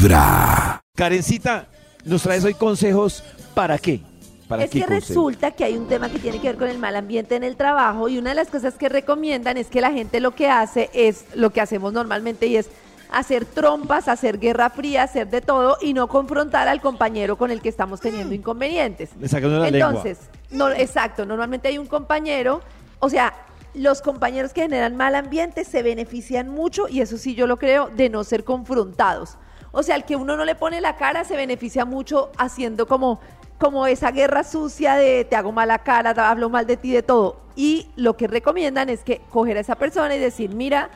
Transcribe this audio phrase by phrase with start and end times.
[0.00, 0.80] Vibra.
[0.96, 1.66] Karencita,
[2.06, 4.00] nos traes hoy consejos para qué?
[4.48, 5.08] ¿Para Es qué que consejos?
[5.08, 7.54] resulta que hay un tema que tiene que ver con el mal ambiente en el
[7.56, 10.88] trabajo y una de las cosas que recomiendan es que la gente lo que hace
[10.94, 12.70] es lo que hacemos normalmente y es
[13.12, 17.60] hacer trompas, hacer guerra fría, hacer de todo y no confrontar al compañero con el
[17.60, 19.10] que estamos teniendo inconvenientes.
[19.18, 19.28] Le
[19.70, 19.90] lengua.
[19.90, 20.18] Entonces,
[20.50, 22.62] no, exacto, normalmente hay un compañero,
[23.00, 23.34] o sea,
[23.74, 27.90] los compañeros que generan mal ambiente se benefician mucho y eso sí yo lo creo
[27.94, 29.36] de no ser confrontados.
[29.72, 33.20] O sea, el que uno no le pone la cara se beneficia mucho haciendo como
[33.60, 37.02] como esa guerra sucia de te hago mala cara, te hablo mal de ti, de
[37.02, 37.36] todo.
[37.54, 40.88] Y lo que recomiendan es que coger a esa persona y decir, mira,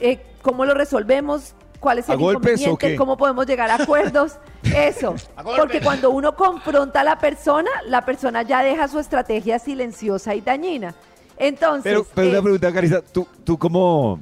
[0.00, 1.54] eh, ¿cómo lo resolvemos?
[1.78, 2.96] ¿Cuál es ¿A el golpes inconveniente?
[2.96, 4.38] ¿Cómo podemos llegar a acuerdos?
[4.64, 5.14] Eso.
[5.56, 10.40] Porque cuando uno confronta a la persona, la persona ya deja su estrategia silenciosa y
[10.40, 10.96] dañina.
[11.36, 14.18] Entonces, Pero, pero eh, una pregunta, Carissa, tú, tú como,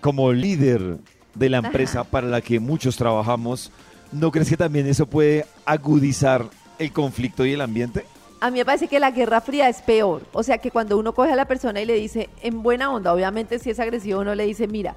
[0.00, 0.98] como líder
[1.34, 3.72] de la empresa para la que muchos trabajamos,
[4.12, 6.46] ¿no crees que también eso puede agudizar
[6.78, 8.04] el conflicto y el ambiente?
[8.40, 10.22] A mí me parece que la guerra fría es peor.
[10.32, 13.12] O sea, que cuando uno coge a la persona y le dice, en buena onda,
[13.12, 14.96] obviamente si es agresivo, uno le dice, mira,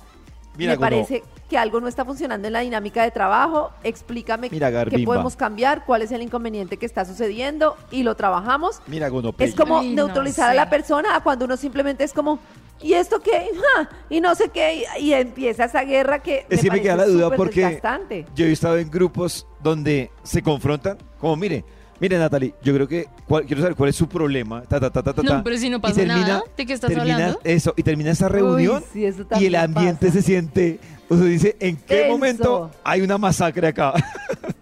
[0.55, 4.85] Mira, me parece que algo no está funcionando en la dinámica de trabajo, explícame Mira,
[4.85, 8.81] qué podemos cambiar, cuál es el inconveniente que está sucediendo y lo trabajamos.
[8.87, 9.09] Mira.
[9.39, 12.39] Es como Ay, no neutralizar a la persona a cuando uno simplemente es como,
[12.83, 13.31] ¿y esto qué?
[13.31, 16.95] Ja, Y no sé qué, y, y empieza esa guerra que Es que me queda
[16.97, 18.25] la duda porque desgastante.
[18.35, 21.63] yo he estado en grupos donde se confrontan, como mire,
[21.99, 25.01] mire Natalie, yo creo que cuál- quiero saber cuál es su problema, ta, ta, ta,
[25.01, 27.39] ta, ta, No, ta, pero si no y pasa nada, ¿de qué estás termina hablando?
[27.43, 30.19] Eso, y termina esa reunión Uy, sí, eso y el ambiente pasa.
[30.19, 32.11] se siente, o sea, dice, ¿en qué Tenso.
[32.11, 33.93] momento hay una masacre acá?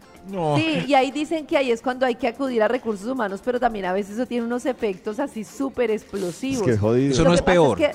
[0.55, 3.59] Sí, y ahí dicen que ahí es cuando hay que acudir a recursos humanos, pero
[3.59, 6.61] también a veces eso tiene unos efectos así súper explosivos.
[6.61, 7.11] Es que es jodido.
[7.11, 7.77] Eso Lo no que es pasa peor.
[7.77, 7.91] que,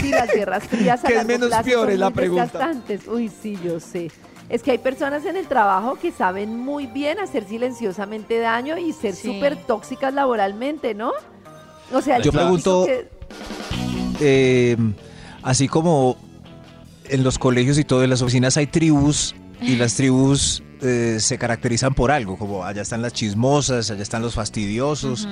[0.00, 1.80] sí, las guerras frías a ¿Qué es menos plazo peor?
[1.86, 2.72] son Es la pregunta.
[3.10, 4.10] Uy, sí, yo sé.
[4.48, 8.92] Es que hay personas en el trabajo que saben muy bien hacer silenciosamente daño y
[8.92, 9.32] ser Sí.
[9.32, 11.12] súper tóxicas laboralmente, ¿no?
[11.92, 13.08] O sea, Yo pregunto- que-
[14.20, 14.76] Eh,
[15.42, 16.16] así como
[17.08, 21.38] en los colegios y todo, en las oficinas hay tribus y las tribus eh, se
[21.38, 25.26] caracterizan por algo, como allá están las chismosas, allá están los fastidiosos,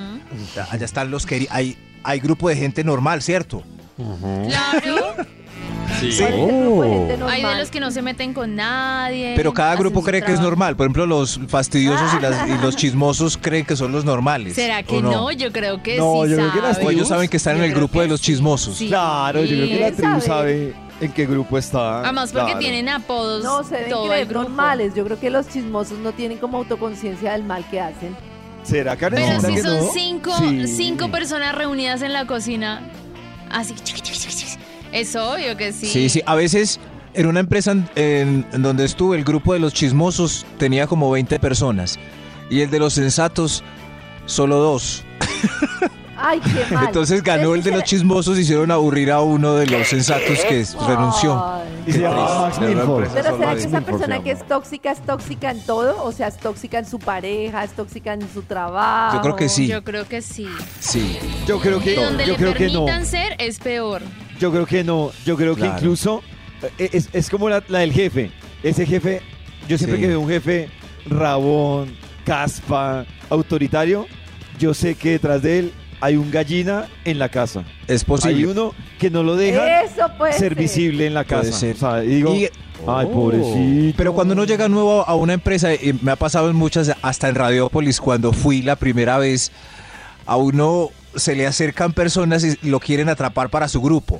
[0.71, 3.63] allá están los que hay hay grupo de gente normal, ¿cierto?
[3.95, 5.15] Claro.
[5.15, 7.59] ¿cuál es el grupo de gente Hay de normal?
[7.59, 9.33] los que no se meten con nadie.
[9.35, 10.75] Pero cada grupo cree que es normal.
[10.75, 14.55] Por ejemplo, los fastidiosos y, las- y los chismosos creen que son los normales.
[14.55, 15.31] ¿Será que ¿o no?
[15.31, 16.77] Yo creo que No, sí yo creo que las.
[16.79, 18.25] O ellos saben que están Yo en el grupo de los sí.
[18.27, 18.77] chismosos.
[18.77, 18.87] Sí.
[18.87, 20.73] Claro, yo creo que la ¿Quién tribu sabe?
[21.05, 22.01] En qué grupo está.
[22.01, 22.59] Además porque Claro.
[22.59, 24.93] tienen apodos No, se deben creer normales.
[24.95, 28.15] Yo creo que los chismosos no tienen como autoconciencia del mal que hacen.
[28.63, 29.91] ¿Será, Pero Karencita, si que son no?
[29.93, 30.67] cinco, Sí.
[30.67, 32.81] cinco personas reunidas en la cocina,
[33.51, 33.73] así,
[34.91, 35.85] es obvio que sí.
[35.87, 36.21] Sí, sí.
[36.25, 36.79] A veces
[37.13, 41.11] en una empresa en, en- en donde estuve, el grupo de los chismosos tenía como
[41.11, 41.99] 20 personas.
[42.49, 43.63] Y el de los sensatos,
[44.25, 45.03] solo dos.
[46.25, 46.85] Ay, qué mal.
[46.87, 51.43] Entonces ganó el de los chismosos, hicieron aburrir a uno de los sensatos que renunció.
[51.45, 51.63] Ay.
[51.85, 51.99] Y se.
[51.99, 53.07] Max Milford.
[53.13, 56.01] Pero ¿será que esa persona que es tóxica es tóxica en todo?
[56.03, 59.17] O sea, es tóxica en su pareja, es tóxica en su trabajo.
[59.17, 59.67] Yo creo que sí.
[59.67, 60.47] Yo creo que sí.
[60.79, 61.17] Sí.
[61.45, 62.85] Yo creo que, Y donde yo le creo que no.
[62.85, 64.01] permitan ser es peor.
[64.39, 65.11] Yo creo que no.
[65.25, 65.75] Yo creo que Claro.
[65.77, 66.23] incluso
[66.79, 68.31] eh, es, es como la, la del jefe.
[68.63, 69.21] Ese jefe,
[69.67, 70.03] yo siempre Sí.
[70.03, 70.69] que veo un jefe
[71.05, 71.93] rabón,
[72.25, 74.07] caspa, autoritario,
[74.57, 77.63] yo sé que detrás de él hay un gallina en la casa.
[77.87, 78.47] Es Hay posible.
[78.47, 80.55] uno que no lo deja Eso puede ser ser.
[80.55, 81.57] visible en la Puede casa.
[81.59, 81.75] ser.
[81.75, 82.51] O sea, y digo, Y- ay,
[82.85, 83.11] Oh.
[83.11, 83.95] pobrecito.
[83.97, 87.29] Pero cuando uno llega nuevo a una empresa, y me ha pasado en muchas, hasta
[87.29, 89.51] en Radiópolis, cuando fui la primera vez,
[90.25, 94.19] a uno se le acercan personas y lo quieren atrapar para su grupo.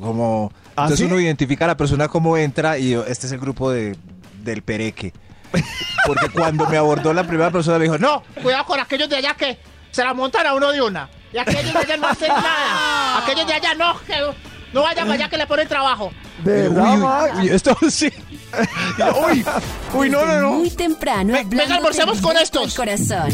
[0.00, 1.04] Como, ¿Ah, entonces sí?
[1.04, 3.96] uno identifica a la persona como entra y yo, este es el grupo de,
[4.42, 5.12] del pereque.
[6.06, 9.34] Porque cuando me abordó la primera persona me dijo, no, Cuidado con aquellos de allá
[9.34, 9.56] que
[9.92, 11.08] se la montan a uno de una.
[11.34, 13.18] Y aquellos de allá no hacen nada.
[13.18, 14.14] Aquellos de allá no, que
[14.72, 16.12] no vayan para allá que le ponen trabajo.
[16.44, 17.32] ¿De uy, verdad, uy, Max?
[17.40, 18.12] uy, esto sí.
[19.28, 19.44] uy,
[19.94, 20.50] uy, no, no, no.
[20.52, 21.32] Muy temprano.
[21.32, 22.74] Ve- venga, almorcemos con estos.
[22.74, 23.30] Corazón.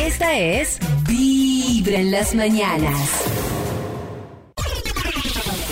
[0.00, 2.98] Esta es Vibra en las mañanas.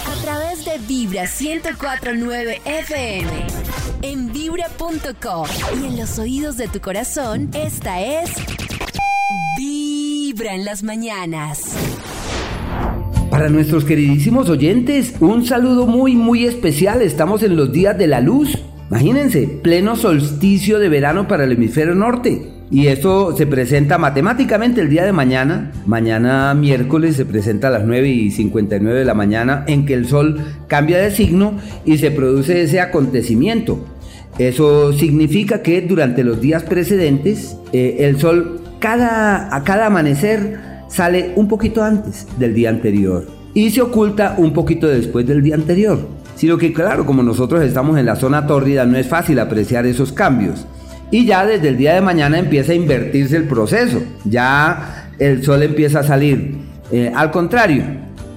[0.07, 3.47] A través de Vibra 1049 FM.
[4.03, 5.47] En vibra.com.
[5.81, 8.31] Y en los oídos de tu corazón, esta es.
[9.57, 11.77] Vibra en las mañanas.
[13.31, 17.03] Para nuestros queridísimos oyentes, un saludo muy muy especial.
[17.03, 18.57] Estamos en los días de la luz.
[18.89, 22.51] Imagínense, pleno solsticio de verano para el hemisferio norte.
[22.71, 25.71] Y esto se presenta matemáticamente el día de mañana.
[25.85, 30.09] Mañana miércoles se presenta a las 9 y 59 de la mañana en que el
[30.09, 33.85] sol cambia de signo y se produce ese acontecimiento.
[34.39, 40.59] Eso significa que durante los días precedentes eh, el sol cada, a cada amanecer
[40.89, 45.55] sale un poquito antes del día anterior y se oculta un poquito después del día
[45.55, 46.09] anterior.
[46.35, 50.13] Sino que claro, como nosotros estamos en la zona tórrida, no es fácil apreciar esos
[50.13, 50.67] cambios.
[51.11, 54.03] Y ya desde el día de mañana empieza a invertirse el proceso.
[54.25, 56.57] Ya el sol empieza a salir.
[56.91, 57.85] Eh, al contrario,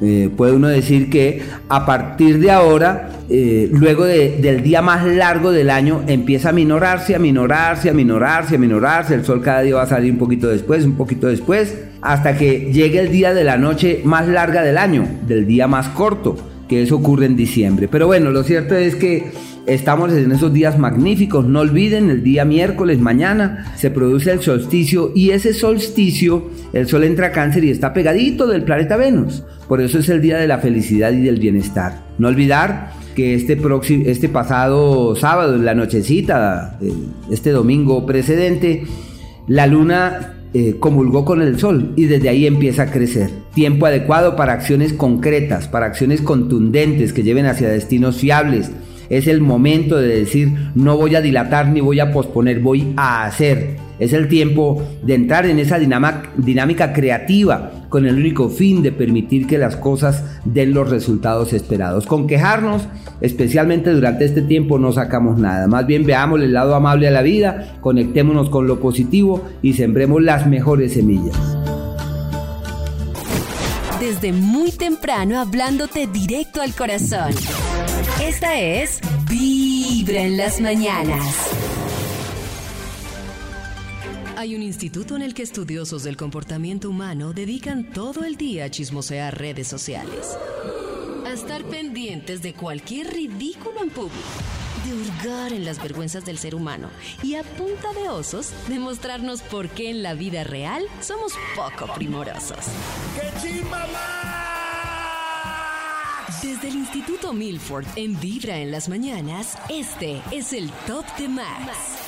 [0.01, 5.05] eh, puede uno decir que a partir de ahora, eh, luego de- del día más
[5.05, 9.13] largo del año, empieza a minorarse, a minorarse, a minorarse, a minorarse.
[9.15, 12.71] El sol cada día va a salir un poquito después, un poquito después, hasta que
[12.71, 16.35] llegue el día de la noche más larga del año, del día más corto,
[16.67, 17.87] que eso ocurre en diciembre.
[17.87, 19.31] Pero bueno, lo cierto es que
[19.67, 25.11] Estamos en esos días magníficos, no olviden, el día miércoles, mañana, se produce el solsticio
[25.15, 29.43] y ese solsticio, el sol entra a cáncer y está pegadito del planeta Venus.
[29.67, 32.03] Por eso es el día de la felicidad y del bienestar.
[32.19, 36.77] No olvidar que este, próximo, este pasado sábado, en la nochecita,
[37.31, 38.83] este domingo precedente,
[39.47, 43.31] la luna eh, comulgó con el sol y desde ahí empieza a crecer.
[43.55, 48.69] Tiempo adecuado para acciones concretas, para acciones contundentes que lleven hacia destinos fiables.
[49.09, 53.25] Es el momento de decir, no voy a dilatar ni voy a posponer, voy a
[53.25, 53.77] hacer.
[53.97, 59.47] Es el tiempo de entrar en esa dinámica creativa con el único fin de permitir
[59.47, 62.05] que las cosas den los resultados esperados.
[62.05, 62.89] Con quejarnos,
[63.21, 65.67] especialmente durante este tiempo, no sacamos nada.
[65.67, 70.21] Más bien veamos el lado amable a la vida, conectémonos con lo positivo y sembremos
[70.21, 71.39] las mejores semillas.
[74.05, 77.33] Desde muy temprano hablándote directo al corazón.
[78.21, 81.35] Esta es Vibra en las mañanas.
[84.37, 88.69] Hay un instituto en el que estudiosos del comportamiento humano dedican todo el día a
[88.69, 90.37] chismosear redes sociales.
[91.25, 94.21] A estar pendientes de cualquier ridículo en público.
[94.85, 96.89] De hurgar en las vergüenzas del ser humano.
[97.23, 102.59] Y a punta de osos, demostrarnos por qué en la vida real somos poco primorosos.
[106.43, 112.05] Desde el Instituto Milford en Vibra en las mañanas, este es el Top de Max.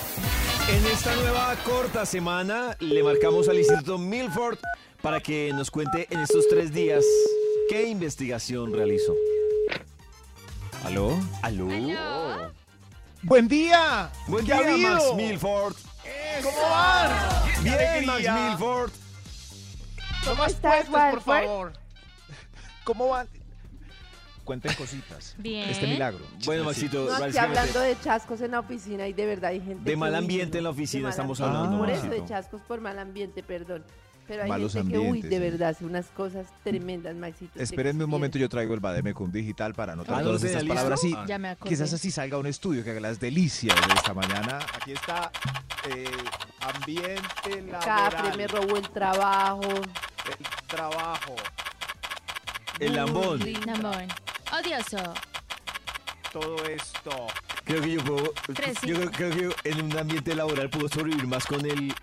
[0.70, 4.60] En esta nueva corta semana le marcamos al Instituto Milford
[5.02, 7.04] para que nos cuente en estos tres días
[7.70, 9.16] qué investigación realizó.
[10.84, 11.18] ¿Aló?
[11.42, 11.68] ¿Aló?
[13.24, 14.10] Buen día.
[14.28, 14.90] Buen ¿Qué ha día, habido?
[14.90, 15.76] Max Milford.
[16.44, 17.12] ¿Cómo van?
[17.64, 18.24] Bien, Max.
[18.50, 18.92] Milford.
[20.26, 21.74] No más estás, puestos, por favor.
[22.84, 23.28] ¿Cómo van?
[24.44, 25.36] Cuenten cositas.
[25.38, 25.70] Bien.
[25.70, 26.26] Este milagro.
[26.46, 29.90] Bueno, Maxito, No, básicamente, hablando de chascos en la oficina y de verdad hay gente
[29.90, 32.98] de mal ambiente en la de oficina estamos hablando, Por eso, de chascos por mal
[32.98, 33.84] ambiente, perdón.
[34.28, 37.60] Pero hay Malos gente que, uy, ambientes, de verdad hace unas cosas tremendas, Maxito.
[37.60, 41.00] Espérenme un momento, yo traigo el Bademecum digital para anotar Ah, ¿no todas estas palabras.
[41.02, 41.26] Sí, listo?
[41.26, 44.60] Ya me quizás así salga un estudio que haga las delicias de esta mañana.
[44.76, 45.32] Aquí está
[45.90, 46.06] eh,
[46.60, 47.22] ambiente
[47.84, 49.62] Capre laboral, me robó el trabajo.
[49.62, 51.36] el trabajo,
[52.80, 53.40] El lambón.
[53.66, 54.08] Lambón.
[54.52, 55.14] Odioso.
[56.32, 57.28] todo esto.
[57.66, 58.34] Creo que yo puedo.
[58.54, 61.94] Tres, Yo creo, creo que en un ambiente laboral puedo sobrevivir más con el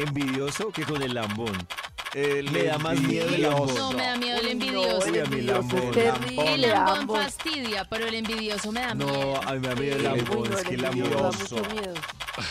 [0.00, 1.52] envidioso que con el lambón.
[2.14, 3.68] El Me da más miedo el lambón.
[3.70, 3.90] envidioso.
[3.92, 5.06] No, me da miedo el Uy, no, envidioso.
[5.06, 6.46] el Uy, a mí lambón, lambón.
[6.48, 9.40] El lambón fastidia, pero el envidioso me da No, miedo.
[9.42, 10.38] a mí me da miedo el lambón.
[10.38, 11.10] uy, no, Es que el el lambón.
[11.72, 11.94] miedo.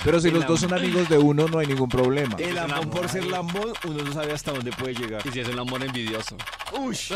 [0.03, 0.85] Pero si El los dos son lambón.
[0.89, 2.35] amigos de uno, no hay ningún problema.
[2.39, 5.21] El lambón, por ser lambón, uno no sabe hasta dónde puede llegar.
[5.27, 6.35] Y si es un amor envidioso.
[6.79, 7.11] Ush.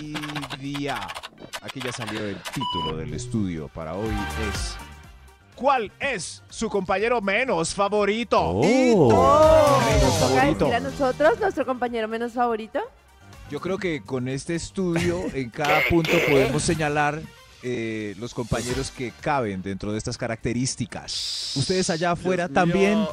[0.00, 1.06] Envidia.
[1.62, 4.14] Aquí ya salió el título del estudio para hoy
[4.52, 4.76] es
[5.58, 8.40] ¿Cuál es su compañero menos favorito?
[8.40, 10.64] Oh, Menos ¿nos toca favorito.
[10.66, 12.80] decir a nosotros, nuestro compañero menos favorito?
[13.50, 17.20] Yo creo que con este estudio en cada punto podemos señalar
[17.62, 21.54] eh, los compañeros que caben dentro de estas características.
[21.56, 23.04] Ustedes allá afuera también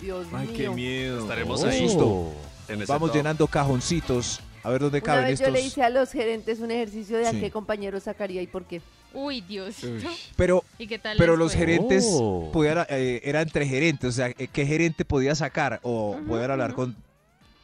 [0.00, 0.72] Dios Ay, qué mío.
[0.74, 1.20] miedo.
[1.20, 1.68] Estaremos Oh.
[1.68, 1.86] ahí.
[1.88, 2.32] Susto.
[2.68, 3.16] en ese vamos top.
[3.16, 5.60] llenando cajoncitos a ver dónde Una caben vez yo estos.
[5.60, 7.40] le hice a los gerentes un ejercicio de a Sí.
[7.40, 8.80] qué compañero sacaría y por qué.
[9.14, 9.76] Uy, Dios.
[10.36, 12.50] Pero ¿Y qué tal Pero los gerentes Oh.
[12.52, 15.80] pudiera, eh, era entre gerentes, o sea, eh, ¿qué gerente podía sacar?
[15.82, 16.96] O poder hablar con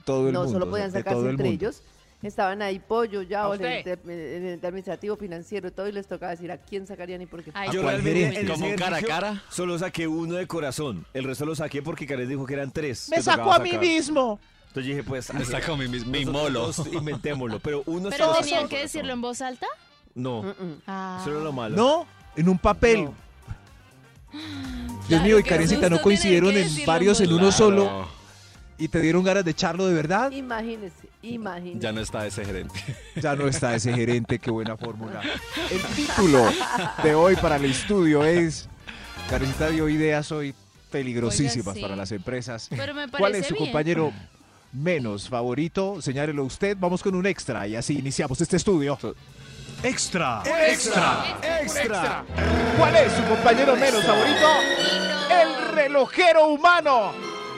[0.05, 0.53] todo el no mundo.
[0.53, 1.65] solo de- podían sacarse todo el entre mundo.
[1.67, 1.83] ellos.
[2.23, 6.33] Estaban ahí pollo, ya, ¿A o el el ente administrativo, financiero, todo, y les tocaba
[6.33, 7.51] decir a quién sacarían y por qué.
[7.55, 9.43] Ay, ¿A Yo realmente Como cara a cara.
[9.51, 11.07] Solo saqué uno de corazón.
[11.13, 13.09] El resto lo saqué porque Karen dijo que eran tres.
[13.11, 13.85] Me sacó a mí sacar.
[13.87, 14.41] mismo.
[14.69, 15.33] Entonces dije, pues.
[15.35, 16.93] Me sacó mi, mi, mi nosotros molo.
[16.99, 17.61] Inventémoslo.
[17.61, 19.67] Pero uno ¿Pero solo tenían que decirlo en voz alta?
[20.17, 20.83] No, Mm, mm.
[20.89, 21.19] Ah.
[21.21, 21.77] eso era lo malo.
[21.77, 23.05] No, en un papel.
[23.05, 23.15] No.
[24.33, 28.09] Dios Claro, mío, y Karencita, ¿no coincidieron que en decirlo varios en uno solo
[28.79, 30.31] y te dieron ganas de echarlo de verdad?
[30.33, 31.79] Imagínese, imagínese.
[31.81, 32.75] Ya no está ese gerente.
[33.23, 35.21] Ya no está ese gerente, qué buena fórmula.
[35.71, 36.45] El título
[37.03, 38.69] de hoy para el estudio es
[39.31, 40.55] Karencita dio ideas hoy
[40.91, 41.83] peligrosísimas Oiga, sí.
[41.83, 42.67] para las empresas.
[42.71, 43.67] Pero me ¿Cuál es parece su bien.
[43.67, 44.13] compañero
[44.73, 46.03] menos favorito?
[46.03, 46.77] Señálelo usted.
[46.79, 48.99] Vamos con un extra y así iniciamos este estudio.
[49.87, 50.43] Extra.
[50.69, 51.39] Extra.
[51.63, 52.25] Extra.
[52.77, 54.49] ¿Cuál es su compañero menos favorito?
[55.31, 57.13] El relojero humano.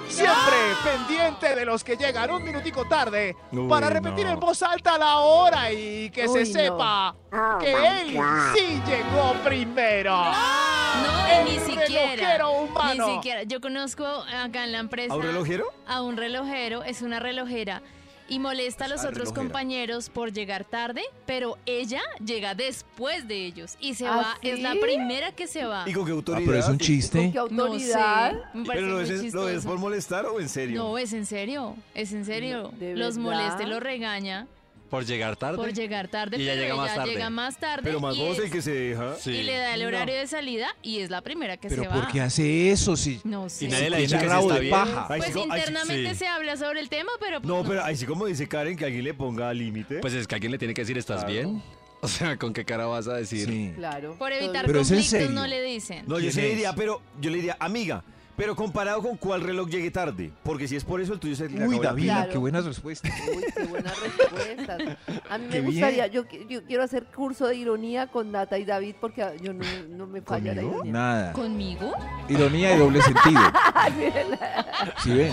[0.08, 4.32] Siempre pendiente de los que llegan un minutico tarde Uy, para repetir no.
[4.32, 6.60] en voz alta la hora y que Uy, se no.
[6.78, 7.14] sepa
[7.60, 8.18] que él
[8.54, 10.16] sí llegó primero.
[10.16, 12.14] No, y ni El siquiera.
[12.16, 13.06] relojero humano.
[13.08, 13.42] Ni siquiera.
[13.44, 15.12] Yo conozco acá en la empresa.
[15.12, 15.66] ¿A un relojero?
[15.86, 17.82] A un relojero, es una relojera.
[18.28, 19.42] Y molesta a los Ah, otros relojera.
[19.42, 24.60] compañeros por llegar tarde, pero ella llega después de ellos y se ¿Ah, va, es
[24.60, 25.84] la primera que se va.
[25.88, 26.46] ¿Y con qué Ah, autoridad?
[26.46, 27.30] pero es un ¿Con chiste.
[27.32, 28.32] qué No sé, autoridad?
[28.66, 30.82] ¿Pero lo es, lo es por molestar o en serio?
[30.82, 32.70] No, es en serio, es en serio.
[32.78, 34.46] ¿De los molesta y los regaña
[34.90, 35.56] Por llegar tarde.
[35.58, 37.10] por llegar tarde, Y pero llega más tarde.
[37.12, 39.14] llega más tarde Pero más y, vos es- el que se deja.
[39.16, 39.30] Sí.
[39.32, 41.98] y le da el horario de salida y es la primera que Pero se ¿por
[42.04, 42.08] va.
[42.08, 43.66] qué hace eso si No sé.
[43.66, 44.70] Y nadie le ha tiene dicho que sí rabo está de bien.
[44.72, 45.06] paja?
[45.10, 46.16] Ay, Pues sí, co- ay, sí, internamente sí.
[46.16, 49.04] se habla sobre el tema, pero No, pero ahí sí como dice Karen que alguien
[49.04, 49.98] le ponga límite.
[50.00, 51.32] Pues es que alguien le tiene que decir, ¿estás Claro.
[51.32, 51.62] bien?
[52.00, 53.48] O sea, ¿con qué cara vas a decir?
[53.48, 53.72] Sí.
[53.74, 54.14] Claro.
[54.18, 55.30] por evitar Pero es en conflictos serio.
[55.30, 56.04] no le dicen.
[56.06, 56.52] no, yo ¿quién sí le es?
[56.52, 58.04] diría, pero yo le diría, amiga,
[58.38, 60.30] pero comparado con cuál reloj llegue tarde.
[60.44, 62.04] Porque si es por eso, el tuyo se le Uy, la David.
[62.04, 62.30] Claro.
[62.32, 63.12] qué buenas respuestas.
[63.36, 64.80] Uy, qué buenas respuestas.
[65.28, 68.64] A mí me gustaría, yo, qui- yo quiero hacer curso de ironía con Nata y
[68.64, 70.76] David porque yo no, no me falla la ¿Conmigo?
[70.76, 70.92] ironía.
[70.92, 71.32] Nada.
[71.32, 71.92] ¿Conmigo?
[72.28, 73.40] Ironía y doble sentido.
[75.02, 75.32] ¿Sí ven?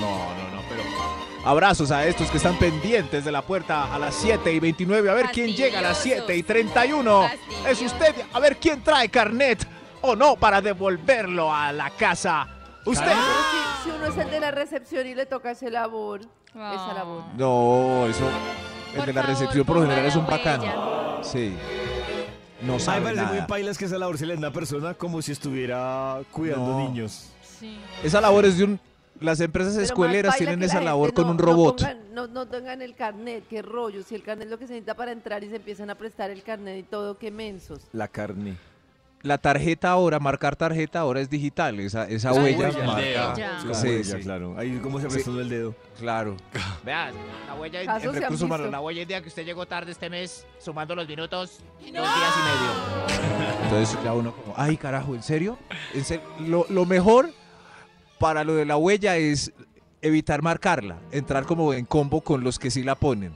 [0.00, 0.82] No, no, no, pero...
[1.46, 5.10] Abrazos a estos que están pendientes de la puerta a las 7 y 29.
[5.10, 7.22] A ver quién llega a las 7 y 31.
[7.22, 7.66] Fastidiosos.
[7.70, 8.14] Es usted.
[8.32, 9.66] A ver quién trae carnet
[10.04, 12.46] o no para devolverlo a la casa.
[12.84, 13.12] Usted.
[13.82, 16.20] Si, si uno es el de la recepción y le toca esa labor,
[16.50, 17.24] esa labor.
[17.36, 18.28] No, eso...
[18.92, 20.60] El Por de la favor, recepción por lo general es un bacán.
[20.60, 21.18] huella.
[21.22, 21.56] Sí.
[22.62, 23.46] No A mí me sabe parece muy nada.
[23.48, 26.78] pailas que esa labor se le da a una persona como si estuviera cuidando No.
[26.78, 27.30] niños.
[27.42, 27.76] Sí.
[28.04, 28.80] Esa labor es de un...
[29.20, 31.80] Las empresas Pero escueleras tienen la esa labor con un robot.
[31.80, 34.02] No, pongan- no, no tengan el carnet, qué rollo.
[34.02, 36.30] Si el carnet es lo que se necesita para entrar y se empiezan a prestar
[36.30, 37.80] el carnet y todo, qué mensos.
[37.92, 38.56] La carne.
[39.24, 41.80] La tarjeta ahora, marcar tarjeta ahora es digital.
[41.80, 43.34] Esa, esa huella huella, el marca.
[43.34, 43.74] dedo.
[43.74, 44.22] Sí, huella, sí.
[44.22, 44.54] claro.
[44.58, 45.74] Ahí como se prestó el dedo.
[45.98, 46.36] Claro.
[46.84, 47.14] Vean,
[47.46, 48.70] la huella en, en recursos humanos.
[48.70, 51.94] La huella el día que usted llegó tarde este mes, sumando los minutos, dos días
[51.96, 53.64] y medio.
[53.64, 55.56] Entonces ya uno como, ay carajo, ¿en serio?
[55.94, 56.24] ¿En serio?
[56.40, 57.30] Lo, lo mejor
[58.18, 59.52] para lo de la huella es
[60.02, 63.34] evitar marcarla, entrar como en combo con los que sí la ponen.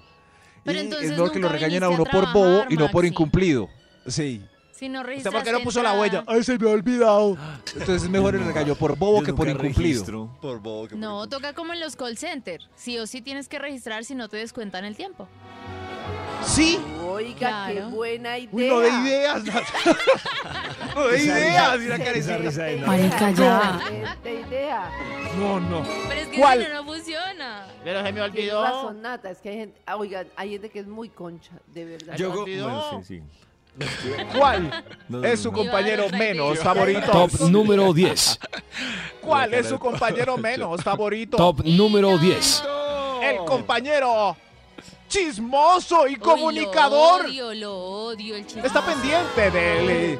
[0.64, 2.90] Pero y entonces es mejor que lo regañen a uno a por bobo y no
[2.90, 3.09] por Maxi.
[3.09, 3.71] incumplido.
[4.07, 4.45] Sí.
[4.78, 6.23] Si no ¿Usted registraste por qué no puso la huella?
[6.26, 7.37] Ay, se me ha olvidado.
[7.75, 9.78] Entonces es mejor el regaño por bobo Yo que por incumplido.
[9.80, 10.38] registro.
[10.40, 12.68] Por bobo que por No, toca como en los call centers.
[12.76, 15.26] Sí o sí tienes que registrar si no te descuentan el tiempo.
[16.47, 16.78] Sí.
[17.04, 17.90] Oiga, qué Claro.
[17.90, 18.50] buena idea.
[18.52, 19.42] Uy, no de ideas.
[20.94, 21.78] no de ideas.
[21.80, 22.38] Mira esa Karencita.
[22.38, 22.87] risa de no.
[22.87, 23.80] Marica, ya.
[23.82, 24.90] Excelente idea.
[25.40, 25.82] No, no.
[26.08, 26.62] Pero es que ¿Cuál?
[26.62, 27.66] si no, no funciona.
[27.82, 28.62] Pero se me Tienes olvidó.
[28.62, 29.30] razón, Nata.
[29.30, 32.16] Es que hay gente, oiga, hay gente que es muy concha, de verdad.
[32.16, 33.23] Yo bueno, sí, sí.
[34.37, 37.11] ¿Cuál No, es su compañero menos favorito?
[37.11, 38.38] Top número 10.
[39.20, 41.37] ¿Cuál es su compañero menos favorito?
[41.37, 42.64] Top número 10.
[43.23, 44.37] El compañero
[45.08, 47.23] chismoso y Uy, comunicador.
[47.23, 48.66] Lo odio, lo odio, el chismoso.
[48.66, 50.18] Está pendiente del eh,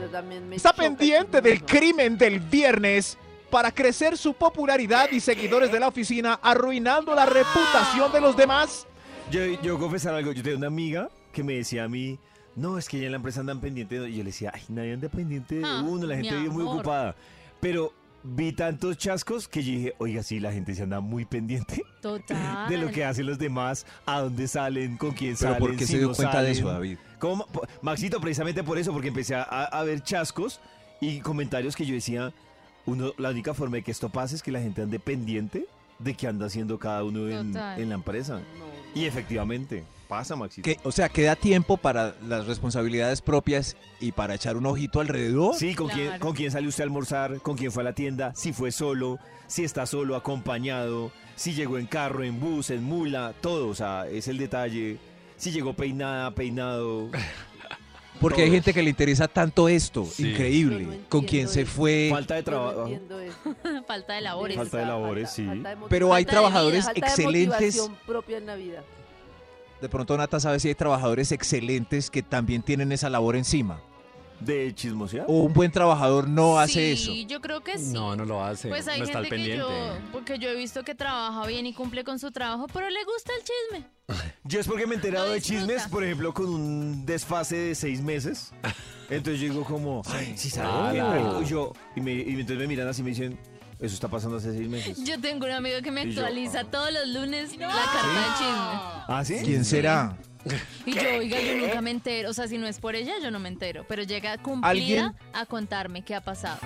[0.53, 3.19] está pendiente del crimen del viernes
[3.51, 8.87] para crecer su popularidad y seguidores de la oficina, arruinando la reputación de los demás.
[9.31, 12.19] Yo, yo confesar algo, yo tenía una amiga que me decía a mí,
[12.59, 14.93] no, es que ya en la empresa andan pendientes, y yo le decía, ay, nadie
[14.93, 17.15] anda pendiente de Ah, uno, la gente vive muy ocupada.
[17.61, 21.85] Pero vi tantos chascos que yo dije, oiga, sí, la gente se anda muy pendiente
[22.01, 22.69] Total.
[22.69, 25.87] de lo que hacen los demás, a dónde salen, con quién Pero salen, ¿por qué
[25.87, 26.59] si se dio no cuenta de salen.
[26.59, 26.99] eso, David?
[27.83, 30.61] Maxito, precisamente por eso, porque empecé a, a ver chascos
[31.01, 32.33] y comentarios que yo decía,
[32.87, 35.67] uno, la única forma de que esto pase es que la gente ande pendiente
[35.99, 38.41] de qué anda haciendo cada uno en, la empresa.
[38.59, 39.01] No.
[39.01, 40.65] Y efectivamente, pasa, Maxito.
[40.65, 45.55] Que, o sea, queda tiempo para las responsabilidades propias y para echar un ojito alrededor.
[45.55, 46.19] Sí, ¿con, quién.
[46.19, 47.41] ¿con quién salió usted a almorzar?
[47.41, 48.33] ¿Con quién fue a la tienda?
[48.35, 53.35] Si fue solo, si está solo, acompañado, si llegó en carro, en bus, en mula,
[53.41, 53.69] todo.
[53.69, 54.99] O sea, es el detalle.
[55.37, 57.11] Si llegó peinada, peinado.
[58.21, 60.05] Porque hay gente que le interesa tanto esto.
[60.05, 60.31] Sí.
[60.31, 60.85] Increíble.
[60.85, 62.09] No ¿Con quién entiendo se fue?
[62.11, 62.91] Falta de no trabajo.
[63.87, 64.57] Falta de labores.
[64.57, 65.47] Falta de labores, sí.
[65.47, 67.77] falta de Pero hay Falta de trabajadores falta de excelentes.
[67.77, 68.83] motivación propia en la vida.
[69.81, 73.81] De pronto Nata sabe si hay trabajadores excelentes que también tienen esa labor encima.
[74.41, 75.25] ¿De chismosear?
[75.29, 77.11] O un buen trabajador no hace eso.
[77.13, 77.93] Sí, yo creo que sí.
[77.93, 78.69] No, no lo hace.
[78.69, 79.59] Pues hay no está al que pendiente.
[79.59, 79.69] yo,
[80.13, 83.33] porque yo he visto que trabaja bien y cumple con su trabajo, pero le gusta
[83.37, 83.91] el chisme.
[84.45, 88.01] Yo es porque me he enterado de chismes, por ejemplo, con un desfase de seis
[88.01, 88.53] meses.
[89.11, 90.95] Entonces yo digo como, ay, sí Ah, sabe.
[90.99, 91.43] claro.
[91.43, 93.39] Y yo, y, me, y entonces me miran así y me dicen,
[93.81, 95.05] eso está pasando hace seis meses.
[95.05, 96.65] Yo tengo un amigo que me Y yo, actualiza ah.
[96.65, 99.05] todos los lunes la carta de chisme.
[99.09, 99.37] ¿Ah, sí?
[99.45, 100.17] ¿Quién será?
[100.87, 102.31] Y yo, oiga, yo nunca me entero.
[102.31, 103.85] O sea, si no es por ella, yo no me entero.
[103.89, 105.13] Pero llega cumplida ¿Alguien?
[105.33, 106.59] a contarme qué ha pasado.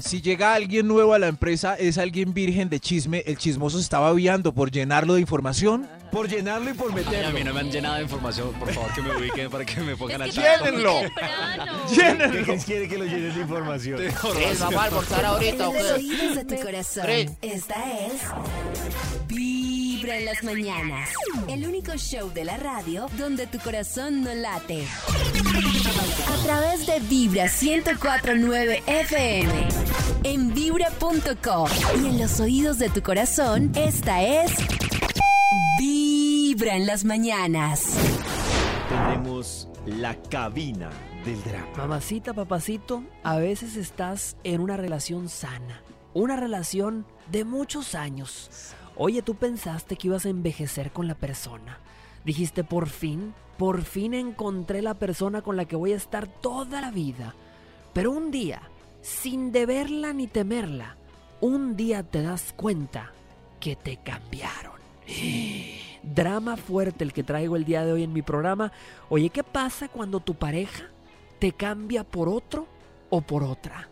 [0.00, 3.82] Si llega alguien nuevo a la empresa, es alguien virgen de chisme, el chismoso se
[3.84, 5.88] estaba aviando por llenarlo de información.
[6.10, 7.32] Por llenarlo y por Ay, a meterlo.
[7.38, 9.96] mí no me han llenado de información, por favor, que me ubiquen para que me
[9.96, 10.40] pongan Es que.
[10.42, 11.00] ¡Llénenlo!
[11.00, 11.82] temprano.
[12.44, 14.00] ¿Quién quiere que lo llenen de información?
[14.22, 15.92] vamos a almorzar ahorita, En ¿o los qué?
[15.94, 17.06] oídos de tu corazón.
[17.42, 17.74] Esta
[18.06, 18.20] es
[20.04, 21.08] Vibra en las mañanas.
[21.48, 24.84] El único show de la radio donde tu corazón no late.
[26.28, 29.68] A través de Vibra 1049 FM.
[30.24, 31.68] En vibra.com.
[32.02, 34.52] Y en los oídos de tu corazón, esta es
[35.78, 37.96] Vibra en las mañanas.
[38.90, 40.90] Tenemos la cabina
[41.24, 41.78] del drama.
[41.78, 45.80] Mamacita, papacito, a veces estás en una relación sana,
[46.12, 48.74] una relación de muchos años.
[48.96, 51.78] Oye, tú pensaste que ibas a envejecer con la persona.
[52.24, 56.80] Dijiste, por fin, por fin encontré la persona con la que voy a estar toda
[56.80, 57.34] la vida.
[57.92, 58.62] Pero un día,
[59.02, 60.96] sin deberla ni temerla,
[61.40, 63.12] un día te das cuenta
[63.60, 64.80] que te cambiaron.
[66.02, 68.72] Drama fuerte el que traigo el día de hoy en mi programa.
[69.08, 70.84] Oye, ¿qué pasa cuando tu pareja
[71.38, 72.66] te cambia por otro
[73.10, 73.88] o por otra?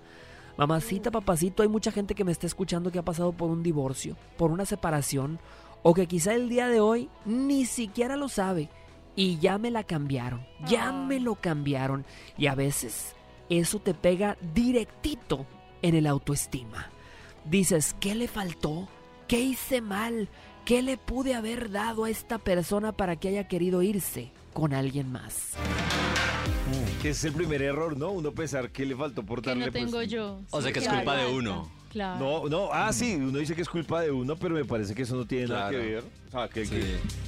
[0.56, 4.16] Mamacita, papacito, hay mucha gente que me está escuchando que ha pasado por un divorcio,
[4.36, 5.38] por una separación,
[5.82, 8.68] o que quizá el día de hoy ni siquiera lo sabe
[9.16, 12.04] y ya me la cambiaron, ya me lo cambiaron.
[12.36, 13.16] Y a veces
[13.48, 15.46] eso te pega directito
[15.80, 16.90] en el autoestima.
[17.44, 18.88] Dices, ¿qué le faltó?
[19.26, 20.28] ¿Qué hice mal?
[20.64, 25.10] ¿Qué le pude haber dado a esta persona para que haya querido irse con alguien
[25.10, 25.52] más?
[27.00, 28.10] Que ese es el primer error, ¿no?
[28.10, 30.40] Uno pensar que le faltó por Que darle no tengo pues, yo.
[30.50, 31.70] O sea que es culpa de uno.
[31.92, 32.18] Claro.
[32.18, 35.02] No, no, ah, sí, uno dice que es culpa de uno, pero me parece que
[35.02, 36.04] eso no tiene nada que ver.
[36.28, 36.80] O sea, que el, Sí.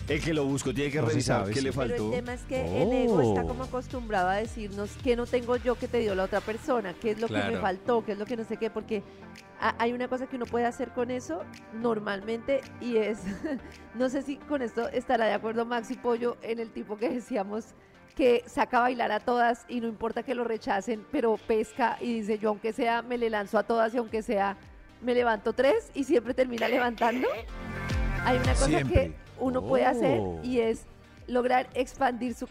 [0.06, 1.60] que el que lo buscó tiene que No revisar qué sí.
[1.60, 2.04] le Pero faltó.
[2.06, 3.46] el tema es que el ego está Oh.
[3.48, 7.10] como acostumbrado a decirnos que no tengo yo que te dio la otra persona, qué
[7.10, 9.02] es lo que me faltó, qué es lo que no sé qué, porque
[9.60, 11.42] ha- hay una cosa que uno puede hacer con eso
[11.74, 13.18] normalmente y es,
[13.94, 17.66] no sé si con esto estará de acuerdo Maxi Pollo en el tipo que decíamos
[18.14, 22.14] que saca a bailar a todas y no importa que lo rechacen, pero pesca y
[22.14, 24.56] dice yo aunque sea me le lanzo a todas y aunque sea
[25.00, 27.28] me levanto tres y siempre termina levantando.
[28.24, 28.94] Hay una cosa Siempre.
[28.94, 30.40] que uno puede hacer Oh.
[30.42, 30.86] y es
[31.26, 32.48] lograr expandir su,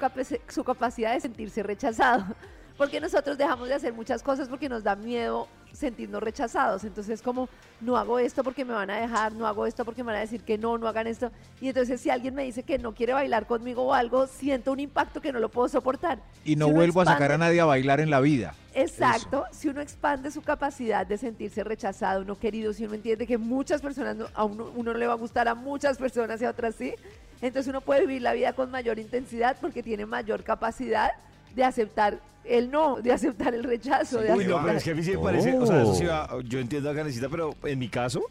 [0.50, 2.26] su capacidad de sentirse rechazado.
[2.78, 6.84] Porque nosotros dejamos de hacer muchas cosas porque nos da miedo sentirnos rechazados.
[6.84, 7.50] Entonces, como
[7.82, 10.22] no hago esto porque me van a dejar, no hago esto porque me van a
[10.22, 11.32] decir que no, no hagan esto.
[11.60, 14.80] Y entonces, si alguien me dice que no quiere bailar conmigo o algo, siento un
[14.80, 16.20] impacto que no lo puedo soportar.
[16.46, 18.56] Y no Si vuelvo a sacar a nadie a bailar en la vida.
[18.76, 23.38] Exacto, si uno expande su capacidad de sentirse rechazado, no querido, si uno entiende que
[23.38, 26.46] muchas personas, no- a uno, uno no le va a gustar a muchas personas y
[26.46, 26.96] a otras sí,
[27.42, 31.12] entonces uno puede vivir la vida con mayor intensidad porque tiene mayor capacidad
[31.56, 34.20] de aceptar el no, de aceptar el rechazo.
[34.20, 35.96] de Uy, no, aceptar- pero es que a mí sí me parece, o sea, eso
[35.96, 38.22] sí va, yo entiendo a Canecita, pero en mi caso,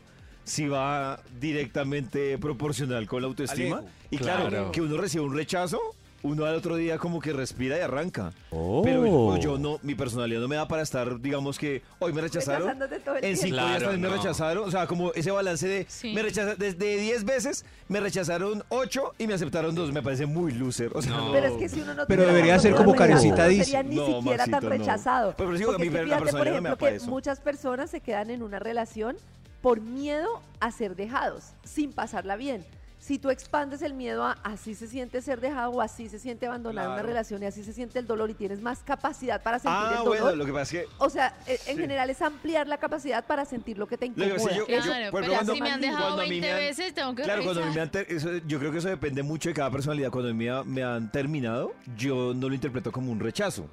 [0.45, 3.79] sí va directamente proporcional con la autoestima.
[3.79, 3.93] Alejo.
[4.11, 4.73] Y claro, Claro.
[4.73, 5.81] que uno recibe un rechazo,
[6.23, 8.33] uno al otro día como que respira y arranca.
[8.51, 8.83] Oh.
[8.85, 12.21] Pero yo, yo no, mi personalidad no me da para estar, digamos que hoy me
[12.21, 12.63] rechazaron.
[12.69, 13.57] Rechazándote todo el En cinco tiempo.
[13.67, 14.69] días Claro, también me rechazaron.
[14.69, 16.13] O sea, como ese balance de Sí.
[16.15, 19.93] me rechaza, desde 10 veces me rechazaron 8 y me aceptaron 2.
[19.93, 20.91] Me parece muy loser.
[20.95, 21.27] O sea, No.
[21.27, 21.33] no.
[21.33, 23.65] Pero es que si uno no Pero debería ser como oportunidad, Karencita no dice.
[23.65, 25.35] sería ni No, siquiera tan rechazado.
[25.37, 26.87] Pero digo, Porque a mí es que la fíjate, por personalidad no me da ejemplo,
[26.87, 27.07] pa' que eso.
[27.11, 29.17] muchas personas se quedan en una relación
[29.61, 32.65] por miedo a ser dejados, sin pasarla bien.
[33.03, 36.47] Si tú expandes el miedo a así se siente ser dejado o así se siente
[36.47, 37.09] abandonar una Claro.
[37.09, 40.05] relación y así se siente el dolor y tienes más capacidad para sentir Ah, el
[40.05, 40.21] dolor.
[40.21, 41.83] bueno, lo que pasa es que O sea, eh, en Sí.
[41.83, 44.51] general es ampliar la capacidad para sentir lo que te Lo que incomoda.
[44.53, 45.47] que yo- Claro, yo- pero si me han
[45.81, 47.75] cuando- dejado cuando a mí 20 me han- veces, tengo que Claro, cuando a mí
[47.75, 50.11] me han ter- eso- yo creo que eso depende mucho de cada personalidad.
[50.13, 53.67] Cuando me, ha- me han terminado, yo no lo interpreto como un rechazo.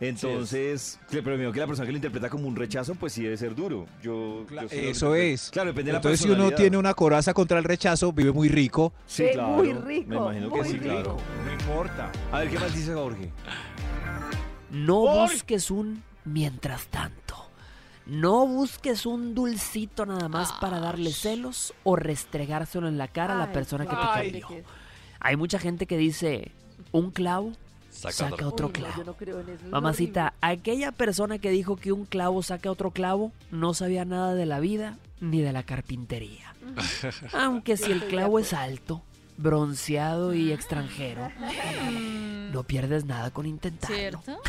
[0.00, 3.22] Entonces, que- pero me que la persona que lo interpreta como un rechazo, pues sí
[3.22, 3.86] debe ser duro.
[4.02, 5.50] Yo, sí Eso es.
[5.50, 8.48] Claro, depende de la Entonces, si uno tiene una coraza contra el rechazo, vive muy
[8.48, 8.92] rico.
[9.06, 9.48] Sí, claro.
[9.48, 10.84] muy rico, Me imagino que muy sí, rico.
[10.84, 11.16] claro.
[11.46, 12.12] No importa.
[12.32, 13.30] A ver, ¿qué más dice Jorge?
[14.70, 17.34] No busques un mientras tanto.
[18.04, 23.38] No busques un dulcito nada más para darle celos o restregárselo en la cara a
[23.38, 24.64] la persona que te cambió.
[25.20, 26.52] Hay mucha gente que dice,
[26.92, 27.52] un clavo
[27.96, 28.66] Saca saca otro.
[28.66, 28.94] no, clavo.
[28.98, 32.70] yo no creo en eso, es Mamacita, aquella persona que dijo que un clavo saca
[32.70, 36.54] otro clavo no sabía nada de la vida ni de la carpintería.
[37.32, 39.02] Aunque si el clavo es alto,
[39.38, 41.30] bronceado y extranjero,
[42.52, 43.96] no pierdes nada con intentarlo.
[43.96, 44.42] ¿Cierto?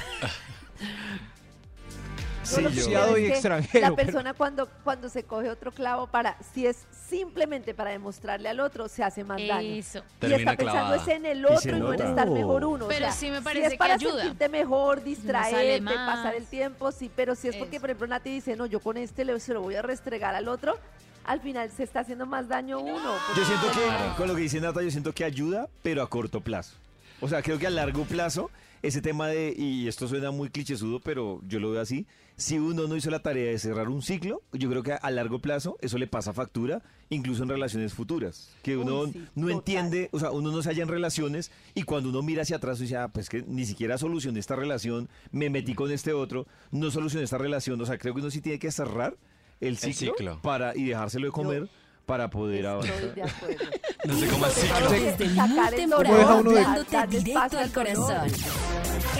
[2.47, 5.71] Que Sí, yo- es y que extranjero, La pero- persona cuando, cuando se coge otro
[5.71, 6.77] clavo para, si es
[7.09, 9.67] simplemente para demostrarle al otro, se hace más daño.
[9.75, 9.99] Eso.
[9.99, 10.95] Y Termina está pensando clavada.
[11.01, 12.85] es en el otro y, no en estar mejor uno.
[12.85, 14.21] o Pero sea, sí me si parece es que para ayuda.
[14.21, 15.93] sentirte mejor, distraerte, más.
[16.15, 18.97] pasar el tiempo, sí, pero si es porque, por ejemplo, Nati dice, no, yo con
[18.97, 20.77] este le, se lo voy a restregar al otro,
[21.25, 23.13] al final se está haciendo más daño uno.
[23.35, 26.41] Yo siento que, con lo que dice Nata, yo siento que ayuda, pero a corto
[26.41, 26.75] plazo.
[27.19, 28.49] O sea, creo que a largo plazo,
[28.81, 32.87] ese tema de, y esto suena muy clichésudo, pero yo lo veo así, si uno
[32.87, 35.97] no hizo la tarea de cerrar un ciclo, yo creo que a largo plazo eso
[35.97, 38.53] le pasa factura, incluso en relaciones futuras.
[38.61, 39.57] Que uno Uy, sí, no total.
[39.57, 42.79] entiende, o sea, uno no se halla en relaciones y cuando uno mira hacia atrás
[42.79, 46.45] y dice, ah, pues que ni siquiera solucioné esta relación, me metí con este otro,
[46.71, 47.81] no solucioné esta relación.
[47.81, 49.17] O sea, creo que uno sí tiene que cerrar
[49.59, 50.41] el ciclo, ciclo.
[50.43, 51.69] para y dejárselo de comer
[52.07, 52.95] para poder avanzar.
[52.95, 53.65] Estoy de acuerdo.
[54.05, 54.61] No sé cómo así.
[54.89, 58.31] Desde sacar muy el temprano, dándote directo al corazón.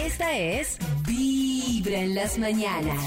[0.02, 2.98] Esta es Vibra en las mañanas.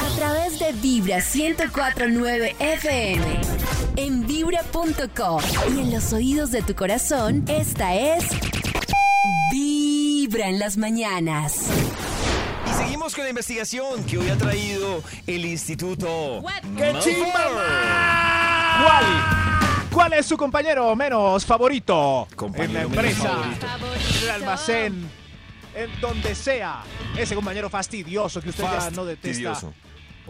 [0.00, 3.40] A través de Vibra 1049 FM.
[3.94, 5.40] En vibra.com.
[5.76, 8.24] Y en los oídos de tu corazón, esta es
[9.52, 11.68] Vibra en las mañanas.
[12.88, 16.42] Seguimos con la investigación que hoy ha traído el Instituto.
[16.74, 17.44] ¡Qué chimba!
[18.82, 19.04] ¿Cuál?
[19.92, 22.26] ¿Cuál es su compañero menos favorito?
[22.34, 23.66] Compañero en la menos empresa, favorito.
[24.16, 25.10] en el almacén,
[25.74, 26.82] en donde sea.
[27.14, 29.50] Ese compañero fastidioso que usted ya no detesta.
[29.50, 29.74] Fastidioso.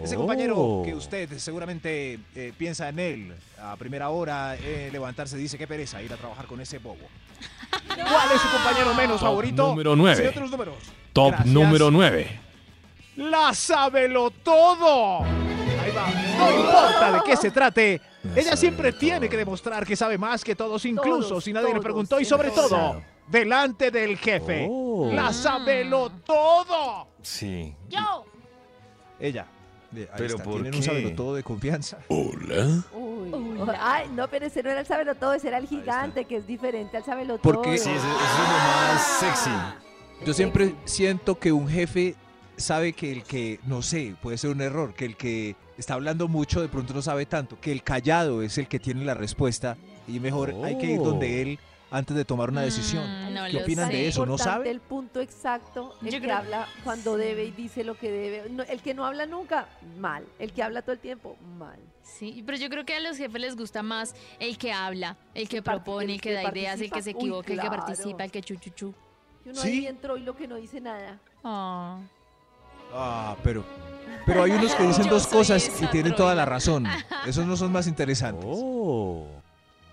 [0.03, 5.43] Ese compañero que usted seguramente eh, piensa en él a primera hora, eh, levantarse y
[5.43, 7.07] dice qué pereza ir a trabajar con ese bobo.
[7.87, 9.69] ¿Cuál es su compañero menos Top favorito?
[9.69, 10.17] número nueve.
[10.17, 10.75] Señor de los números.
[11.13, 11.47] Top Gracias.
[11.55, 12.48] número 9.
[13.19, 15.23] La sábelo todo.
[15.25, 16.09] Ahí va.
[16.39, 18.01] No importa de qué se trate.
[18.37, 21.81] Ella siempre tiene que demostrar que sabe más que todos, incluso Todos, si nadie le
[21.81, 24.69] preguntó y sobre todo, delante del jefe.
[24.71, 25.11] Oh.
[25.13, 27.09] La sábelo todo.
[27.21, 27.75] Sí.
[27.89, 28.25] Yo.
[29.19, 29.47] Ella.
[29.93, 30.79] Ahí Pero está, ¿por tienen qué?
[30.79, 31.99] un sabelo todo de confianza.
[32.09, 32.85] Hola.
[32.93, 33.33] Uy.
[33.81, 36.99] Ay, no, pero ese no era el sabelotodo, ese era el gigante, que es diferente
[36.99, 37.43] al sabelotodo.
[37.43, 39.51] Porque- Sí, ese, ese es uno más sexy.
[40.25, 42.15] Yo siempre siento que un jefe
[42.59, 46.29] sabe que el que, no sé, puede ser un error, que el que está hablando
[46.29, 49.77] mucho de pronto no sabe tanto, que el callado es el que tiene la respuesta
[50.07, 51.59] y mejor hay que ir donde él
[51.91, 53.03] antes de tomar una decisión.
[53.05, 53.97] Mm, no ¿Qué opinan sé.
[53.97, 54.27] de eso?
[54.27, 54.69] ¿No sabe?
[54.71, 58.51] el punto exacto, el Yo que creo- habla cuando debe y dice lo que debe.
[58.51, 59.69] No, el que no habla nunca,
[59.99, 60.25] mal.
[60.39, 61.79] El que habla todo el tiempo, mal.
[62.03, 65.49] Sí, pero yo creo que a los jefes les gusta más el que habla, el
[65.49, 67.19] que propone, el que da ideas, el que se participa.
[67.19, 67.85] Uy, equivoca, el que claro.
[67.87, 68.95] participa, el que chuchuchu.
[69.47, 69.69] Y uno ¿Sí?
[69.69, 71.19] ahí entró y lo que no dice nada.
[71.45, 72.01] Ah.
[72.93, 73.65] Ah, pero,
[74.27, 76.87] pero hay unos que dicen Yo dos soy cosas y tienen toda la razón.
[77.27, 78.45] Esos no son más interesantes.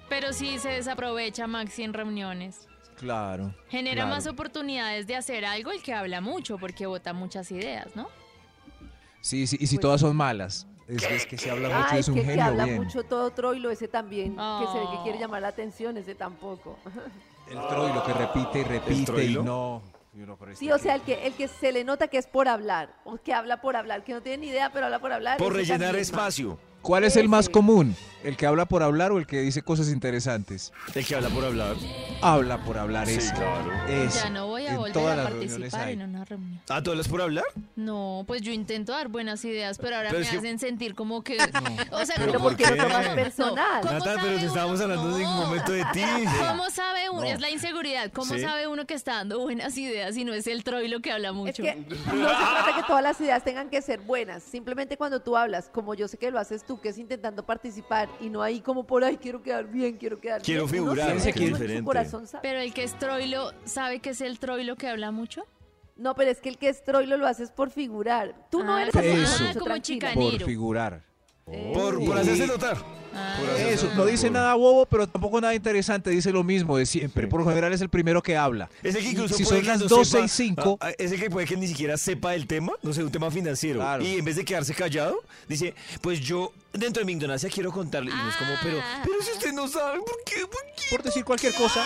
[0.09, 2.67] Pero sí se desaprovecha Maxi en reuniones.
[2.97, 3.53] Claro.
[3.67, 4.09] Genera claro.
[4.15, 8.07] más oportunidades de hacer algo el que habla mucho, porque vota muchas ideas, ¿no?
[9.19, 10.67] Sí, sí, y si Pues- todas son malas.
[10.87, 12.83] Es, es que se habla mucho, Ay, es un que el que genio habla bien.
[12.83, 14.35] mucho todo troilo, ese también.
[14.35, 15.03] Que se ve que Oh.
[15.03, 16.77] quiere llamar la atención, ese tampoco.
[17.49, 19.81] El troilo que repite y repite y no.
[20.15, 22.25] Y uno, pero Sí, o sea, el que, el que se le nota que es
[22.25, 25.11] por hablar, o que habla por hablar, que no tiene ni idea, pero habla por
[25.11, 25.37] hablar.
[25.37, 26.57] Por rellenar espacio.
[26.85, 27.95] ¿Cuál es el más común?
[28.23, 30.73] ¿El que habla por hablar o el que dice cosas interesantes?
[30.95, 31.75] El que habla por hablar.
[32.23, 33.33] Habla por hablar Sí, ese.
[33.35, 33.71] claro.
[33.87, 36.59] Ya no voy a En volver a participar en una reunión.
[36.69, 37.43] ¿Ah, tú hablas por hablar?
[37.75, 40.95] No, pues yo intento dar buenas ideas, pero ahora Pero me es que- hacen sentir
[40.95, 41.37] como que...
[41.91, 43.81] O sea, Pero como No, personal.
[43.81, 44.83] ¿cómo Nata, pero sabe te estábamos uno?
[44.85, 45.45] hablando en ningún No.
[45.45, 46.01] momento de ti.
[46.47, 47.21] ¿Cómo sabe uno?
[47.21, 47.27] No.
[47.27, 48.11] Es la inseguridad.
[48.11, 48.41] ¿Cómo Sí.
[48.41, 51.33] sabe uno que está dando buenas ideas y no es el troilo que habla Es
[51.35, 51.61] mucho?
[51.63, 54.41] que no se trata que todas las ideas tengan que ser buenas.
[54.41, 58.09] Simplemente cuando tú hablas, como yo sé que lo haces tú, que es intentando participar
[58.19, 60.83] y no ahí como por ahí quiero quedar bien, quiero quedar Quiero bien.
[60.83, 61.83] Figurar, sabe, que es diferente.
[61.83, 62.41] corazón sabe.
[62.43, 65.43] Pero el que es troilo, ¿sabe que es el troilo que habla mucho?
[65.97, 68.47] No, pero es que el que es troilo lo haces por figurar.
[68.51, 69.43] Tú no Ah, eres así, Eso.
[69.45, 70.37] Nacho, como chicanero.
[70.37, 71.03] Por figurar.
[71.45, 72.77] Por, por hacerse notar.
[73.15, 73.39] Ah.
[73.69, 77.27] Eso, no dice nada bobo, pero tampoco nada interesante, dice lo mismo de siempre.
[77.27, 78.69] Por lo general es el primero que habla.
[78.83, 81.11] Es el que incluso si puede son que las no 12 sepa- y 5, es
[81.11, 83.79] el que puede que ni siquiera sepa el tema, no sé, un tema financiero.
[83.79, 84.03] Claro.
[84.03, 88.11] Y en vez de quedarse callado, dice, pues yo dentro de mi ignorancia quiero contarle.
[88.11, 89.01] Y no es como, pero, Ah.
[89.03, 90.41] pero si usted no sabe, ¿por qué?
[90.41, 90.85] ¿Por qué?
[90.91, 91.83] por decir cualquier cosa,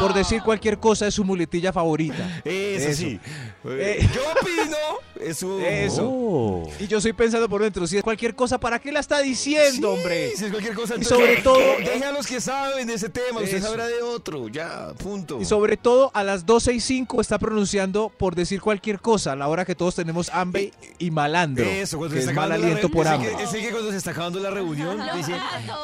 [0.00, 2.40] por decir cualquier cosa es su muletilla favorita.
[2.44, 2.98] Eso, Eso.
[3.00, 3.20] sí.
[3.64, 4.08] Eh.
[4.14, 4.76] Yo opino.
[5.20, 5.60] Es un...
[5.62, 6.08] Eso.
[6.08, 6.70] Oh.
[6.80, 9.92] Y yo estoy pensando por dentro, si es cualquier cosa, ¿para qué la está diciendo,
[9.92, 10.32] hombre?
[10.32, 10.94] Es cualquier cosa.
[10.96, 13.66] Y sobre todo- Deja a los que saben de ese tema, usted Eso.
[13.66, 15.40] sabrá de otro, ya, punto.
[15.40, 19.36] Y sobre todo a las 12 y 5 está pronunciando por decir cualquier cosa a
[19.36, 21.64] la hora que todos tenemos hambre y malandro.
[21.64, 23.32] Eso, cuando que se es está mal acabando la aliento por hambre.
[23.42, 25.32] Es que cuando se está acabando la reunión dice,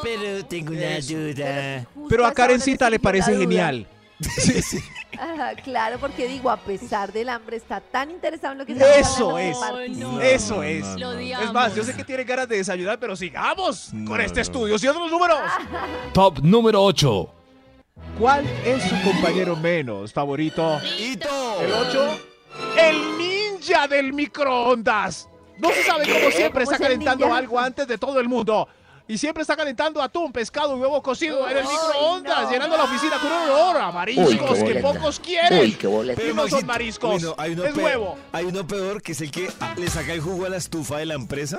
[0.03, 1.87] pero tengo una duda.
[2.09, 3.47] Pero a Karencita le parece la duda.
[3.47, 3.87] genial.
[5.19, 8.97] Ajá, claro, porque digo, a pesar del hambre, está tan interesado en lo que estamos
[8.97, 9.57] Eso es.
[10.23, 10.87] Eso es.
[10.99, 14.37] Lo Es más, yo sé que tiene ganas de desayunar, pero sigamos No, con este
[14.37, 14.43] no.
[14.43, 14.79] estudio.
[14.79, 15.39] ¿Sí otros números?
[16.13, 17.35] Top número 8.
[18.19, 20.81] ¿Cuál es su compañero menos favorito?
[20.99, 21.61] ¡Hito!
[21.63, 22.19] El 8.
[22.77, 25.29] El ninja del microondas.
[25.59, 27.39] No se sabe cómo siempre ¿Cómo está calentando ninja?
[27.39, 28.69] algo antes de todo el mundo.
[29.09, 32.51] Y siempre está calentando atún, pescado y huevo cocido en el microondas, no.
[32.51, 35.77] llenando la oficina con un olor a mariscos que pocos quieren.
[35.81, 38.19] Pero Y no son mariscos, uy, no, hay uno es peor- huevo.
[38.33, 40.99] Hay uno peor que es el que ah, le saca el jugo a la estufa
[40.99, 41.59] de la empresa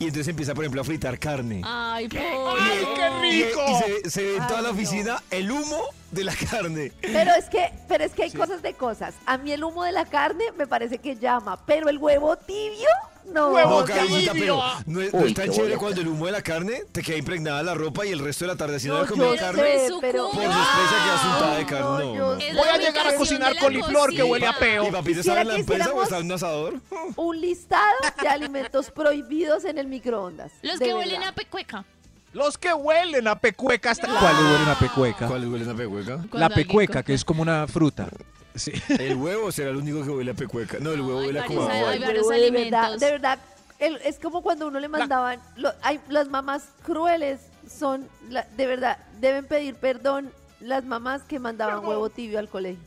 [0.00, 1.62] y entonces empieza, por ejemplo, a fritar carne.
[1.64, 3.60] Ay, por ¡Ay, qué Y, rico!
[3.68, 4.74] y se, se ve en toda Ay, la no.
[4.74, 5.80] oficina el humo
[6.10, 6.92] de la carne.
[7.00, 9.14] Pero es que, pero es que hay cosas de cosas.
[9.26, 12.88] A mí el humo de la carne me parece que llama, pero el huevo tibio,
[13.32, 13.48] no.
[13.50, 13.86] Huevo No,
[14.32, 17.16] pero no es, no es tan chévere cuando el humo de la carne te queda
[17.16, 19.62] impregnada la ropa y el resto de la tarde haciendo No, yo de carne.
[19.62, 20.24] sé, pero...
[20.30, 21.84] Por su expresa queda asuntada de carne.
[21.84, 22.36] No, No, no.
[22.36, 24.84] Voy a llegar a cocinar coliflor que huele a peo.
[24.84, 26.74] ¿Y Quisiera estaba en la que empresa o estaba en un asador?
[27.16, 27.82] Un listado
[28.20, 30.52] de alimentos prohibidos en el microondas.
[30.62, 31.84] Los que huelen a pecueca.
[32.32, 35.26] Los que huelen a pecueca hasta ¿Cuáles huelen a pecueca?
[35.26, 36.24] ¿Cuál huele a pecueca?
[36.32, 38.08] La pecueca, que es como una fruta.
[38.54, 38.72] Sí.
[38.98, 40.78] El huevo será el único que huele a pecueca.
[40.80, 41.94] No, el huevo huele a como a hay agua.
[41.94, 43.00] El varios huevo de verdad, alimentos.
[43.00, 43.38] de verdad,
[43.78, 48.66] el- es como cuando uno le mandaban, lo- hay, las mamás crueles son, la- de
[48.66, 52.82] verdad, deben pedir perdón las mamás que mandaban huevo tibio al colegio.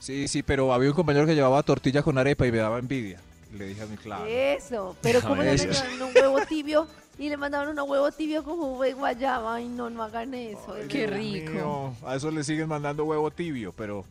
[0.00, 3.18] Sí, sí, pero había un compañero que llevaba tortilla con arepa y me daba envidia.
[3.56, 4.26] Le dije a mi claro.
[4.26, 5.66] Eso, pero como le Eso.
[5.68, 6.86] mandaban un huevo tibio
[7.18, 10.74] y le mandaban un huevo tibio con jugo de guayaba, ay no, no hagan eso.
[10.88, 11.52] Qué rico.
[11.52, 14.04] Mío, a eso le siguen mandando huevo tibio, pero,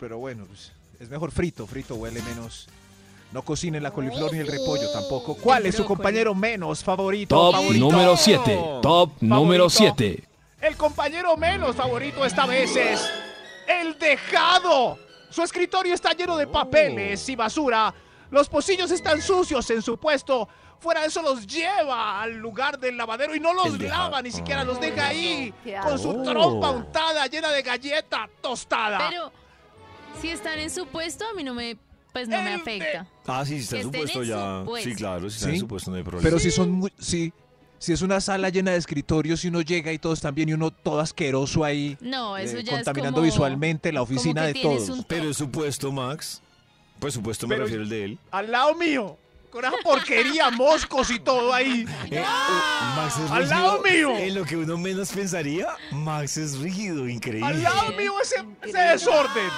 [0.00, 2.68] pero bueno, pues, Es mejor frito, frito huele menos.
[3.30, 5.36] No cocinen la coliflor ni el repollo tampoco.
[5.36, 7.36] ¿Cuál es su compañero menos favorito?
[7.36, 7.84] Top favorito?
[7.90, 8.58] número 7.
[8.82, 9.96] Top número Favorito.
[9.98, 10.28] 7.
[10.62, 13.08] El compañero menos favorito esta vez es
[13.68, 14.98] el dejado.
[15.30, 17.94] Su escritorio está lleno de papeles y basura.
[18.30, 20.48] Los pocillos están sucios en su puesto.
[20.80, 24.62] Fuera de eso los lleva al lugar del lavadero y no los lava, ni siquiera
[24.64, 25.52] los deja ahí.
[25.82, 29.08] Con su trompa untada llena de galleta tostada.
[29.10, 29.32] Pero
[30.20, 31.76] si están en su puesto, a mí no me,
[32.12, 33.06] pues no me afecta.
[33.26, 34.64] Ah, sí, si está en su puesto ya.
[34.82, 35.54] Sí, claro, si está ¿Sí?
[35.54, 36.22] en su puesto no hay problema.
[36.22, 37.32] Pero si son muy, sí,
[37.80, 40.52] si es una sala llena de escritorios y uno llega y todos están bien y
[40.52, 44.52] uno todo asqueroso ahí, No, eso eh, ya es contaminando como- visualmente la oficina que
[44.54, 44.88] de todos.
[44.90, 46.40] un- Pero es su puesto, Max.
[47.00, 48.18] Pues su puesto me Pero- refiero el de él.
[48.30, 49.16] Al lado mío.
[49.50, 51.86] Con esa porquería, moscos y todo ahí.
[52.10, 54.10] Eh, uh, Max es ¡Al lado rígido.
[54.10, 54.18] mío!
[54.18, 57.46] En lo que uno menos pensaría, Max es rígido, increíble.
[57.46, 59.50] Al lado mío ese, ese desorden.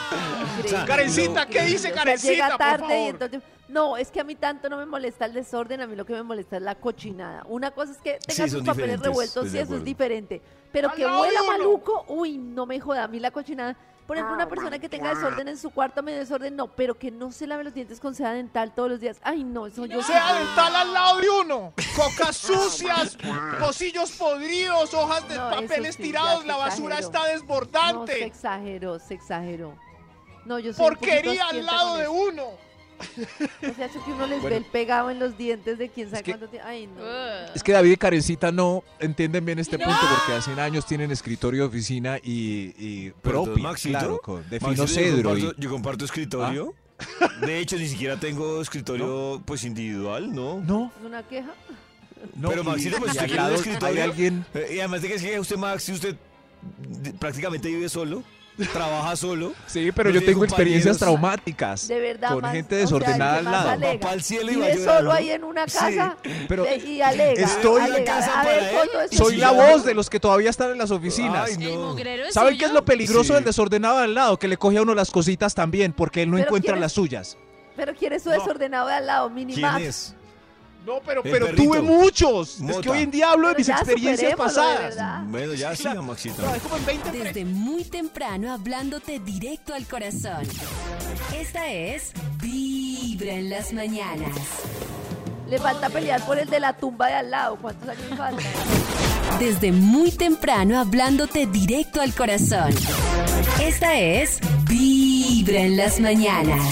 [0.59, 0.87] Increíble.
[0.87, 2.92] Karencita, ¿qué dice O sea, Karencita, llega por y favor?
[3.09, 3.42] entonces...
[3.68, 6.12] No, es que a mí tanto no me molesta el desorden, a mí lo que
[6.12, 7.44] me molesta es la cochinada.
[7.48, 10.42] Una cosa es que tenga Sí, sus papeles revueltos de eso es diferente.
[10.72, 13.05] Pero que huela maluco, uy, no me joda.
[13.05, 13.76] A mí la cochinada...
[14.11, 17.12] Por ejemplo, una persona que tenga desorden en su cuarto, medio desorden, no, pero que
[17.12, 19.18] no se lave los dientes con seda dental todos los días.
[19.23, 20.03] Ay, no, eso yo...
[20.03, 21.73] Sea dental al lado de uno.
[21.94, 23.16] Cocas sucias,
[23.61, 27.07] pocillos podridos, hojas de No, papeles sí, tirados, la basura exageró.
[27.07, 28.25] está No, se desbordante.
[28.25, 29.75] exageró, se exageró.
[30.44, 32.12] No, yo soy Porquería al lado de eso.
[32.12, 32.42] uno.
[33.00, 34.50] O sea, eso que uno les Bueno.
[34.50, 36.68] ve el pegado en los dientes de quién sabe que- cuánto tiempo.
[36.68, 37.02] Ay, no.
[37.54, 41.62] Es que David y Karencita no entienden bien este punto porque hace años tienen escritorio
[41.62, 45.38] de oficina y, y Pero propia, Maxito, claro, con- de Maxito, fino yo cedro.
[45.38, 46.74] y- Yo comparto escritorio.
[47.46, 50.60] De hecho, ni siquiera tengo escritorio pues individual, ¿no?
[50.60, 51.54] no, ¿Es una queja?
[52.34, 52.50] no.
[52.50, 53.86] Pero Maxito, pues usted quiere un escritorio.
[54.02, 56.14] hay alguien Eh, Y además de que es que usted, Max, si usted
[57.18, 58.22] prácticamente vive solo,
[58.66, 59.53] trabaja solo.
[59.66, 61.88] Sí, pero no yo tengo experiencias traumáticas.
[61.88, 63.68] De verdad, Con más- gente o sea, desordenada al lado.
[63.70, 64.01] alega.
[64.01, 66.16] Papá al cielo y va solo ahí en una casa
[66.49, 67.42] pero y alega.
[67.42, 68.62] Estoy en la casa ver,
[69.11, 71.49] él Soy la voz de los que todavía están en las oficinas.
[71.51, 71.96] Ay, no.
[71.99, 73.33] es ¿Saben qué es lo peligroso Sí.
[73.35, 74.38] del desordenado al lado?
[74.38, 76.81] Que le coge a uno las cositas también porque él no encuentra ¿quién es?
[76.83, 77.37] las suyas.
[77.77, 78.35] Pero quiere su No.
[78.35, 79.83] desordenado de al lado, mini ¿Quién Max.
[79.85, 80.14] es?
[80.87, 81.62] No, pero, El pero perrito.
[81.64, 82.55] tuve muchos.
[82.55, 82.81] Es Mota.
[82.81, 84.97] que hoy en día hablo de Pero mis experiencias pasadas.
[85.29, 86.03] Bueno, ya siga, Claro.
[86.05, 86.43] Maxito.
[86.43, 90.43] No, es como en 20 Desde muy temprano hablándote directo al corazón.
[91.37, 94.35] Esta es Vibra en las mañanas.
[95.49, 97.57] Le falta pelear por el de la tumba de al lado.
[97.61, 98.45] ¿Cuántos años faltan?
[99.38, 102.73] Desde muy temprano hablándote directo al corazón.
[103.61, 104.38] Esta es
[104.69, 106.62] Vibra en las mañanas.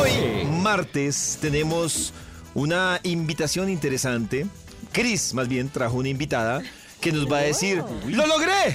[0.00, 2.12] Hoy, martes, tenemos
[2.54, 4.46] una invitación interesante.
[4.92, 6.62] Chris, más bien, trajo una invitada
[7.00, 8.74] que nos va a decir, ¡lo logré!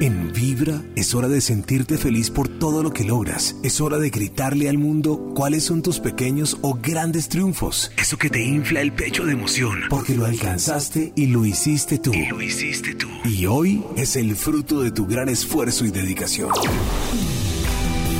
[0.00, 3.56] En Vibra es hora de sentirte feliz por todo lo que logras.
[3.62, 7.90] Es hora de gritarle al mundo cuáles son tus pequeños o grandes triunfos.
[7.96, 9.80] Eso que te infla el pecho de emoción.
[9.88, 12.12] Porque lo alcanzaste y lo hiciste tú.
[12.12, 13.08] Y lo hiciste tú.
[13.24, 16.50] Y hoy es el fruto de tu gran esfuerzo y dedicación.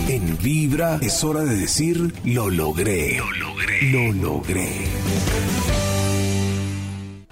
[0.09, 3.19] En Vibra es hora de decir lo logré.
[3.19, 3.83] Lo logré.
[3.93, 4.71] Lo logré.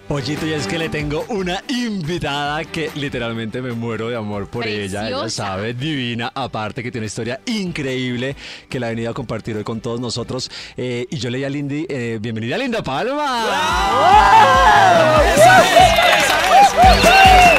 [0.06, 4.66] Pollito, y es que le tengo una invitada que literalmente me muero de amor por
[4.66, 5.08] ella.
[5.08, 8.36] Ella sabe, divina, aparte que tiene una historia increíble
[8.68, 10.50] que la ha venido a compartir hoy con todos nosotros.
[10.76, 13.46] Eh, y yo leí a Lindy, eh, bienvenida Linda Palma.
[15.34, 16.24] ¡Esa es!
[16.68, 17.55] ¡Esa es!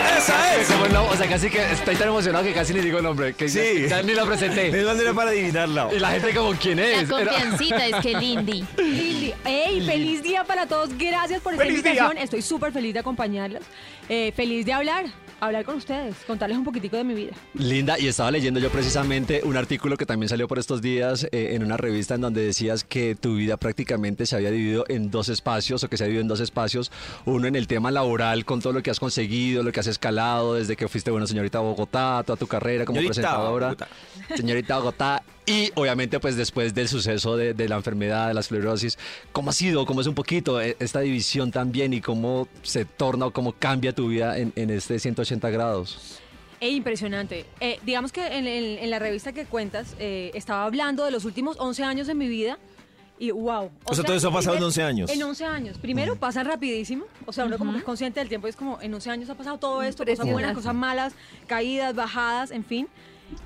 [0.72, 3.34] Como no, o sea, casi que estoy tan emocionado que casi ni digo el nombre.
[3.34, 3.84] Que Sí.
[3.84, 4.68] ya, ya ni la presenté.
[4.80, 5.90] Es manera para adivinarla.
[5.96, 7.10] Y la gente como, ¿quién La es?
[7.10, 8.66] Era- confiancita es que Lindy.
[8.78, 9.34] Lindy.
[9.46, 9.86] ¡Ey!
[9.86, 10.90] ¡Feliz día para todos!
[10.98, 12.14] Gracias por esta ¡Feliz invitación.
[12.16, 12.24] día!
[12.24, 13.64] Estoy súper feliz de acompañarlos.
[14.10, 15.06] Eh, feliz de hablar,
[15.40, 17.34] hablar con ustedes, contarles un poquitico de mi vida.
[17.54, 21.56] Linda, y estaba leyendo yo precisamente un artículo que también salió por estos días eh,
[21.56, 25.30] en una revista en donde decías que tu vida prácticamente se había dividido en dos
[25.30, 26.92] espacios o que se ha dividido en dos espacios.
[27.26, 30.56] Uno en el tema laboral con todo lo que has conseguido, lo que has escalado
[30.56, 33.68] desde que fuiste, bueno, señorita Bogotá, toda tu carrera como Señorita presentadora.
[33.68, 33.88] Bogotá.
[34.36, 35.24] Señorita Bogotá.
[35.48, 38.98] Y obviamente pues después del suceso de, de la enfermedad, de la esclerosis,
[39.32, 39.86] ¿cómo ha sido?
[39.86, 43.94] ¿Cómo es un poquito eh, esta división también y cómo se torna o cómo cambia
[43.96, 46.20] tu vida en, en este 180 grados?
[46.60, 46.76] ¡Ey!
[46.76, 47.46] Impresionante.
[47.62, 51.24] Eh, digamos que en, en- en la revista que cuentas eh, estaba hablando de los
[51.24, 52.60] últimos 11 años de mi vida.
[53.20, 53.72] Y wow.
[53.86, 55.10] O sea, todo eso ha pasado en 11 años.
[55.10, 55.78] En 11 años.
[55.80, 57.06] Primero, pasa rapidísimo.
[57.26, 58.48] O sea, uno como que es consciente del tiempo.
[58.48, 60.04] Es como, en 11 años ha pasado todo esto.
[60.06, 61.14] Cosas buenas, cosas malas,
[61.48, 62.88] caídas, bajadas, en fin.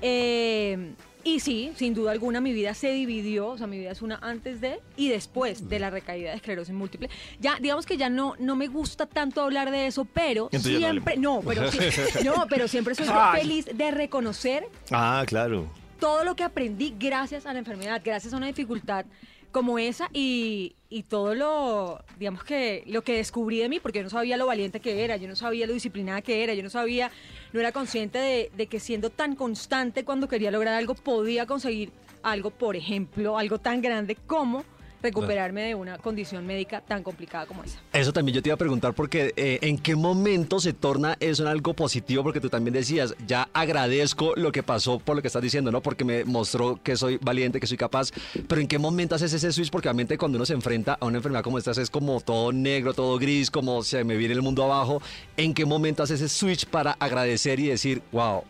[0.02, 0.92] Eh,
[1.24, 3.48] y sí, sin duda alguna, mi vida se dividió.
[3.48, 6.74] O sea, mi vida es una antes de y después de la recaída de esclerosis
[6.74, 7.08] múltiple.
[7.40, 11.16] Ya, digamos que ya no, no me gusta tanto hablar de eso, pero Entonces siempre...
[11.16, 11.78] No, pero, sí-
[12.24, 13.40] no, pero siempre soy Ay.
[13.42, 15.66] feliz de reconocer Ah, claro.
[16.00, 19.04] todo lo que aprendí gracias a la enfermedad, gracias a una dificultad
[19.52, 24.04] como esa y, y todo lo, digamos que lo que descubrí de mí, porque yo
[24.04, 26.70] no sabía lo valiente que era, yo no sabía lo disciplinada que era, yo no
[26.70, 27.10] sabía,
[27.52, 31.92] no era consciente de, de que siendo tan constante cuando quería lograr algo, podía conseguir
[32.22, 34.64] algo, por ejemplo, algo tan grande como
[35.02, 37.80] recuperarme de una condición médica tan complicada como esa.
[37.92, 41.42] Eso también yo te iba a preguntar porque eh, en qué momento se torna eso
[41.42, 45.28] en algo positivo, porque tú también decías, ya agradezco lo que pasó por lo que
[45.28, 45.80] estás diciendo, ¿no?
[45.80, 48.10] Porque me mostró que soy valiente, que soy capaz,
[48.48, 51.18] pero en qué momento haces ese switch, porque obviamente cuando uno se enfrenta a una
[51.18, 54.64] enfermedad como esta es como todo negro, todo gris, como se me viene el mundo
[54.64, 55.00] abajo,
[55.36, 58.44] ¿en qué momento haces ese switch para agradecer y decir, wow,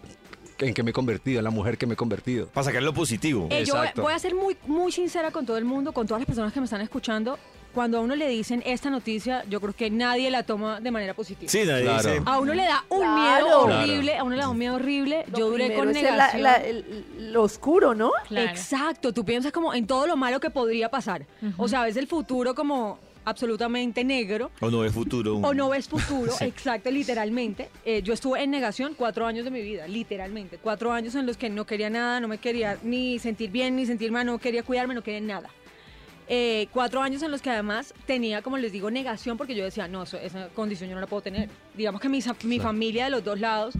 [0.59, 2.47] en qué me he convertido, en la mujer que me he convertido?
[2.49, 3.49] Para sacar lo positivo.
[3.51, 6.21] Eh, yo voy- voy a ser muy, muy sincera con todo el mundo, con todas
[6.21, 7.39] las personas que me están escuchando.
[7.75, 11.15] Cuando a uno le dicen esta noticia, yo creo que nadie la toma de manera
[11.15, 11.51] positiva.
[11.51, 12.11] Sí, nadie Claro.
[12.11, 12.23] dice.
[12.27, 13.15] A uno le da un Claro.
[13.17, 15.25] miedo horrible, a uno le da un miedo horrible.
[15.33, 16.43] Lo yo duré primero con es el- la- negación.
[16.43, 18.11] la- el- lo oscuro, ¿no?
[18.31, 21.25] Exacto, tú piensas como en todo lo malo que podría pasar.
[21.57, 24.51] O sea, ves el futuro como absolutamente negro.
[24.61, 25.37] O no ve futuro.
[25.37, 26.45] O no ves futuro, Sí.
[26.45, 27.69] exacto, literalmente.
[27.85, 30.59] Eh, yo estuve en negación cuatro años de mi vida, literalmente.
[30.59, 33.87] Cuatro años en los que no quería nada, no me quería ni sentir bien, ni
[33.87, 35.51] sentir mal, no quería cuidarme, no quería nada.
[36.29, 39.89] Eh, cuatro años en los que además tenía, como les digo, negación porque yo decía,
[39.89, 41.49] no, eso- esa condición yo no la puedo tener.
[41.75, 43.75] Digamos que mi familia de los dos lados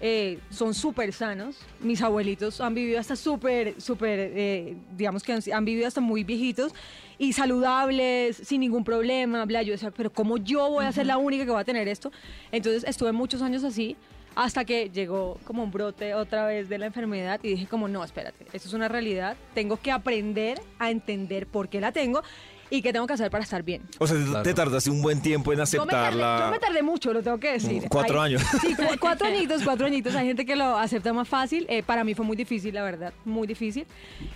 [0.00, 1.56] eh, son súper sanos.
[1.80, 6.24] Mis abuelitos han vivido hasta súper, súper, eh, digamos que han, han vivido hasta muy
[6.24, 6.72] viejitos
[7.18, 9.62] y saludables, sin ningún problema, bla.
[9.62, 12.12] Yo decía, pero ¿cómo yo voy a ser la única que va a tener esto?
[12.52, 13.96] Entonces estuve muchos años así
[14.36, 18.04] hasta que llegó como un brote otra vez de la enfermedad y dije como, no,
[18.04, 22.22] espérate, esto es una realidad, tengo que aprender a entender por qué la tengo
[22.70, 23.82] y qué tengo que hacer para estar bien.
[23.98, 26.40] O sea, te- te tardaste un buen tiempo en Yo me, tardé, aceptarla.
[26.46, 27.84] yo me tardé mucho, lo tengo que decir.
[27.84, 28.42] Mm, cuatro Hay- años.
[28.60, 30.14] Sí, cu- cuatro añitos, cuatro añitos.
[30.14, 31.66] Hay gente que lo acepta más fácil.
[31.68, 33.86] Eh, para mí fue muy difícil, la verdad, muy difícil.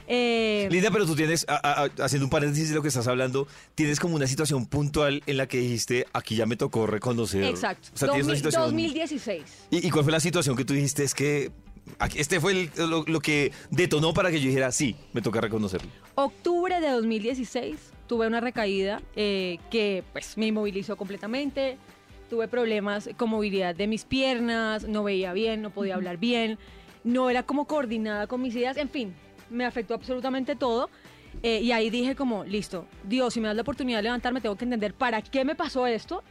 [0.06, 3.06] Eh, Linda, pero tú tienes, a- a- a- haciendo un paréntesis de lo que estás
[3.06, 7.44] hablando, tienes como una situación puntual en la que dijiste, aquí ya me tocó reconocer.
[7.44, 7.88] Exacto.
[7.94, 8.62] O sea, tienes una 2000- situación...
[8.64, 9.42] 2016.
[9.70, 11.04] ¿Y, y cuál fue la situación que tú dijiste?
[11.04, 11.50] Es que
[12.14, 15.90] este fue el- lo, lo que detonó para que yo dijera, sí, me toca reconocerlo.
[16.14, 17.76] Octubre de 2016
[18.10, 21.78] tuve una recaída eh, que pues me inmovilizó completamente.
[22.28, 26.58] Tuve problemas con movilidad de mis piernas, no veía bien, no podía hablar bien,
[27.04, 29.14] no era como coordinada con mis ideas, en fin,
[29.48, 30.90] me afectó absolutamente todo.
[31.44, 34.56] Eh, y ahí dije como, listo, Dios, si me das la oportunidad de levantarme, tengo
[34.56, 36.24] que entender para qué me pasó esto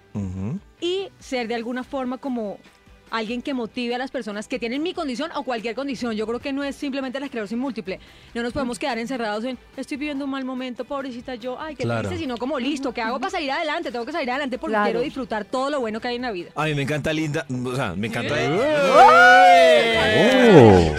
[0.81, 2.57] y ser de alguna forma como
[3.11, 6.13] alguien que motive a las personas que tienen mi condición o cualquier condición.
[6.15, 7.99] Yo creo que no es simplemente la esclerosis múltiple.
[8.33, 11.83] No nos podemos quedar encerrados en, estoy viviendo un mal momento, pobrecita yo, ay, qué
[11.83, 12.07] Claro.
[12.07, 13.91] triste, sino como, listo, ¿qué hago para salir adelante?
[13.91, 14.85] Tengo que salir adelante porque Claro.
[14.85, 16.49] quiero disfrutar todo lo bueno que hay en la vida.
[16.55, 18.35] A mí me encanta Linda, o sea, me encanta...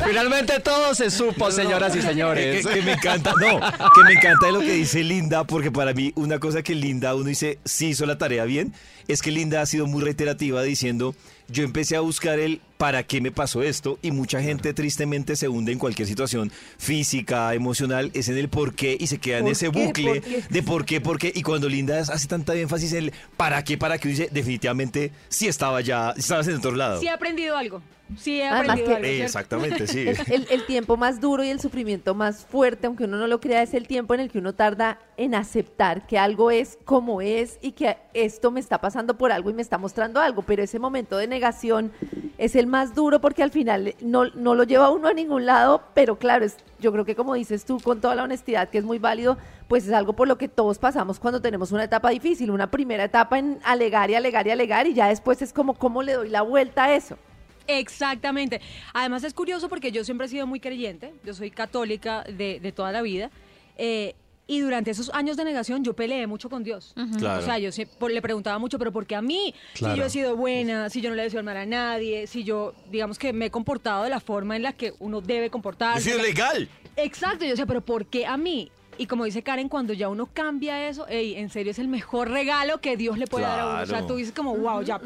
[0.07, 2.67] Finalmente todo se supo, señoras y señores.
[2.67, 3.61] Que, que me encanta, no,
[3.95, 7.15] que me encanta de lo que dice Linda, porque para mí una cosa que Linda,
[7.15, 8.73] uno dice, sí hizo la tarea bien,
[9.09, 11.15] es que Linda ha sido muy reiterativa diciendo,
[11.51, 15.51] yo empecé a buscar el para qué me pasó esto y mucha gente tristemente se
[15.51, 19.45] hunde en cualquier situación física, emocional, es en el por qué y se queda en
[19.45, 19.87] ¿Por ese qué?
[19.87, 20.43] bucle ¿Por qué?
[20.49, 21.31] de por qué, por qué.
[21.35, 25.47] Y cuando Linda hace tanta énfasis en el para qué, para qué, dice, definitivamente sí
[25.47, 26.99] estaba ya, estabas en otro lado.
[27.01, 27.83] Sí he aprendido algo.
[28.18, 29.07] Sí he aprendido algo.
[29.07, 30.01] Exactamente, sí.
[30.01, 33.41] El, el- el tiempo más duro y el sufrimiento más fuerte, aunque uno no lo
[33.41, 37.20] crea, es el tiempo en el que uno tarda en aceptar que algo es como
[37.20, 40.43] es y que esto me está pasando por algo y me está mostrando algo.
[40.43, 41.93] Pero ese momento de negación
[42.37, 45.83] es el más duro porque al final no, no lo lleva uno a ningún lado,
[45.93, 46.47] pero claro,
[46.79, 49.37] yo creo que como dices tú, con toda la honestidad, que es muy válido,
[49.68, 53.05] pues es algo por lo que todos pasamos cuando tenemos una etapa difícil, una primera
[53.05, 56.29] etapa en alegar y alegar y alegar y ya después es como cómo le doy
[56.31, 57.18] la vuelta a eso.
[57.66, 58.61] Exactamente.
[58.95, 62.73] Además es curioso porque yo siempre he sido muy creyente, yo soy católica de, de
[62.73, 63.31] toda la vida,
[63.77, 64.14] eh,
[64.51, 66.93] y durante esos años de negación yo peleé mucho con Dios.
[67.19, 67.41] Claro.
[67.41, 67.71] O sea, yo
[68.01, 69.55] por- le preguntaba mucho, pero ¿por qué a mí?
[69.75, 72.27] Si yo he sido buena, si yo no le he deseado el mal a nadie,
[72.27, 75.51] si yo, digamos que me he comportado de la forma en la que uno debe
[75.51, 76.11] comportarse.
[76.11, 76.69] Yo soy legal.
[76.97, 78.71] Exacto, yo decía, pero ¿por qué a mí?
[78.99, 82.28] Y como dice Karen, cuando ya uno cambia eso, ey, en serio es el mejor
[82.30, 83.82] regalo que Dios le puede dar a uno.
[83.82, 85.01] O sea, tú dices como, wow, ya,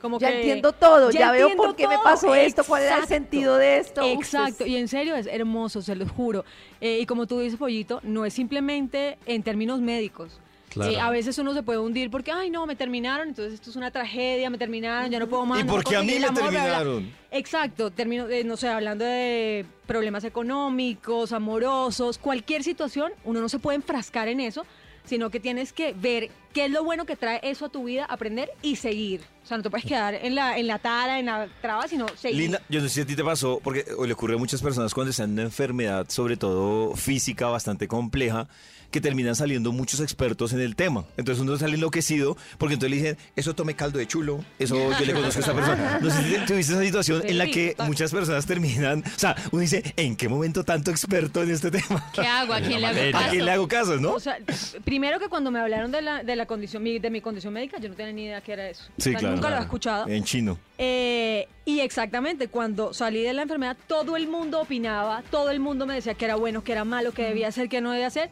[0.00, 0.36] como Ya que...
[0.38, 3.78] entiendo todo, ya veo entiendo por qué me pasó esto, cuál era el sentido de
[3.78, 4.04] esto.
[4.04, 6.44] Uf, Exacto, es- y en serio es hermoso, se lo juro.
[6.80, 10.40] Eh, y como tú dices, Pollito, no es simplemente en términos médicos.
[10.78, 10.92] Claro.
[10.92, 13.76] Eh, a veces uno se puede hundir porque, ay, no, me terminaron, entonces esto es
[13.76, 15.60] una tragedia, me terminaron, ya no puedo más.
[15.60, 16.78] ¿Y no por puedo qué a mí me el amor, bla, bla, bla.
[16.78, 17.12] terminaron?
[17.30, 23.58] Exacto, termino, de, no sé, hablando de problemas económicos, amorosos, cualquier situación, uno no se
[23.58, 24.64] puede enfrascar en eso,
[25.08, 28.04] sino que tienes que ver qué es lo bueno que trae eso a tu vida,
[28.04, 29.22] aprender y seguir.
[29.42, 32.06] O sea, no te puedes quedar en la, en la tara, en la traba, sino
[32.16, 32.42] seguir.
[32.42, 34.92] Linda, yo no sé si a ti te pasó, porque le ocurre a muchas personas
[34.94, 38.48] cuando están en una enfermedad, sobre todo física, bastante compleja,
[38.90, 41.04] que terminan saliendo muchos expertos en el tema.
[41.16, 45.04] Entonces uno sale enloquecido, porque entonces le dicen, eso tome caldo de chulo, eso yo
[45.04, 45.98] le conozco a esta persona.
[46.02, 49.60] No sé si tuviste esa situación en la que muchas personas terminan, o sea, uno
[49.60, 52.10] dice, ¿en qué momento tanto experto en este tema?
[52.12, 52.52] ¿Qué hago?
[52.54, 53.30] ¿A quién le hago ¿A caso?
[53.30, 54.12] quién le hago caso, no?
[54.12, 54.38] O sea,
[54.84, 57.78] primero que cuando me hablaron de la, de la condición, mi- de mi condición médica,
[57.78, 58.84] yo no tenía ni idea qué era eso.
[58.96, 59.34] Sí, O sea, claro.
[59.36, 60.06] Nunca lo había escuchado.
[60.08, 60.58] En chino.
[60.78, 65.84] Eh, y exactamente, cuando salí de la enfermedad, todo el mundo opinaba, todo el mundo
[65.86, 68.30] me decía que era bueno, que era malo, que debía hacer, que no debía hacer.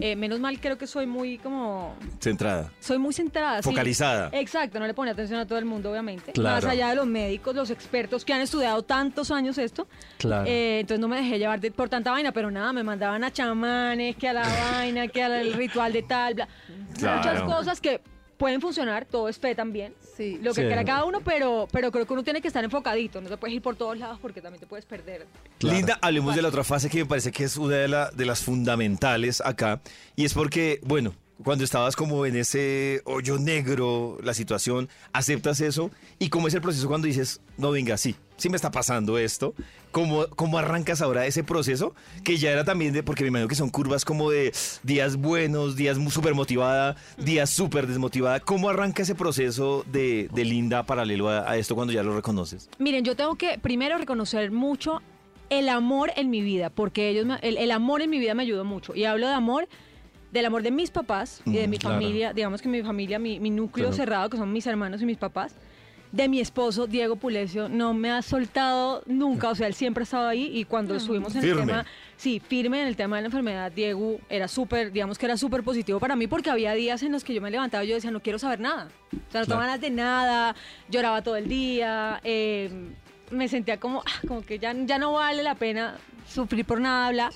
[0.00, 1.94] Eh, menos mal, creo que soy muy como...
[2.18, 2.72] Centrada.
[2.80, 3.62] Soy muy centrada.
[3.62, 3.68] sí.
[3.68, 4.30] Focalizada.
[4.32, 6.32] Exacto, no le pone atención a todo el mundo, obviamente.
[6.32, 6.56] Claro.
[6.56, 9.86] Más allá de los médicos, los expertos que han estudiado tantos años esto.
[10.18, 10.46] Claro.
[10.48, 13.30] Eh, entonces no me dejé llevar de- por tanta vaina, pero nada, me mandaban a
[13.32, 16.48] chamanes, que a la vaina, que al ritual de tal, bla.
[16.98, 17.18] Claro.
[17.18, 18.00] Muchas cosas que
[18.42, 19.94] pueden funcionar, todo es fe también.
[20.16, 20.36] Sí.
[20.42, 20.66] Lo que Sí.
[20.66, 23.54] quiera cada uno, pero, pero creo que uno tiene que estar enfocadito, no te puedes
[23.54, 25.28] ir por todos lados porque también te puedes perder.
[25.60, 28.26] Linda, hablemos de la otra fase que me parece que es una de, la- de
[28.26, 29.80] las fundamentales acá.
[30.16, 35.90] Y es porque, bueno, cuando estabas como en ese hoyo negro, la situación, aceptas eso.
[36.18, 39.54] ¿Y cómo es el proceso cuando dices, no, venga, sí, sí me está pasando esto?
[39.90, 41.94] ¿Cómo, cómo arrancas ahora ese proceso?
[42.24, 45.76] Que ya era también de, porque me imagino que son curvas como de días buenos,
[45.76, 48.40] días súper motivada, días súper desmotivada.
[48.40, 52.68] ¿Cómo arranca ese proceso de, de Linda paralelo a, a esto cuando ya lo reconoces?
[52.78, 55.00] Miren, yo tengo que primero reconocer mucho
[55.50, 58.42] el amor en mi vida, porque ellos me- el, el amor en mi vida me
[58.42, 58.94] ayudó mucho.
[58.94, 59.68] Y hablo de amor,
[60.32, 61.96] del amor de mis papás y de Mm, mi claro.
[61.96, 63.96] familia, digamos que mi familia, mi, mi núcleo Claro.
[63.96, 65.54] cerrado, que son mis hermanos y mis papás.
[66.10, 70.04] De mi esposo, Diego Pulecio, no me ha soltado nunca, o sea, él siempre ha
[70.04, 71.60] estado ahí y cuando estuvimos en Firme.
[71.62, 71.86] el tema,
[72.18, 75.62] sí, firme en el tema de la enfermedad, Diego era súper, digamos que era súper
[75.62, 78.10] positivo para mí porque había días en los que yo me levantaba y yo decía,
[78.10, 79.60] no quiero saber nada, o sea, no Claro.
[79.62, 80.54] ganas de nada,
[80.90, 82.70] lloraba todo el día, eh,
[83.30, 85.94] me sentía como, ah, como que ya, ya no vale la pena
[86.28, 87.30] sufrir por nada, bla.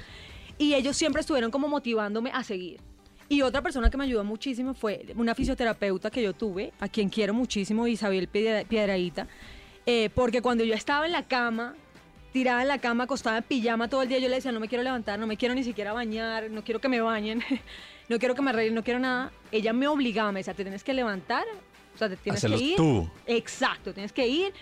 [0.58, 2.80] Y ellos siempre estuvieron como motivándome a seguir.
[3.28, 7.08] Y otra persona que me ayudó muchísimo fue una fisioterapeuta que yo tuve, a quien
[7.08, 9.26] quiero muchísimo, Isabel Piedra- Piedraíta,
[9.84, 11.74] eh, porque cuando yo estaba en la cama,
[12.32, 14.68] tirada en la cama, acostada en pijama todo el día, yo le decía, no me
[14.68, 17.42] quiero levantar, no me quiero ni siquiera bañar, no quiero que me bañen,
[18.08, 19.32] no quiero que me arreglen, no quiero nada.
[19.50, 21.44] Ella me obligaba, me decía, te tienes que levantar,
[21.94, 22.76] o sea, te tienes que ir.
[22.76, 23.08] tú.
[23.26, 24.52] Exacto, tienes que ir,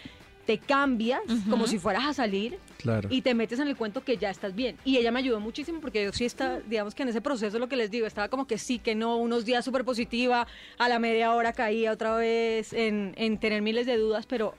[0.47, 3.09] te cambias como si fueras a salir Claro.
[3.11, 4.77] y te metes en el cuento que ya estás bien.
[4.85, 7.69] Y ella me ayudó muchísimo porque yo sí está, digamos que en ese proceso lo
[7.69, 10.47] que les digo, estaba como que sí, que no, unos días súper positiva,
[10.79, 14.55] a la media hora caía otra vez en, en tener miles de dudas, pero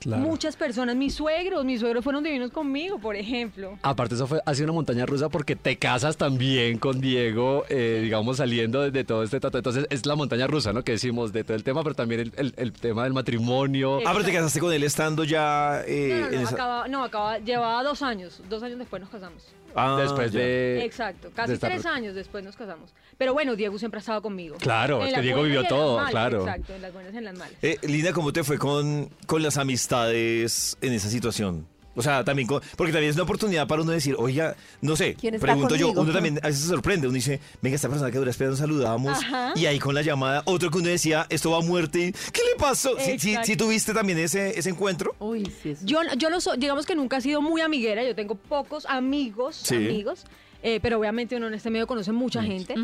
[0.00, 0.22] Claro.
[0.22, 3.78] Muchas personas, mis suegros, mis suegros fueron divinos conmigo, por ejemplo.
[3.82, 8.00] Aparte, eso fue, ha sido una montaña rusa porque te casas también con Diego, eh,
[8.02, 9.56] digamos, saliendo de, de todo este trato.
[9.56, 10.82] Entonces, es la montaña rusa, ¿no?
[10.84, 13.98] Que decimos de todo el tema, pero también el, el- el tema del matrimonio.
[14.04, 16.88] Ah, pero te casaste con él estando ya eh, No, no, en no, esa- acaba,
[16.88, 19.42] no, acaba, llevaba dos años, dos años después nos casamos.
[19.76, 20.40] Ah, Después ya.
[20.40, 20.84] de...
[20.84, 22.92] Exacto, de casi estar- tres años después nos casamos.
[23.18, 24.56] Pero bueno, Diego siempre ha estado conmigo.
[24.58, 26.40] Claro, En es que las Diego buenas vivió y en las todo, malas, claro.
[26.40, 27.54] Exacto, en las buenas y en las malas.
[27.62, 31.66] Eh, Linda, ¿cómo te fue con, con las amistades en esa situación?
[31.96, 35.14] O sea, también, con- porque también es una oportunidad para uno decir, oiga, no sé,
[35.14, 38.10] ¿Quién está pregunto yo, uno también a veces se sorprende, uno dice, venga, esta persona
[38.10, 39.52] que dura espera nos saludamos, Ajá.
[39.54, 42.56] y ahí con la llamada, otro que uno decía, esto va a muerte, ¿qué le
[42.58, 42.98] pasó?
[42.98, 45.14] ¿Sí, sí, sí tuviste también ese, ese encuentro?
[45.20, 45.82] Uy, sí, eso.
[45.86, 49.54] Yo, yo no soy, digamos que nunca he sido muy amiguera, yo tengo pocos amigos,
[49.56, 49.76] Sí.
[49.76, 50.24] amigos,
[50.62, 52.74] eh, pero obviamente uno en este medio conoce mucha gente.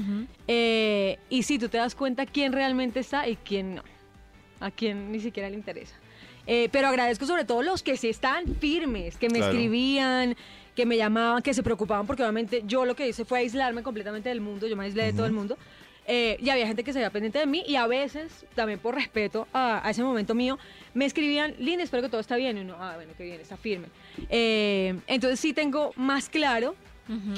[0.47, 3.83] Eh, y sí, tú te das cuenta quién realmente está y quién no,
[4.61, 5.95] a quién ni siquiera le interesa.
[6.47, 9.53] Eh, pero agradezco sobre todo los que sí están firmes, que me Claro.
[9.53, 10.37] escribían,
[10.75, 14.29] que me llamaban, que se preocupaban, porque obviamente yo lo que hice fue aislarme completamente
[14.29, 15.57] del mundo, yo me aislé de todo el mundo.
[16.07, 18.95] Eh, y había gente que se veía pendiente de mí y a veces, también por
[18.97, 20.59] respeto a, a ese momento mío,
[20.93, 22.57] me escribían, Linda, espero que todo está bien.
[22.57, 23.89] Y uno, ah, bueno, qué bien, está firme.
[24.29, 26.75] Eh, entonces sí tengo más claro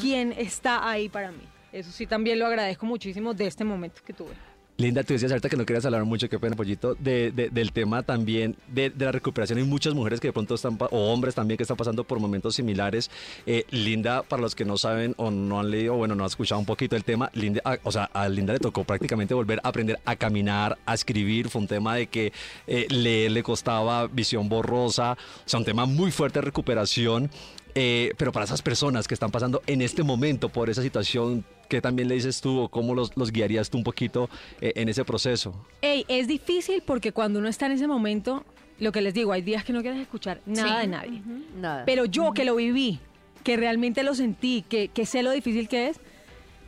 [0.00, 1.42] quién está ahí para mí.
[1.72, 4.32] Eso sí también lo agradezco muchísimo de este momento que tuve.
[4.78, 7.72] Linda, tú decías ahorita que no querías hablar mucho, qué pena, Pollito, de, de- del
[7.72, 9.58] tema también de, de la recuperación.
[9.58, 12.56] Hay muchas mujeres que de pronto están, o hombres también que están pasando por momentos
[12.56, 13.10] similares.
[13.46, 16.58] Eh, Linda, para los que no saben o no han leído, bueno, no han escuchado
[16.58, 19.68] un poquito el tema, Linda, a- o sea, a Linda le tocó prácticamente volver a
[19.68, 21.48] aprender a caminar, a escribir.
[21.48, 22.32] Fue un tema de que
[22.66, 27.30] eh, leer le costaba visión borrosa, o sea, un tema muy fuerte de recuperación.
[27.74, 31.80] Eh, pero para esas personas que están pasando en este momento por esa situación, ¿qué
[31.80, 34.28] también le dices tú o cómo los, los guiarías tú un poquito
[34.60, 35.54] eh, en ese proceso?
[35.80, 38.44] Ey, es difícil porque cuando uno está en ese momento,
[38.78, 40.80] lo que les digo, hay días que no quieres escuchar nada Sí.
[40.82, 41.22] de nadie.
[41.56, 41.84] Nada.
[41.86, 43.00] Pero yo que lo viví,
[43.42, 46.00] que realmente lo sentí, que, que sé lo difícil que es,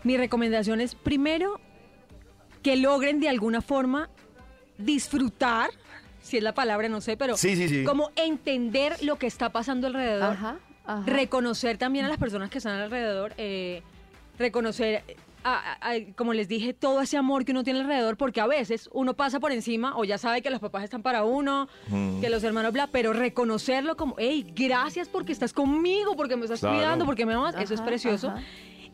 [0.04, 1.60] mi recomendación es primero
[2.62, 4.08] que logren de alguna forma
[4.78, 5.70] disfrutar,
[6.22, 7.84] si es la palabra, no sé, pero Sí, sí, sí.
[7.84, 11.02] como entender lo que está pasando alrededor, Ajá, ajá.
[11.06, 13.82] reconocer también a las personas que están alrededor, eh,
[14.38, 15.02] reconocer,
[15.44, 18.46] a- a- a- como les dije, todo ese amor que uno tiene alrededor, porque a
[18.46, 22.20] veces uno pasa por encima o ya sabe que los papás están para uno, Mm.
[22.20, 26.60] que los hermanos bla, pero reconocerlo como, hey, gracias porque estás conmigo, porque me estás
[26.60, 26.76] Claro.
[26.76, 28.28] cuidando, porque me amas, eso es precioso.
[28.30, 28.42] ajá.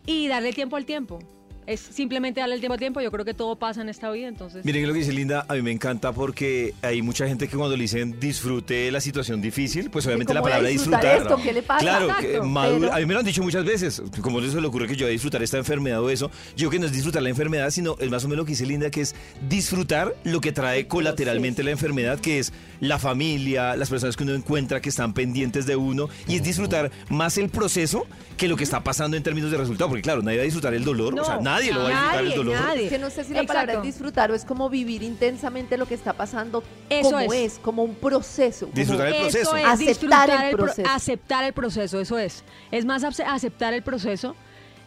[0.06, 1.18] Y darle tiempo al tiempo.
[1.66, 3.00] Es simplemente darle el tiempo al tiempo.
[3.00, 4.64] Yo creo que todo pasa en esta vida, entonces.
[4.64, 7.76] Miren lo que dice Linda, a mí me encanta porque hay mucha gente que cuando
[7.76, 11.32] le dicen disfrute la situación difícil, pues obviamente la ¿cómo voy a palabra disfrutar disfrutar.
[11.32, 11.42] esto?
[11.48, 11.80] ¿Qué le pasa?
[11.80, 14.50] Claro, Exacto, que madura- pero- a mí me lo han dicho muchas veces, como no
[14.50, 16.78] se le ocurre que yo voy a disfrutar esta enfermedad o eso, yo creo que
[16.80, 19.02] no es disfrutar la enfermedad, sino es más o menos lo que dice Linda, que
[19.02, 19.14] es
[19.48, 24.34] disfrutar lo que trae colateralmente la enfermedad, que es la familia, las personas que uno
[24.34, 28.06] encuentra que están pendientes de uno, y es disfrutar más el proceso
[28.36, 30.72] que lo que está pasando en términos de resultado, porque claro, nadie va a disfrutar
[30.74, 32.54] el dolor, o sea, nadie lo va a disfrutar el nadie, dolor.
[32.60, 32.88] nadie.
[32.88, 35.94] Que no sé si la palabra es disfrutar o es como vivir intensamente lo que
[35.94, 37.52] está pasando Eso como es.
[37.54, 37.58] es.
[37.58, 38.66] como un proceso.
[38.66, 39.38] como- Disfrutar el proceso.
[39.40, 40.88] Eso es, Aceptar disfrutar el el pro- proceso.
[40.90, 42.44] aceptar el proceso, eso es.
[42.70, 44.34] Es más ace- aceptar el proceso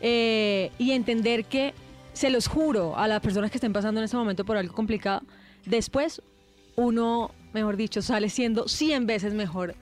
[0.02, 1.74] eh, y entender que,
[2.14, 5.24] se los juro a las personas que estén pasando en este momento por algo complicado,
[5.66, 6.22] después
[6.76, 9.74] uno, mejor dicho, sale siendo 100 veces mejor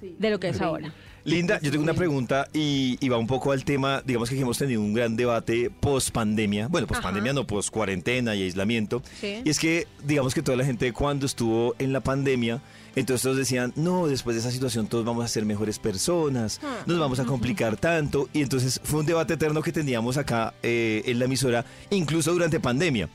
[0.00, 0.16] Sí.
[0.18, 0.92] de lo que es ahora.
[1.24, 4.58] Linda, yo tengo una pregunta y, y va un poco al tema, digamos que hemos
[4.58, 9.40] tenido un gran debate post pandemia, bueno, post pandemia no, post cuarentena y aislamiento, Sí.
[9.44, 12.60] y es que digamos que toda la gente cuando estuvo en la pandemia,
[12.94, 16.98] entonces todos decían, no, después de esa situación todos vamos a ser mejores personas, nos
[16.98, 21.18] vamos a complicar tanto, y entonces fue un debate eterno que teníamos acá eh, en
[21.18, 23.08] la emisora, incluso durante pandemia.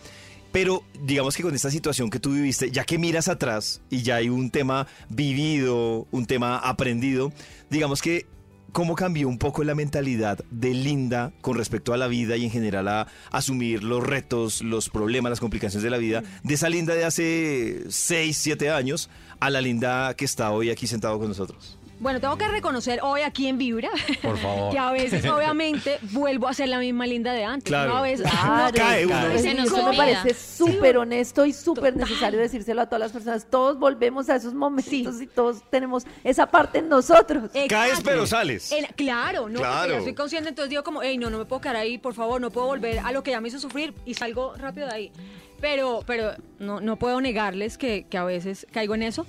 [0.51, 4.15] Pero digamos que con esta situación que tú viviste, ya que miras atrás y ya
[4.15, 7.31] hay un tema vivido, un tema aprendido,
[7.69, 8.25] digamos que
[8.71, 12.51] cómo cambió un poco la mentalidad de Linda con respecto a la vida y en
[12.51, 16.93] general a asumir los retos, los problemas, las complicaciones de la vida, de esa Linda
[16.93, 21.78] de hace 6, 7 años a la Linda que está hoy aquí sentado con nosotros.
[21.99, 23.89] Bueno, tengo que reconocer hoy aquí en Vibra
[24.21, 24.71] Por favor.
[24.71, 27.65] que a veces, obviamente, vuelvo a ser la misma linda de antes.
[27.65, 27.91] Claro.
[27.91, 27.97] ¿no?
[27.97, 29.31] A veces, Claro, Cae uno.
[29.33, 29.97] Se sí, nos eso me olvida.
[29.97, 33.47] parece súper honesto y súper necesario decírselo a todas las personas.
[33.49, 37.51] Todos volvemos a esos momentos y todos tenemos esa parte en nosotros.
[37.51, 38.01] Caes Exacto.
[38.05, 38.71] pero sales.
[38.71, 39.79] El- claro, no, Claro.
[39.81, 42.13] porque ya soy consciente, entonces digo como, hey, no, no me puedo quedar ahí, por
[42.13, 44.93] favor, no puedo volver a lo que ya me hizo sufrir y salgo rápido de
[44.93, 45.11] ahí.
[45.59, 49.25] Pero, pero no, no puedo negarles que, que a veces caigo en eso.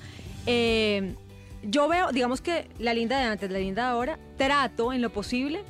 [0.47, 1.14] Eh,
[1.63, 5.11] yo veo, digamos que la linda de antes, la linda de ahora, trato en lo
[5.11, 5.63] posible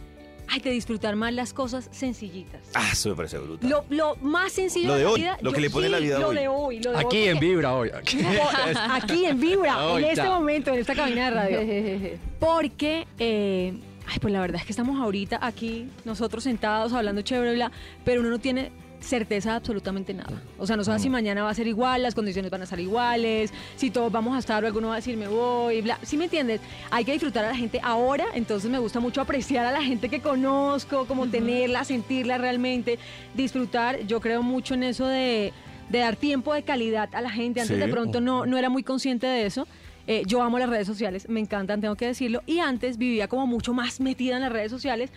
[0.52, 2.60] ay, de disfrutar más las cosas sencillitas.
[2.74, 3.70] Ah, eso me parece brutal.
[3.70, 5.38] Lo, lo más sencillo Lo de de la hoy, vida.
[5.42, 6.36] lo que yo- le pone sí, la vida lo hoy.
[6.36, 6.80] de hoy.
[6.80, 7.90] Lo de Aquí hoy, en Vibra hoy.
[7.94, 12.18] Aquí en Vibra, en este momento, en esta cabina de radio.
[12.40, 13.74] Porque, eh,
[14.08, 17.70] ay, pues la verdad es que estamos ahorita aquí, nosotros sentados, hablando chévere, bla,
[18.04, 20.42] pero uno no tiene certeza de absolutamente nada.
[20.58, 22.78] O sea, no sabe si mañana va a ser igual, las condiciones van a estar
[22.80, 25.98] iguales, si todos vamos a estar o alguno va a decir me voy, bla.
[26.02, 26.60] ¿Sí me entiendes?
[26.90, 30.08] Hay que disfrutar a la gente ahora, entonces me gusta mucho apreciar a la gente
[30.08, 32.98] que conozco, como tenerla, sentirla realmente,
[33.34, 34.00] disfrutar.
[34.06, 35.52] Yo creo mucho en eso de,
[35.88, 37.60] de dar tiempo de calidad a la gente.
[37.60, 37.80] Antes Sí.
[37.82, 39.66] de pronto no, no era muy consciente de eso.
[40.06, 42.42] Eh, yo amo las redes sociales, me encantan, tengo que decirlo.
[42.46, 45.10] Y antes vivía como mucho más metida en las redes sociales.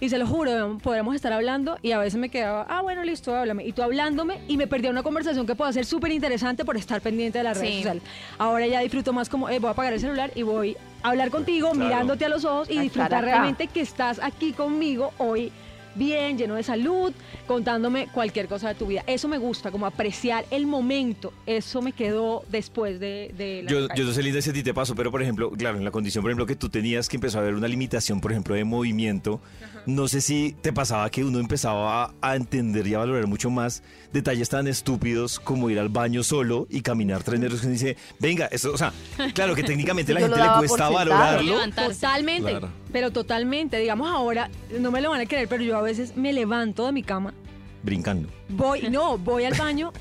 [0.00, 3.34] Y se lo juro, podríamos estar hablando y a veces me quedaba, ah, bueno, listo,
[3.34, 3.64] háblame.
[3.66, 7.00] Y tú hablándome y me perdía una conversación que puede ser súper interesante por estar
[7.00, 7.76] pendiente de las redes Sí.
[7.78, 8.02] sociales.
[8.38, 11.30] Ahora ya disfruto más como, eh, voy a apagar el celular y voy a hablar
[11.30, 11.84] contigo, Claro.
[11.84, 15.50] mirándote a los ojos y A disfrutar realmente que estás aquí conmigo hoy
[15.98, 17.12] bien, lleno de salud,
[17.46, 19.02] contándome cualquier cosa de tu vida.
[19.06, 21.32] Eso me gusta, como apreciar el momento.
[21.46, 24.00] Eso me quedó después de, de la Yo, calle.
[24.00, 25.90] yo no sé, Linda, si a ti te pasó, pero por ejemplo, claro, en la
[25.90, 28.64] condición, por ejemplo, que tú tenías que empezó a haber una limitación, por ejemplo, de
[28.64, 29.40] movimiento,
[29.86, 33.50] no sé si te pasaba que uno empezaba a, a entender y a valorar mucho
[33.50, 33.82] más
[34.12, 38.72] detalles tan estúpidos como ir al baño solo y caminar tres metros dice, venga, eso,
[38.72, 38.92] o sea,
[39.34, 41.54] claro que técnicamente a la gente le cuesta valorarlo.
[41.74, 42.68] Totalmente, Claro.
[42.92, 43.78] Pero totalmente.
[43.78, 46.92] Digamos ahora, no me lo van a creer, pero yo a veces me levanto de
[46.92, 47.34] mi cama,
[47.82, 48.28] Brincando.
[48.48, 49.92] voy, no, voy al baño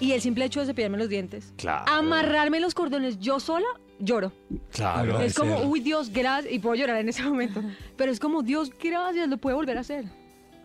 [0.00, 1.84] y el simple hecho de cepillarme los dientes, Claro.
[1.90, 3.66] amarrarme los cordones yo sola,
[3.98, 4.32] lloro.
[4.72, 5.20] Claro.
[5.20, 6.52] es como, uy, Dios, gracias.
[6.54, 7.62] Y puedo llorar en ese momento.
[7.96, 10.04] Pero es como, Dios, gracias, lo puedo volver a hacer.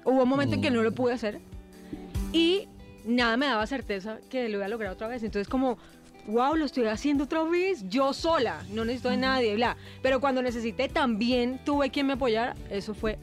[0.05, 1.39] Hubo un momento en que no lo pude hacer.
[2.31, 2.67] Y
[3.05, 5.23] nada me daba certeza que lo iba a lograr otra vez.
[5.23, 5.77] Entonces, como,
[6.27, 8.63] wow, lo estoy haciendo otra vez, yo sola.
[8.71, 9.75] No necesito de nadie, bla.
[10.01, 12.55] Pero cuando necesité, también tuve quien me apoyara.
[12.69, 13.17] Eso fue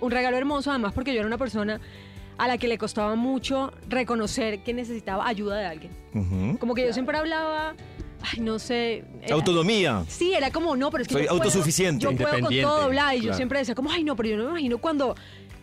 [0.00, 1.80] un regalo hermoso, además, porque yo era una persona
[2.38, 5.92] a la que le costaba mucho reconocer que necesitaba ayuda de alguien.
[6.14, 6.58] Ujú.
[6.58, 7.74] Como que yo siempre hablaba,
[8.22, 9.04] ay, no sé.
[9.22, 10.04] era- Autonomía.
[10.08, 12.02] Sí, era como, no, pero es que Soy yo puedo- autosuficiente.
[12.02, 13.14] yo puedo con Independiente, todo, bla.
[13.14, 13.36] Y yo claro.
[13.36, 15.14] siempre decía, como, ay, no, pero yo no me imagino cuando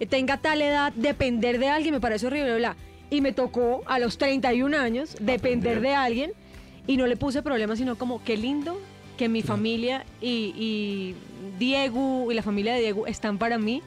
[0.09, 2.75] tenga tal edad depender de alguien, me parece horrible, bla.
[3.09, 6.33] Y me tocó a los 31 años depender de alguien
[6.87, 8.79] y no le puse problema, sino como, qué lindo
[9.17, 11.15] que mi familia y, y
[11.59, 13.81] Diego y la familia de Diego están para mí.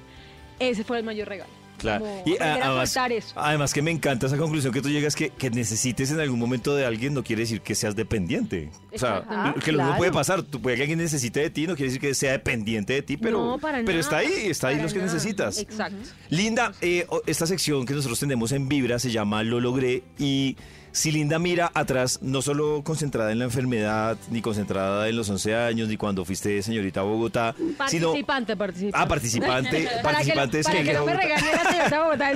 [0.59, 1.61] Ese fue el mayor regalo.
[1.79, 2.05] Claro.
[2.05, 3.41] Como Y a además, eso.
[3.41, 6.75] además que me encanta esa conclusión que tú llegas que, que necesites en algún momento
[6.75, 8.71] de alguien no quiere decir que seas dependiente.
[8.93, 9.25] O sea.
[9.27, 10.43] Ah, que lo mismo puede pasar.
[10.43, 13.17] Tú puede que alguien necesite de ti, no quiere decir que sea dependiente de ti,
[13.17, 15.13] pero, no, para pero está nada, ahí, está ahí los que nada.
[15.13, 15.59] necesitas.
[15.59, 15.97] Exacto.
[16.29, 20.57] Linda, eh, esta sección que nosotros tenemos en Vibra se llama Lo logré y
[20.93, 25.55] si Linda mira atrás, no solo concentrada en la enfermedad, ni concentrada en los 11
[25.55, 27.55] años, ni cuando fuiste señorita a Bogotá,
[27.89, 28.09] sino...
[28.09, 28.99] Participante, participante.
[28.99, 29.71] Ah, participante,
[30.03, 31.23] Para que- participante es para que que no me Bogotá.
[31.29, 32.27] regañe la señorita Bogotá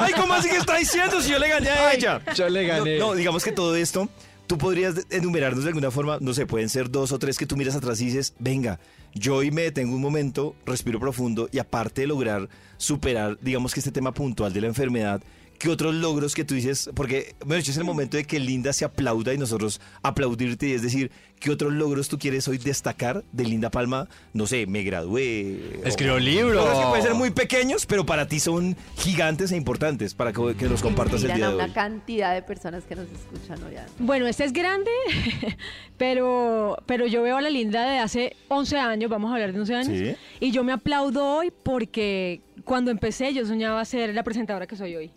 [0.00, 2.20] Ay, ¿cómo así que está diciendo si yo le gané a Ay, ella?
[2.34, 2.98] yo le gané.
[2.98, 4.08] No, no, digamos que todo esto,
[4.46, 7.56] tú podrías enumerarnos de alguna forma, no sé, pueden ser dos o tres que tú
[7.56, 8.78] miras atrás y dices, venga,
[9.14, 13.80] yo hoy me detengo un momento, respiro profundo y aparte de lograr superar, digamos que
[13.80, 15.22] este tema puntual de la enfermedad,
[15.58, 16.90] ¿qué otros logros que tú dices?
[16.94, 20.82] Porque, bueno, es el momento de que Linda se aplauda y nosotros aplaudirte y es
[20.82, 24.08] decir, ¿qué otros logros tú quieres hoy destacar de Linda Palma?
[24.32, 25.80] No sé, me gradué.
[25.84, 26.54] Escribió o- libro.
[26.54, 30.54] Logros que pueden ser muy pequeños, pero para ti son gigantes e importantes para que,
[30.56, 31.70] que los compartas el Miran día a de una hoy.
[31.70, 33.74] cantidad de personas que nos escuchan hoy.
[33.98, 34.90] Bueno, este es grande,
[35.96, 39.60] pero, pero yo veo a la linda de hace 11 años, vamos a hablar de
[39.60, 40.16] 11 años, Sí.
[40.40, 44.96] y yo me aplaudo hoy porque cuando empecé yo soñaba ser la presentadora que soy
[44.96, 45.10] hoy.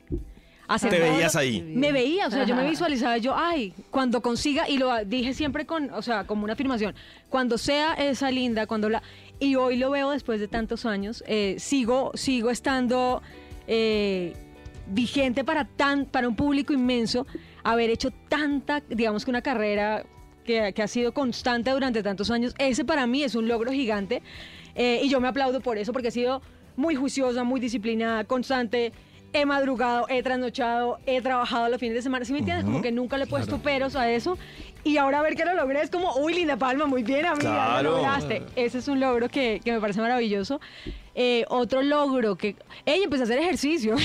[0.67, 1.61] Hacer Te veías lo- ahí.
[1.61, 5.65] Me veía, o sea, yo me visualizaba yo, ay, cuando consiga, y lo dije siempre
[5.65, 6.93] con, o sea, como una afirmación,
[7.29, 9.01] cuando sea esa linda, cuando la...
[9.39, 13.21] Y hoy lo veo después de tantos años, eh, sigo, sigo estando
[13.67, 14.33] eh,
[14.87, 17.25] vigente para, tan, para un público inmenso,
[17.63, 20.03] haber hecho tanta, digamos que una carrera
[20.43, 24.21] que, que ha sido constante durante tantos años, ese para mí es un logro gigante
[24.75, 26.41] eh, y yo me aplaudo por eso, porque he sido
[26.75, 28.91] muy juiciosa, muy disciplinada, constante.
[29.33, 32.25] He madrugado, he trasnochado, he trabajado los fines de semana.
[32.25, 32.65] ¿Sí me entiendes?
[32.65, 34.37] Como que nunca le he puesto peros a eso.
[34.83, 37.89] Y ahora ver que lo logré es como, uy, Linda Palma, muy bien, amiga, Claro.
[37.91, 38.43] lo lograste.
[38.55, 40.61] Ese es un logro que, que me parece maravilloso.
[41.13, 42.55] Eh, otro logro que...
[42.85, 43.95] Ella empecé a hacer ejercicio.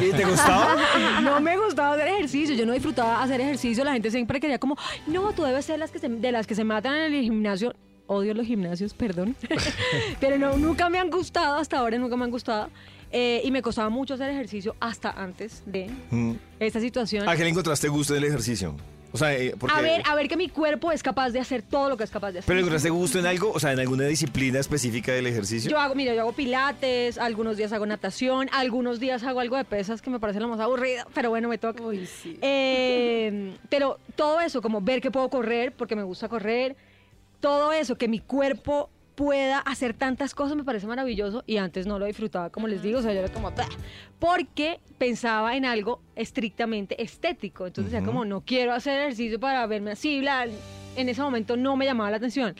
[0.00, 0.76] ¿Y te gustaba?
[1.22, 4.76] no me gustaba hacer ejercicio, yo no disfrutaba hacer ejercicio, la gente siempre quería como,
[4.78, 7.22] "Ay, no, tú debes ser las que se- de las que se matan en el
[7.22, 7.74] gimnasio.
[8.06, 9.34] Odio los gimnasios, perdón.
[10.20, 12.68] Pero no, nunca me han gustado, hasta ahora nunca me han gustado.
[13.12, 16.32] Eh, y me costaba mucho hacer ejercicio hasta antes de Mm.
[16.58, 17.28] esta situación.
[17.28, 18.74] ¿A qué le encontraste gusto en el ejercicio?
[19.14, 19.76] O sea, eh, porque...
[19.76, 22.10] A ver, a ver que mi cuerpo es capaz de hacer todo lo que es
[22.10, 22.46] capaz de hacer.
[22.48, 23.52] ¿Pero encontraste gusto en algo?
[23.52, 25.70] O sea, en alguna disciplina específica del ejercicio.
[25.70, 29.66] Yo hago, mira, yo hago pilates, algunos días hago natación, algunos días hago algo de
[29.66, 31.82] pesas que me parece lo más aburrido, pero bueno, me toca.
[32.40, 36.74] Eh, pero todo eso, como ver que puedo correr, porque me gusta correr,
[37.40, 41.98] todo eso, que mi cuerpo pueda hacer tantas cosas me parece maravilloso y antes no
[41.98, 43.66] lo disfrutaba, como les digo, o sea, yo era como, "Bah",
[44.18, 49.92] porque pensaba en algo estrictamente estético, entonces decía como, no quiero hacer ejercicio para verme
[49.92, 50.46] así, bla,
[50.96, 52.54] en ese momento no me llamaba la atención.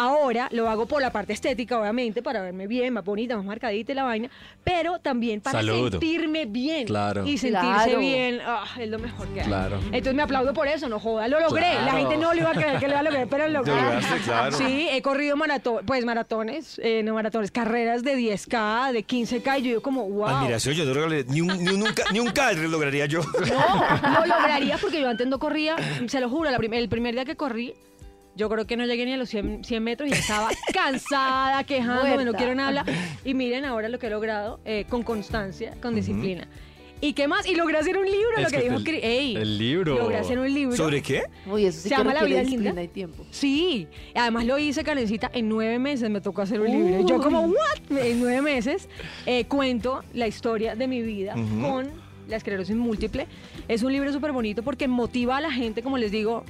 [0.00, 3.90] Ahora lo hago por la parte estética, obviamente, para verme bien, más bonita, más marcadita
[3.90, 4.30] y la vaina,
[4.62, 5.90] pero también para Salud.
[5.90, 6.86] sentirme bien.
[6.86, 7.26] Claro.
[7.26, 7.98] Y sentirse Claro.
[7.98, 9.46] bien, ah, es lo mejor que hay.
[9.48, 9.78] Claro.
[9.86, 11.74] Entonces me aplaudo por eso, no joda, lo logré.
[11.84, 13.74] La gente no lo iba a creer que lo iba a lograr, pero lo logré.
[13.74, 14.56] Lo lograste, claro.
[14.56, 19.62] Sí, he corrido maratón, pues maratones, eh, no maratones, carreras de 10K, de 15K, y
[19.62, 20.26] yo digo como, wow.
[20.28, 23.20] Admiración, yo no ni un, ni un, nunca, ni un K lograría yo.
[23.22, 25.74] No, lo lograría porque yo antes no corría,
[26.06, 27.74] se lo juro, la prim- el primer día que corrí,
[28.38, 32.10] yo creo que no llegué ni a los 100, 100 metros y estaba cansada, quejándome,
[32.10, 32.38] no Muerta.
[32.38, 32.84] quiero nada.
[33.24, 36.48] Y miren ahora lo que he logrado eh, con constancia, con disciplina.
[37.00, 37.46] ¿Y qué más?
[37.46, 39.96] Y logré hacer un libro, Es lo que, que dijo el- Cri- ey, el libro.
[39.98, 40.76] Logré hacer un libro.
[40.76, 41.22] ¿Sobre qué?
[41.46, 42.82] Uy, eso sí Se que llama La requiere vida linda.
[42.82, 43.24] y tiempo.
[43.30, 43.86] Sí,
[44.16, 47.00] además lo hice, Karencita, en nueve meses me tocó hacer un libro.
[47.00, 47.42] Y yo como.
[47.42, 47.98] ¿what?
[47.98, 48.88] En nueve meses
[49.26, 51.88] eh, cuento la historia de mi vida con
[52.28, 53.26] la esclerosis múltiple.
[53.68, 56.44] Es un libro súper bonito porque motiva a la gente, como les digo,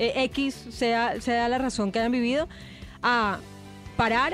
[0.00, 2.48] eh, X, sea, sea la razón que hayan vivido,
[3.02, 3.38] a
[3.96, 4.32] parar,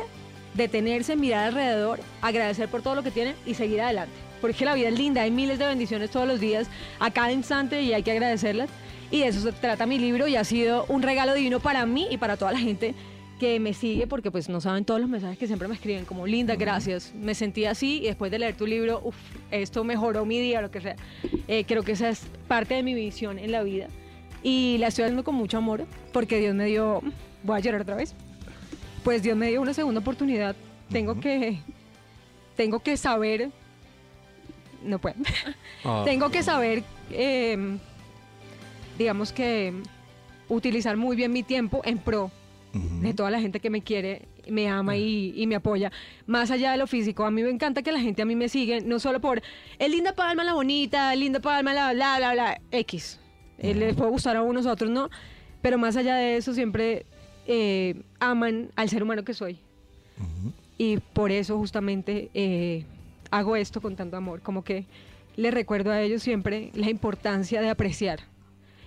[0.54, 4.14] detenerse, mirar alrededor, agradecer por todo lo que tienen y seguir adelante.
[4.40, 6.68] Porque la vida es linda, hay miles de bendiciones todos los días,
[7.00, 8.70] a cada instante y hay que agradecerlas.
[9.10, 12.06] Y de eso se trata mi libro y ha sido un regalo divino para mí
[12.10, 12.94] y para toda la gente
[13.40, 16.26] que me sigue porque pues no saben todos los mensajes que siempre me escriben como
[16.26, 19.14] linda gracias me sentí así y después de leer tu libro uf,
[19.50, 20.96] esto mejoró mi día lo que sea
[21.46, 23.88] Eh, creo que esa es parte de mi visión en la vida
[24.48, 27.02] y la estoy haciendo con mucho amor porque Dios me dio
[27.42, 28.14] voy a llorar otra vez
[29.02, 30.54] pues Dios me dio una segunda oportunidad
[30.88, 31.58] tengo que
[32.54, 33.50] tengo que saber
[34.84, 35.16] no puedo
[35.82, 36.02] Ah.
[36.04, 37.76] tengo que saber eh,
[38.96, 39.72] digamos que
[40.48, 42.30] utilizar muy bien mi tiempo en pro
[43.00, 45.90] de toda la gente que me quiere, me ama y, y me apoya.
[46.26, 48.50] Más allá de lo físico, a mí me encanta que la gente a mí me
[48.50, 49.40] sigue, no solo por
[49.78, 53.18] el linda palma la bonita, el linda palma la bla bla bla X.
[53.58, 55.10] Eh, Les puede gustar a unos a otros, no.
[55.62, 57.06] Pero más allá de eso, siempre
[57.46, 59.58] eh, aman al ser humano que soy.
[60.78, 62.84] Y por eso justamente eh,
[63.30, 64.86] hago esto con tanto amor, como que
[65.36, 68.20] les recuerdo a ellos siempre la importancia de apreciar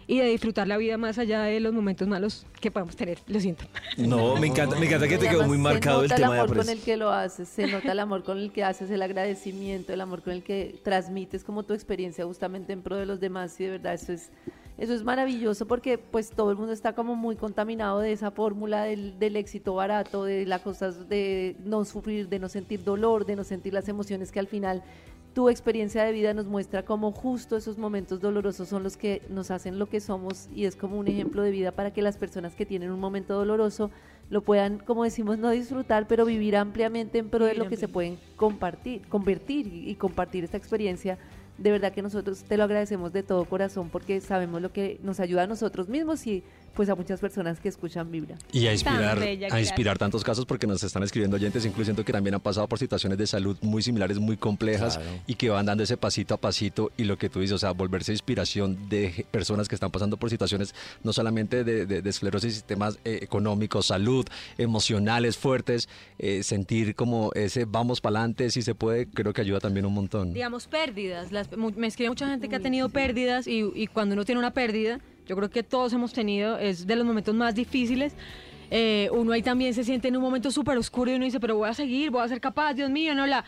[0.10, 3.20] y de disfrutar la vida más allá de los momentos malos que podemos tener.
[3.28, 3.66] Lo siento.
[3.96, 6.40] No, me encanta, me encanta que te quedó muy se marcado el nota tema de
[6.42, 9.04] amor con el que lo haces, se nota el amor con el que haces, el
[9.04, 13.20] agradecimiento, el amor con el que transmites como tu experiencia justamente en pro de los
[13.20, 14.32] demás y de verdad eso es
[14.80, 18.84] eso es maravilloso porque pues todo el mundo está como muy contaminado de esa fórmula
[18.84, 23.36] del, del éxito barato, de las cosas de no sufrir, de no sentir dolor, de
[23.36, 24.82] no sentir las emociones que al final
[25.34, 29.52] tu experiencia de vida nos muestra cómo justo esos momentos dolorosos son los que nos
[29.52, 32.56] hacen lo que somos y es como un ejemplo de vida para que las personas
[32.56, 33.92] que tienen un momento doloroso
[34.30, 37.88] lo puedan, como decimos, no disfrutar, pero vivir ampliamente en pro de lo que se
[37.88, 41.18] pueden compartir, convertir y, y compartir esta experiencia.
[41.58, 45.20] De verdad que nosotros te lo agradecemos de todo corazón porque sabemos lo que nos
[45.20, 46.44] ayuda a nosotros mismos y
[46.80, 48.38] pues a muchas personas que escuchan Vibra.
[48.54, 52.14] Y a inspirar, bella, a inspirar tantos casos porque nos están escribiendo oyentes, incluyendo que
[52.14, 55.12] también han pasado por situaciones de salud muy similares, muy complejas Claro.
[55.28, 57.72] y que van dando ese pasito a pasito y lo que tú dices, o sea,
[57.72, 60.74] volverse inspiración de personas que están pasando por situaciones
[61.04, 64.26] no solamente de, de- de esclerosis, temas eh, económicos, salud,
[64.58, 69.60] emocionales fuertes, eh, sentir como ese vamos para adelante si se puede, creo que ayuda
[69.60, 70.32] también un montón.
[70.34, 71.34] Digamos, pérdidas.
[71.34, 74.52] Las- me escribe mucha gente que ha tenido pérdidas y, y cuando uno tiene una
[74.54, 78.14] pérdida, yo creo que todos hemos tenido, es de los momentos más difíciles.
[78.72, 81.56] Eh, uno ahí también se siente en un momento súper oscuro y uno dice, pero
[81.56, 83.46] voy a seguir, voy a ser capaz, Dios mío, no la...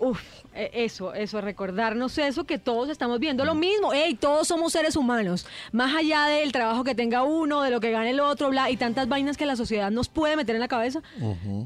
[0.00, 0.20] Uf,
[0.56, 3.92] eh, eso, eso, recordarnos eso, que todos estamos viendo lo mismo.
[3.92, 5.46] Ey, todos somos seres humanos.
[5.70, 8.76] Más allá del trabajo que tenga uno, de lo que gane el otro, bla, y
[8.76, 11.00] tantas vainas que la sociedad nos puede meter en la cabeza.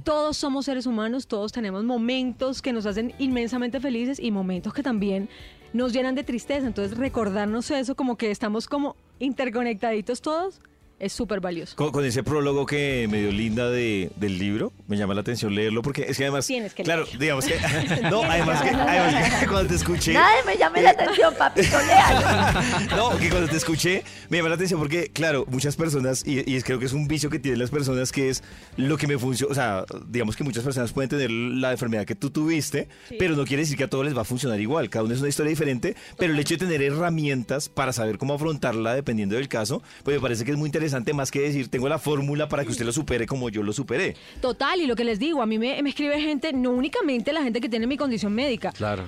[0.05, 4.83] Todos somos seres humanos, todos tenemos momentos que nos hacen inmensamente felices y momentos que
[4.83, 5.31] también
[5.73, 6.67] nos llenan de tristeza.
[6.67, 10.61] Entonces, recordarnos eso, como que estamos como interconectaditos todos,
[10.99, 11.77] es súper valioso.
[11.77, 15.55] Con, con ese prólogo que me dio linda de, del libro, me llama la atención
[15.55, 16.47] leerlo porque es que además.
[16.47, 17.59] Tienes que Claro, digamos que.
[18.11, 20.13] No, además que, además que cuando te escuché.
[20.13, 22.61] Nadie me llame la atención, papito, léalo.
[22.97, 26.57] No, que cuando te escuché me llama la atención porque, claro, muchas personas, y, y
[26.57, 28.43] es, creo que es un vicio que tienen las personas, que es
[28.77, 29.53] lo que me funciona.
[29.53, 32.89] O sea, digamos que muchas personas pueden tener la enfermedad que tú tuviste,
[33.19, 34.91] pero no quiere decir que a todos les va a funcionar igual.
[34.91, 38.35] Cada uno es una historia diferente, pero el hecho de tener herramientas para saber cómo
[38.35, 41.89] afrontarla dependiendo del caso, pues me parece que es muy interesante, más que decir, tengo
[41.89, 44.17] la fórmula para que usted lo supere como yo lo superé.
[44.41, 47.43] Total, y lo que les digo, a mí me, me escribe gente, no únicamente la
[47.43, 48.73] gente que tiene mi condición médica.
[48.73, 49.05] Claro.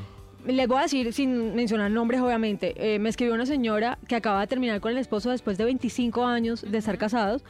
[0.47, 2.75] Les voy a decir, sin mencionar nombres, obviamente.
[2.77, 6.25] eh, me escribió una señora que acaba de terminar con el esposo después de 25
[6.25, 7.45] años de estar casados.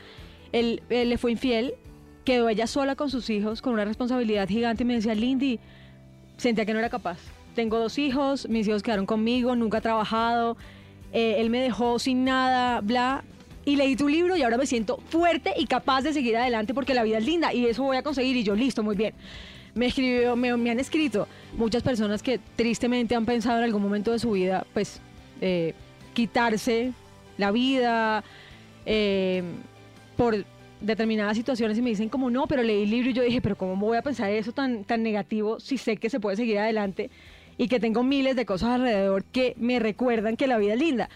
[0.53, 1.75] Él, él le fue infiel,
[2.25, 5.61] quedó ella sola con sus hijos, con una responsabilidad gigante, y me decía, Lindy,
[6.37, 7.19] sentía que no era capaz.
[7.55, 10.57] Tengo dos hijos, mis hijos quedaron conmigo, nunca he trabajado,
[11.13, 13.23] eh, él me dejó sin nada, bla.
[13.71, 16.93] Y leí tu libro y ahora me siento fuerte y capaz de seguir adelante porque
[16.93, 18.37] la vida es linda y eso voy a conseguir.
[18.37, 19.15] Y yo, listo, muy bien.
[19.77, 24.19] Me escribió, me, han escrito muchas personas que tristemente han pensado en algún momento de
[24.19, 25.01] su vida, pues,
[25.41, 25.75] eh,
[26.15, 26.93] quitarse
[27.39, 28.25] la vida
[28.87, 29.45] eh,
[30.17, 30.45] por
[30.81, 33.57] determinadas situaciones y me dicen como no, pero leí el libro y yo dije, pero
[33.57, 37.09] ¿cómo voy a pensar eso tan, tan negativo si sé que se puede seguir adelante
[37.57, 41.09] y que tengo miles de cosas alrededor que me recuerdan que la vida es linda?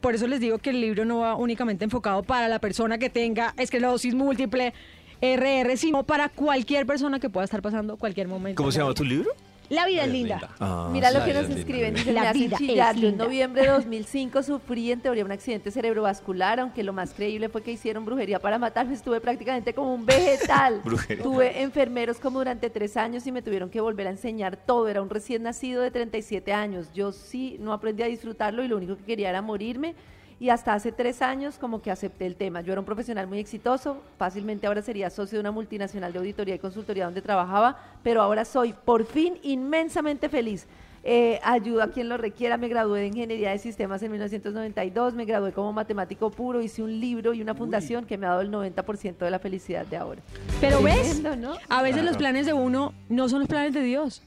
[0.00, 3.10] Por eso les digo que el libro no va únicamente enfocado para la persona que
[3.10, 4.72] tenga esclerosis múltiple,
[5.20, 8.56] RR, sino para cualquier persona que pueda estar pasando cualquier momento.
[8.56, 9.30] ¿Cómo se la llama tu libro?
[9.70, 10.40] La vida es linda.
[10.58, 11.94] Ah, Mira lo que nos escriben.
[11.94, 12.96] Dice, La me hacen vida es chillar.
[12.96, 17.48] Yo en noviembre de 2005 sufrí en teoría un accidente cerebrovascular, aunque lo más creíble
[17.48, 18.94] fue que hicieron brujería para matarme.
[18.94, 20.80] Estuve prácticamente como un vegetal.
[20.84, 21.22] Brujería.
[21.22, 24.88] Tuve enfermeros como durante tres años y me tuvieron que volver a enseñar todo.
[24.88, 26.92] Era un recién nacido de 37 años.
[26.92, 29.94] Yo sí no aprendí a disfrutarlo y lo único que quería era morirme.
[30.40, 32.62] Y hasta hace tres años como que acepté el tema.
[32.62, 36.54] Yo era un profesional muy exitoso, fácilmente ahora sería socio de una multinacional de auditoría
[36.54, 40.66] y consultoría donde trabajaba, pero ahora soy por fin inmensamente feliz.
[41.02, 45.24] Eh, ayudo a quien lo requiera, me gradué de Ingeniería de Sistemas en 1992, me
[45.26, 48.50] gradué como matemático puro, hice un libro y una fundación que me ha dado el
[48.50, 50.22] 90% de la felicidad de ahora.
[50.60, 51.22] Pero ves,
[51.68, 54.22] a veces los planes de uno no son los planes de Dios.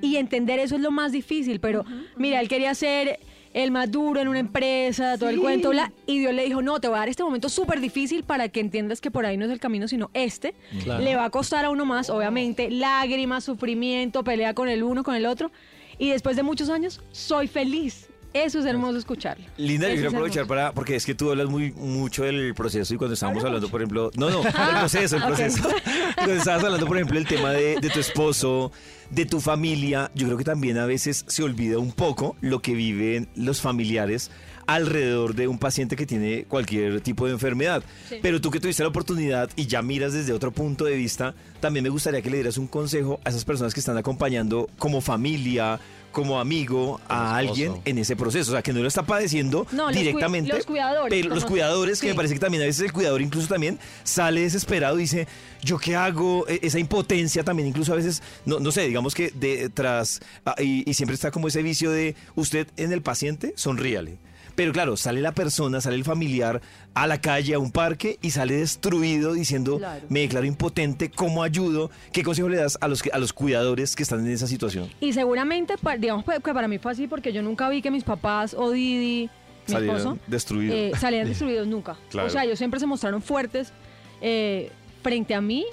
[0.00, 1.60] Y entender eso es lo más difícil.
[1.60, 1.84] Pero
[2.16, 3.20] mira, él quería ser
[3.54, 6.80] el más duro en una empresa, todo el cuento, bla, y Dios le dijo, no,
[6.80, 9.44] te voy a dar este momento súper difícil para que entiendas que por ahí no
[9.44, 10.54] es el camino, sino este.
[10.82, 11.02] Claro.
[11.02, 15.14] Le va a costar a uno más, obviamente, lágrimas, sufrimiento, pelea con el uno, con
[15.14, 15.50] el otro.
[15.98, 18.08] Y después de muchos años, soy feliz.
[18.34, 19.44] Eso es hermoso escucharlo.
[19.56, 22.96] Linda, yo quiero aprovechar para, porque es que tú hablas muy mucho del proceso y
[22.96, 25.62] cuando estábamos hablando, por ejemplo, no, no, Ah, el proceso, el proceso.
[26.14, 28.70] Cuando estabas hablando, por ejemplo, el tema de, de tu esposo,
[29.10, 32.74] de tu familia, yo creo que también a veces se olvida un poco lo que
[32.74, 34.30] viven los familiares
[34.66, 37.82] alrededor de un paciente que tiene cualquier tipo de enfermedad.
[38.08, 38.16] Sí.
[38.22, 41.82] Pero tú que tuviste la oportunidad y ya miras desde otro punto de vista, también
[41.82, 45.80] me gustaría que le dieras un consejo a esas personas que están acompañando como familia,
[46.12, 48.52] como amigo a alguien en ese proceso.
[48.52, 50.52] O sea, que no lo está padeciendo No, los cui- directamente.
[50.52, 53.48] los cuidadores, Pero los cuidadores, que me parece que también a veces el cuidador incluso
[53.48, 55.26] también sale desesperado y dice,
[55.62, 56.46] ¿yo qué hago?
[56.48, 60.88] E- Esa impotencia también incluso a veces, no, no sé, digamos que detrás, ah, y,
[60.88, 64.18] y siempre está como ese vicio de usted en el paciente, sonríale.
[64.54, 66.60] Pero claro, sale la persona, sale el familiar
[66.94, 70.04] a la calle, a un parque y sale destruido diciendo, Claro.
[70.08, 71.90] me declaro impotente, ¿cómo ayudo?
[72.12, 74.90] ¿Qué consejo le das a los, a los cuidadores que están en esa situación?
[75.00, 78.04] Y seguramente, digamos pues, que para mí fue así porque yo nunca vi que mis
[78.04, 79.30] papás o Didi,
[79.68, 80.76] mi Salieron esposo, destruidos.
[80.76, 81.96] eh, salían destruidos nunca.
[82.10, 82.26] Claro.
[82.28, 83.72] O sea, ellos siempre se mostraron fuertes
[84.20, 84.70] eh,
[85.02, 85.64] frente a mí,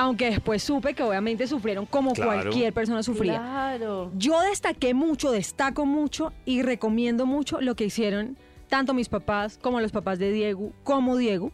[0.00, 2.40] aunque después supe que obviamente sufrieron como Claro.
[2.42, 3.34] cualquier persona sufría.
[3.36, 4.10] Claro.
[4.16, 8.38] Yo destaqué mucho, destaco mucho y recomiendo mucho lo que hicieron
[8.68, 11.52] tanto mis papás como los papás de Diego, como Diego,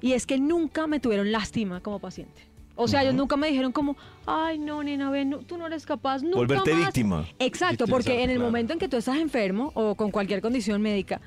[0.00, 2.40] y es que nunca me tuvieron lástima como paciente.
[2.76, 3.96] O sea, ellos nunca me dijeron como,
[4.26, 6.80] ay, no, nena, ven, no, tú no eres capaz, nunca Volverte más".
[6.80, 7.26] víctima.
[7.38, 8.44] Exacto, porque en el claro.
[8.48, 11.20] momento en que tú estás enfermo o con cualquier condición médica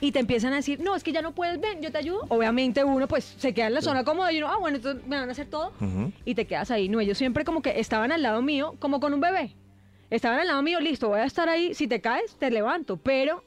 [0.00, 2.20] y te empiezan a decir, no, es que ya no puedes, ven, yo te ayudo,
[2.28, 5.16] obviamente uno pues se queda en la zona cómoda y uno, ah, bueno, entonces me
[5.18, 5.72] van a hacer todo
[6.24, 6.88] y te quedas ahí.
[6.88, 9.54] No, ellos siempre como que estaban al lado mío, como con un bebé.
[10.10, 13.42] Estaban al lado mío, listo, voy a estar ahí, si te caes, te levanto, pero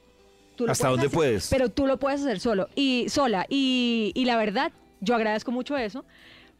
[0.56, 1.49] tú lo ¿Hasta puedes dónde hacer- puedes?
[1.49, 3.45] Pero tú lo puedes hacer solo y sola.
[3.49, 6.06] Y, y la verdad, yo agradezco mucho eso,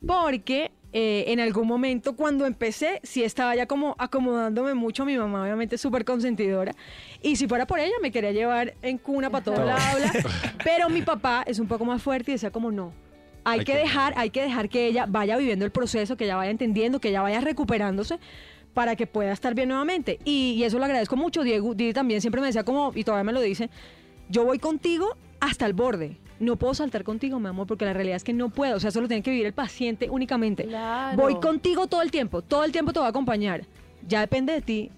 [0.06, 5.44] porque eh, en algún momento cuando empecé, sí estaba ya como acomodándome mucho, mi mamá
[5.44, 6.74] obviamente es súper consentidora,
[7.22, 9.66] y si fuera por ella me quería llevar en cuna para todo Todo.
[9.66, 10.12] lado, bla.
[10.64, 12.94] pero mi papá es un poco más fuerte y decía como no.
[13.44, 16.26] Hay, Hay que que- dejar, hay que dejar que ella vaya viviendo el proceso, que
[16.26, 18.20] ella vaya entendiendo, que ella vaya recuperándose
[18.74, 20.20] para que pueda estar bien nuevamente.
[20.26, 21.42] Y, y eso lo agradezco mucho.
[21.44, 23.70] Diego Didi también siempre me decía como, y todavía me lo dice,
[24.30, 26.18] yo voy contigo hasta el borde.
[26.42, 28.78] No puedo saltar contigo, mi amor, porque la realidad es que no puedo.
[28.78, 30.66] O sea, eso lo tiene que vivir el paciente únicamente.
[30.66, 31.18] Claro.
[31.18, 33.66] Voy contigo todo el tiempo, todo el tiempo te voy a acompañar.
[34.08, 34.92] Ya depende de ti.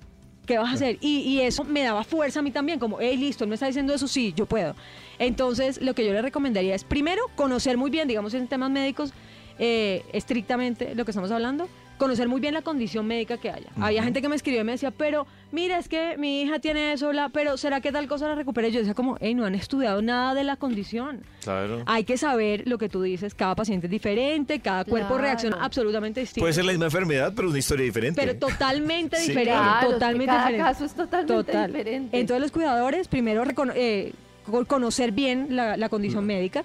[0.46, 0.98] ¿Qué vas a hacer?
[1.00, 3.68] Y, y eso me daba fuerza a mí también, como, hey, listo, él me está
[3.68, 4.76] diciendo eso, sí, yo puedo.
[5.20, 9.14] Entonces, lo que yo le recomendaría es, primero, conocer muy bien, digamos, en temas médicos,
[9.58, 13.68] eh, estrictamente lo que estamos hablando, conocer muy bien la condición médica que haya.
[13.80, 16.94] Había gente que me escribió y me decía, pero mira, es que mi hija tiene
[16.94, 18.72] eso, bla, pero ¿será que tal cosa la recupere?
[18.72, 21.22] Yo decía como, hey, no han estudiado nada de la condición.
[21.44, 21.84] Claro.
[21.86, 25.24] Hay que saber lo que tú dices, cada paciente es diferente, cada cuerpo Claro.
[25.24, 26.44] reacciona absolutamente distinto.
[26.44, 28.20] Puede ser la misma enfermedad, pero una historia diferente.
[28.22, 29.90] Pero totalmente Sí, diferente, claro.
[29.92, 30.72] Totalmente cada diferente.
[30.72, 31.72] caso es totalmente Total.
[31.72, 32.20] diferente.
[32.20, 34.14] Entonces los cuidadores, primero, recono- eh,
[34.50, 36.64] co- conocer bien la, la condición médica.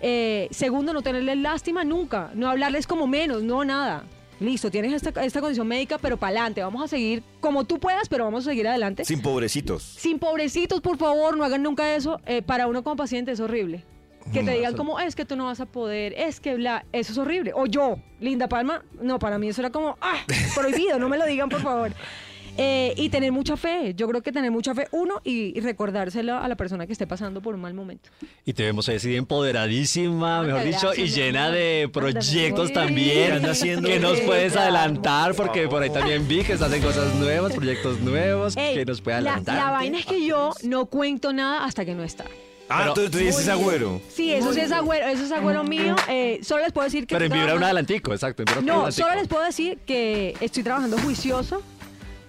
[0.00, 4.04] Eh, segundo, no tenerles lástima nunca, no hablarles como menos, no nada.
[4.42, 8.08] Listo, tienes esta, esta condición médica, pero para adelante, vamos a seguir como tú puedas,
[8.08, 9.04] pero vamos a seguir adelante.
[9.04, 9.82] Sin pobrecitos.
[9.82, 12.20] Sin pobrecitos, por favor, no hagan nunca eso.
[12.26, 13.84] Eh, para uno como paciente es horrible.
[14.32, 17.10] Que te digan como, es que tú no vas a poder, es que bla, eso
[17.12, 17.52] es horrible.
[17.54, 20.18] O yo, Linda Palma, no, para mí eso era como, ah,
[20.54, 21.92] prohibido, no me lo digan, por favor.
[22.58, 26.36] Eh, y tener mucha fe, yo creo que tener mucha fe, uno, y, y recordárselo
[26.36, 28.10] a la persona que esté pasando por un mal momento.
[28.44, 32.74] Y te vemos así empoderadísima, mejor dicho, y llena de proyectos Sí.
[32.74, 33.42] también.
[33.82, 38.00] Que nos puedes adelantar, porque por ahí también vi que estás en cosas nuevas, proyectos
[38.00, 39.56] nuevos, Ey, que nos puedes la, adelantar.
[39.56, 42.24] la vaina es que yo no cuento nada hasta que no está.
[42.68, 44.00] Ah, tú, tú dices agüero.
[44.08, 45.94] Sí, eso sí es agüero, eso es agüero mío.
[46.08, 47.14] Eh, solo les puedo decir que...
[47.14, 48.42] Pero en estoy Vibra un adelantico, exacto.
[48.42, 49.06] en Vibra un No, adelantico.
[49.08, 51.62] solo les puedo decir que estoy trabajando juicioso.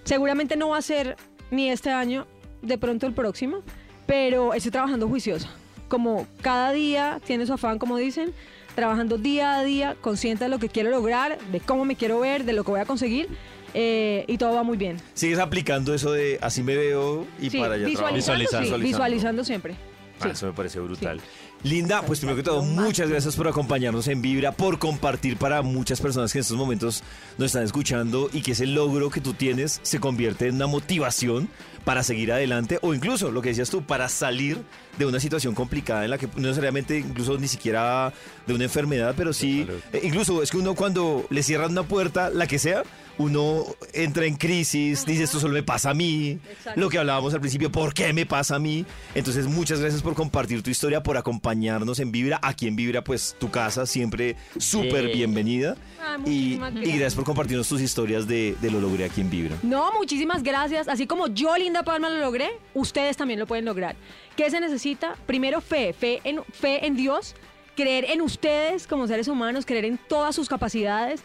[0.04, 1.16] Seguramente no va a ser
[1.52, 2.28] ni este año,
[2.62, 3.60] de pronto el próximo,
[4.06, 5.48] pero estoy trabajando juicioso.
[5.88, 8.34] Como cada día tiene su afán, como dicen,
[8.76, 12.44] trabajando día a día, consciente de lo que quiero lograr, de cómo me quiero ver,
[12.44, 13.28] de lo que voy a conseguir,
[13.74, 14.98] eh, y todo va muy bien.
[15.14, 19.76] Sigues aplicando eso de así me veo y Sí, para allá visualizando, sí, visualizando siempre.
[20.20, 21.20] Ah, eso me parece brutal.
[21.64, 26.02] Linda, pues primero que todo, muchas gracias por acompañarnos en Vibra, por compartir para muchas
[26.02, 27.04] personas que en estos momentos
[27.38, 31.48] nos están escuchando y que ese logro que tú tienes se convierte en una motivación
[31.86, 34.62] para seguir adelante o incluso, lo que decías tú, para salir
[34.98, 38.12] de una situación complicada en la que no necesariamente incluso ni siquiera
[38.46, 42.30] de una enfermedad, pero sí, eh, incluso es que uno cuando le cierran una puerta,
[42.30, 42.84] la que sea,
[43.18, 46.80] uno entra en crisis, dice esto solo me pasa a mí, Exacto.
[46.80, 48.86] lo que hablábamos al principio, ¿por qué me pasa a mí?
[49.16, 53.36] Entonces muchas gracias por compartir tu historia, por acompañarnos en Vibra, aquí en Vibra pues
[53.40, 55.14] tu casa siempre súper Sí.
[55.14, 56.20] bienvenida Ah, y,
[56.58, 56.96] muchísimas y gracias.
[57.00, 59.56] gracias por compartirnos tus historias de, de lo logré aquí en Vibra.
[59.64, 60.88] No, muchísimas gracias.
[60.88, 63.96] Así como yo, Linda Palma, lo logré, ustedes también lo pueden lograr.
[64.36, 65.16] ¿Qué se necesita?
[65.26, 67.36] Primero fe, fe en, fe en Dios,
[67.76, 71.24] creer en ustedes como seres humanos, creer en todas sus capacidades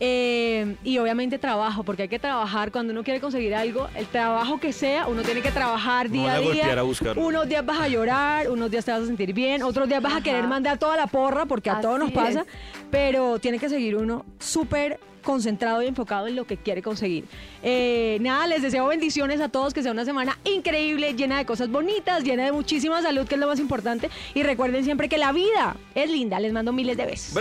[0.00, 4.58] eh, y obviamente trabajo, porque hay que trabajar cuando uno quiere conseguir algo, el trabajo
[4.58, 6.64] que sea, uno tiene que trabajar día a día.
[6.64, 7.20] a.
[7.20, 10.14] Unos días vas a llorar, unos días te vas a sentir bien, otros días vas
[10.14, 12.46] a querer mandar toda la porra, porque a todos nos pasa, es.
[12.90, 17.24] pero tiene que seguir uno súper concentrado y enfocado en lo que quiere conseguir.
[17.62, 21.68] Eh, nada, les deseo bendiciones a todos, que sea una semana increíble, llena de cosas
[21.68, 24.08] bonitas, llena de muchísima salud, que es lo más importante.
[24.34, 26.38] Y recuerden siempre que la vida es linda.
[26.38, 27.34] Les mando miles de besos.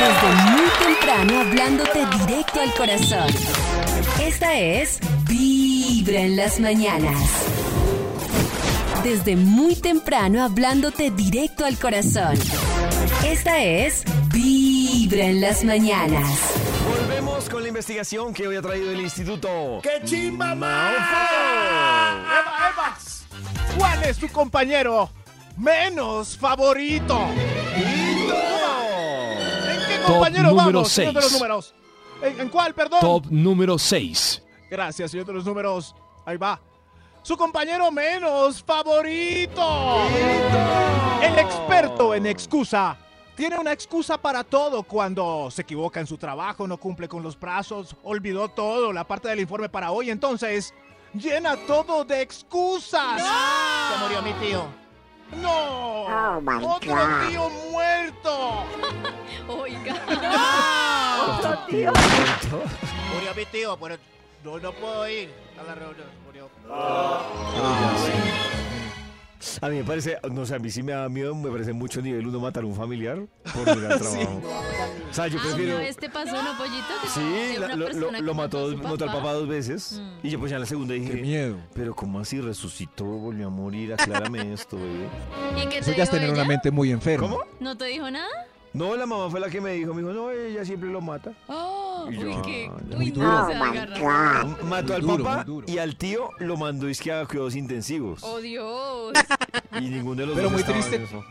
[0.00, 3.28] Desde muy temprano hablándote directo al corazón.
[4.20, 7.61] Esta es Vibra en las mañanas.
[9.04, 12.34] Desde muy temprano hablándote directo al corazón.
[13.26, 16.54] Esta es Vibra en las mañanas.
[16.88, 19.80] Volvemos con la investigación que hoy ha traído el instituto.
[19.82, 20.68] ¡Qué chimba, Eva,
[22.70, 22.96] Eva,
[23.76, 25.10] ¿cuál es tu compañero
[25.56, 27.18] menos favorito?
[27.74, 27.84] ¿En
[29.88, 31.74] qué Top compañero número vamos, señor de los números?
[32.22, 33.00] ¿En, en cuál, perdón?
[33.00, 34.42] Top número 6.
[34.70, 35.96] Gracias, señor de los números.
[36.24, 36.60] Ahí va.
[37.22, 40.08] Su compañero menos favorito.
[41.22, 42.96] El experto en excusa.
[43.36, 47.36] Tiene una excusa para todo cuando se equivoca en su trabajo, no cumple con los
[47.36, 50.74] plazos, olvidó todo, la parte del informe para hoy, entonces
[51.14, 53.22] llena todo de excusas.
[53.22, 54.64] Se murió mi tío.
[55.40, 56.38] No.
[56.74, 56.96] Otro
[57.28, 58.64] tío muerto.
[59.48, 59.94] Oiga.
[61.38, 61.92] Otro tío.
[63.14, 63.96] Murió mi tío, pero
[64.44, 66.21] no, no puedo ir a la reunión.
[66.62, 68.32] Murió.
[69.60, 72.00] A mí me parece, no sé, a mí sí me da miedo, me parece mucho
[72.00, 73.18] nivel uno matar a un familiar
[73.52, 74.40] por ir al trabajo.
[75.10, 75.74] O sea, yo Ah, prefiero...
[75.76, 76.86] una vez te pasó, ¿no, pollito?
[77.02, 79.32] Que Sí, la- una lo, persona lo- que lo mató, mató al papá.
[79.32, 80.00] dos veces.
[80.00, 80.26] Mm.
[80.26, 81.56] Y yo pues ya en la segunda dije, miedo.
[81.74, 83.92] pero ¿cómo así resucitó, volvió a morir?
[83.94, 85.08] Aclárame esto, bebé.
[85.56, 87.28] ¿Y qué te Eso ya es tener una mente muy enferma.
[87.28, 87.40] ¿Cómo?
[87.60, 88.28] ¿No te dijo nada?
[88.74, 91.32] No, la mamá fue la que me dijo, me dijo, no, ella siempre lo mata.
[91.48, 92.08] Oh.
[92.10, 92.70] Y Uy, yo, qué.
[92.74, 93.46] ay, Uy, muy no, duro.
[93.46, 94.44] se agarra.
[94.64, 98.22] Mató al duro, papá y al tío lo mandó es que a cuidados intensivos.
[98.22, 99.12] Oh, Dios.
[99.80, 101.02] Y ninguno de los Pero dos muy triste.
[101.02, 101.24] eso.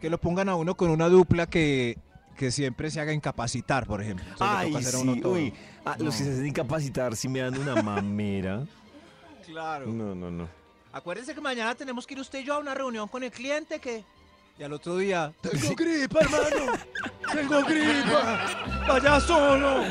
[0.00, 1.98] Que lo pongan a uno con una dupla que,
[2.36, 4.24] que siempre se haga incapacitar, por ejemplo.
[4.30, 5.54] Entonces Ay, hacer sí, uy.
[5.84, 6.18] Ah, Los No.
[6.18, 8.64] que se hacen incapacitar sí me dan una mamera.
[9.46, 9.86] Claro.
[9.86, 10.48] No, no, no.
[10.92, 13.78] Acuérdense que mañana tenemos que ir usted y yo a una reunión con el cliente
[13.80, 14.04] que...
[14.56, 16.72] Y al otro día, Tengo gripa, hermano.
[17.32, 18.46] Tengo gripa.
[18.86, 19.82] Vaya solo.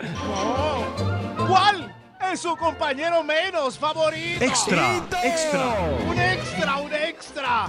[0.00, 1.46] No.
[1.48, 1.92] ¿Cuál
[2.32, 4.44] es su compañero menos favorito?
[4.44, 5.66] Extra, extra.
[6.06, 7.68] Un extra, un extra.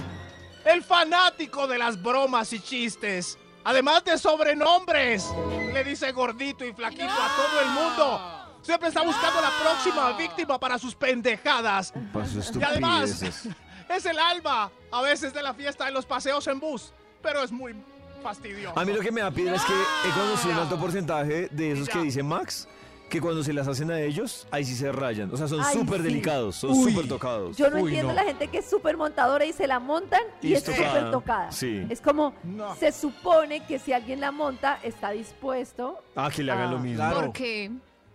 [0.64, 3.36] El fanático de las bromas y chistes.
[3.64, 5.26] Además de sobrenombres.
[5.72, 8.20] Le dice gordito y flaquito a todo el mundo.
[8.62, 11.92] Siempre está buscando la próxima víctima para sus pendejadas.
[12.12, 13.48] Para sus Y además.
[13.96, 16.92] Es el alma a veces de la fiesta en los paseos en bus.
[17.22, 17.74] Pero es muy
[18.22, 18.78] fastidioso.
[18.78, 21.72] A mí lo que me da piedra es que he conocido un alto porcentaje de
[21.72, 22.66] esos que dice Max,
[23.08, 25.32] que cuando se las hacen a ellos, ahí sí se rayan.
[25.32, 26.04] O sea, son súper sí.
[26.04, 27.56] delicados, son súper tocados.
[27.56, 28.14] Yo no Uy, entiendo no.
[28.14, 31.50] la gente que es súper montadora y se la montan y, Y es súper tocada.
[31.50, 31.84] Sí.
[31.90, 32.74] Es como, No.
[32.76, 35.98] se supone que si alguien la monta, está dispuesto.
[36.14, 36.96] Ah, que le hagan Ah, lo mismo.
[36.98, 37.20] claro.
[37.22, 37.70] ¿Por qué?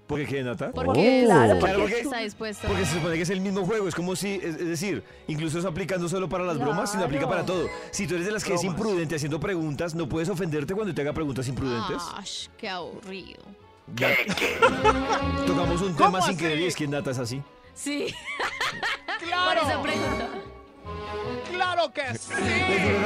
[0.08, 0.72] ¿Por qué, Nata?
[0.72, 2.68] Porque Claro, porque está dispuesto.
[2.68, 5.58] Porque se supone que es el mismo juego, es como si, es, es decir, incluso
[5.58, 7.62] es aplicando solo para las bromas, sino aplica para Claro.
[7.62, 7.70] todo.
[7.91, 11.01] Si tú eres de las que es imprudente haciendo preguntas, no puedes ofenderte cuando te
[11.01, 12.03] haga preguntas imprudentes.
[12.16, 13.41] Ash, qué aburrido.
[15.47, 17.41] Tocamos un tema ¿Cómo sin querer y es que Nata es así.
[17.74, 18.08] Sí,
[19.20, 19.62] por ¡Claro!
[19.70, 20.26] eso pregunto.
[21.51, 22.32] ¡Claro que sí!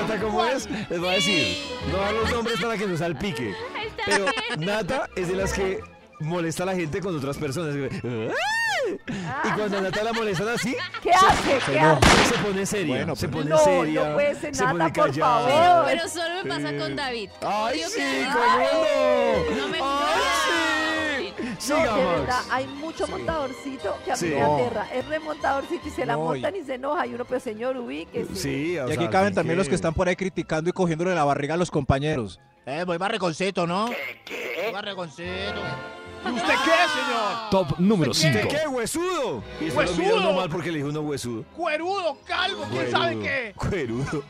[0.01, 0.69] Nata, ¿cómo es?
[0.89, 1.57] Les voy a decir,
[1.91, 3.49] no dan los nombres para que no salpique.
[3.51, 4.25] Está Pero
[4.57, 4.65] bien.
[4.69, 5.79] Nata es de las que
[6.19, 7.75] molesta a la gente con otras personas.
[7.75, 11.59] Y cuando a Nata la molestan así, ¿Qué hace?
[11.71, 12.25] ¿Qué no, hace?
[12.35, 12.95] se pone seria.
[12.95, 14.07] Bueno, se pero- pone No, seria.
[14.09, 15.85] no puede ser se pone por favor.
[15.85, 17.29] Pero solo me pasa con David.
[17.41, 18.01] ¡Ay, Odio sí!
[18.33, 19.61] ¿Cómo no?
[19.61, 21.43] No me ¡Ay, sí!
[21.59, 24.25] Siga, de verdad, hay mucho montadorcito que a mí Sí.
[24.27, 24.87] me aterra.
[24.93, 27.05] Es remontadorcito y se la No, montan y se enoja.
[27.05, 28.35] Y uno, pero señor, ubíquese.
[28.35, 30.73] Sí, o y aquí sea, caben sí también los que están por ahí criticando y
[30.73, 32.39] cogiéndole la barriga a los compañeros.
[32.65, 33.85] Eh, voy barriconcito, ¿no?
[33.87, 35.61] Voy barriconcito.
[36.25, 37.49] ¿Y usted qué, señor?
[37.51, 38.47] Top número ¿Usted 5.
[38.49, 39.43] ¿Qué, huesudo?
[39.61, 40.33] Y ¡Huesudo!
[40.33, 41.43] mal porque le dijo uno huesudo.
[41.55, 43.53] Cuerudo, calvo, quién sabe qué.
[43.55, 44.23] Cuerudo.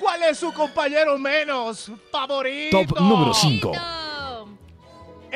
[0.00, 2.84] ¿Cuál es su compañero menos favorito?
[2.84, 3.72] Top número 5.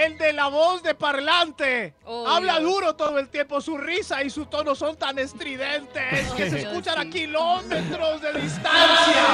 [0.01, 1.95] El de la voz de parlante.
[2.07, 2.73] Oh, Habla Dios.
[2.73, 3.61] duro todo el tiempo.
[3.61, 9.27] Su risa y su tono son tan estridentes que se escuchan a kilómetros de distancia.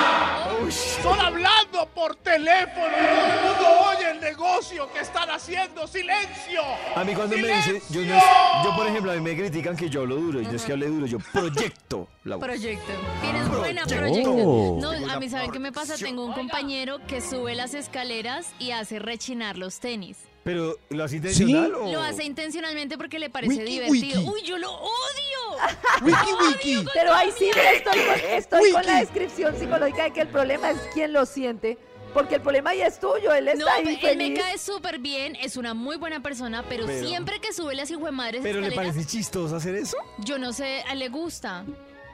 [1.03, 5.87] Son hablando por teléfono y todo el mundo oye el negocio que están haciendo.
[5.87, 6.63] ¡Silencio!
[6.95, 8.17] A mí cuando me dicen, yo, no ¡Silencio!
[8.19, 10.63] es- yo por ejemplo, a mí me critican que yo hablo duro y no es
[10.65, 12.45] que hable duro, yo proyecto la voz.
[12.45, 12.93] Proyecto.
[13.23, 14.79] Tienes buena Proyecto.
[14.81, 15.95] No, a mí saben qué me pasa.
[15.97, 20.19] Tengo un compañero que sube las escaleras y hace rechinar los tenis.
[20.47, 21.93] Pero, ¿lo hace intencional o...?
[21.93, 24.21] Lo hace intencionalmente porque le parece Wiki, divertido.
[24.23, 24.31] wiki.
[24.33, 25.59] Uy, yo lo odio.
[26.03, 26.87] Wiki Wiki.
[26.95, 30.79] Pero ahí sí estoy, con, estoy con la descripción psicológica de que el problema es
[30.95, 31.77] quien lo siente.
[32.15, 34.39] Porque el problema ya es tuyo, él está No, ahí él me feliz.
[34.39, 38.41] cae súper bien, es una muy buena persona, pero, Pero- siempre que sube las madres
[38.43, 39.97] ¿Pero le parece chistoso hacer eso?
[40.21, 41.65] yo no sé, a él le gusta.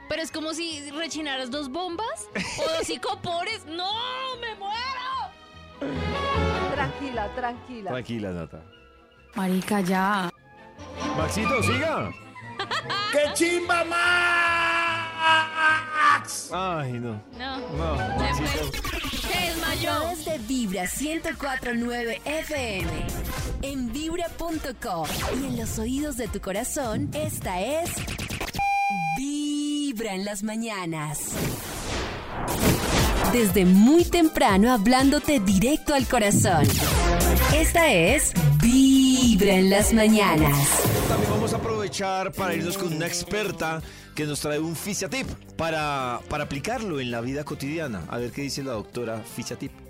[0.09, 2.27] Pero es como si rechinaras dos bombas
[2.59, 3.63] o dos psicopores.
[3.67, 3.93] ¡No!
[4.41, 6.52] ¡Me muero!
[6.73, 7.91] Tranquila, tranquila.
[7.91, 8.61] Tranquila, Nata.
[9.35, 10.29] Marica, ya.
[11.17, 12.11] Maxito, siga.
[13.11, 13.93] ¡Qué chimba Max!
[16.51, 17.21] Ay, no.
[17.37, 17.59] No.
[17.59, 18.71] No, Maxito.
[19.21, 20.15] Se desmayó.
[20.25, 22.91] de Vibra 1049 FM.
[23.61, 25.07] En vibra.com.
[25.41, 27.91] Y en los oídos de tu corazón, esta es.
[29.17, 31.35] Vibra en las mañanas.
[33.33, 36.67] Desde muy temprano hablándote directo al corazón.
[37.55, 38.31] Esta es
[38.61, 40.55] Vibra en las mañanas.
[41.09, 43.81] También vamos a aprovechar para irnos con una experta
[44.13, 45.27] que nos trae un Fisiatip
[45.57, 48.03] para, para aplicarlo en la vida cotidiana.
[48.07, 49.82] A ver qué dice la doctora Fisiatip.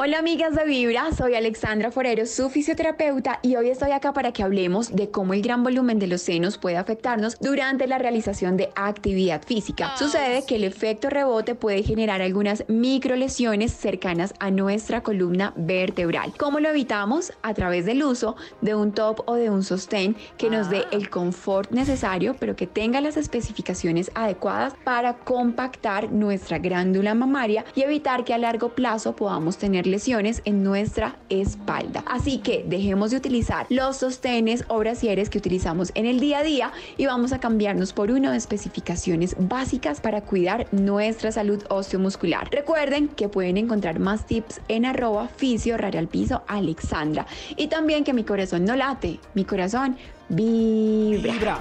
[0.00, 4.44] Hola amigas de Vibra, soy Alexandra Forero, su fisioterapeuta y hoy estoy acá para que
[4.44, 8.70] hablemos de cómo el gran volumen de los senos puede afectarnos durante la realización de
[8.76, 9.96] actividad física.
[9.96, 16.32] Sucede que el efecto rebote puede generar algunas micro lesiones cercanas a nuestra columna vertebral.
[16.38, 17.32] ¿Cómo lo evitamos?
[17.42, 21.10] A través del uso de un top o de un sostén que nos dé el
[21.10, 28.22] confort necesario pero que tenga las especificaciones adecuadas para compactar nuestra glándula mamaria y evitar
[28.22, 32.04] que a largo plazo podamos tener lesiones en nuestra espalda.
[32.06, 36.42] Así que dejemos de utilizar los sostenes o brasieres que utilizamos en el día a
[36.42, 42.48] día y vamos a cambiarnos por uno de especificaciones básicas para cuidar nuestra salud osteomuscular.
[42.50, 47.26] Recuerden que pueden encontrar más tips en arroba fisio rara al piso Alexandra
[47.56, 49.96] y también que mi corazón no late, mi corazón
[50.28, 51.58] vibra.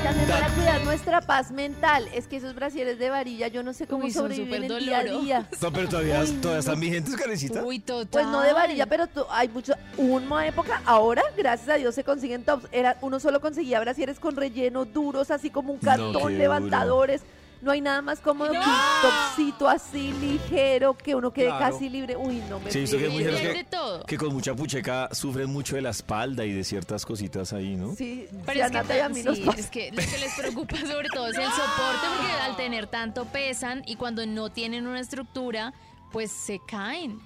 [0.00, 2.08] Y también para cuidar nuestra paz mental.
[2.14, 4.84] Es que esos brasieres de varilla, yo no sé cómo Uy, son sobreviven súper el
[4.84, 5.24] día a dolorosos.
[5.24, 5.48] día.
[5.62, 7.64] No, pero todavía, todavía están vigentes, Karencita.
[7.64, 8.08] Uy, total.
[8.10, 9.74] Pues no de varilla, pero tú- hay mucho.
[9.96, 12.66] Hubo una época, ahora, gracias a Dios, se consiguen tops.
[12.70, 17.22] Era, uno solo conseguía brasieres con relleno duros, así como un No, cartón, levantadores.
[17.60, 18.64] No hay nada más cómodo que un
[19.02, 21.72] topcito así ligero, que uno quede Claro.
[21.74, 22.16] casi libre.
[22.16, 24.04] Uy, no me Sí, que de todo.
[24.06, 27.94] que, con mucha pucheca sufren mucho de la espalda y de ciertas cositas ahí, ¿no?
[27.96, 29.58] Sí, Pero sí, es a que, Nata y a mí nos sí, pasa.
[29.60, 33.24] es que lo que les preocupa sobre todo es el soporte, porque al tener tanto
[33.24, 35.74] pesan y cuando no tienen una estructura,
[36.12, 37.20] pues se caen.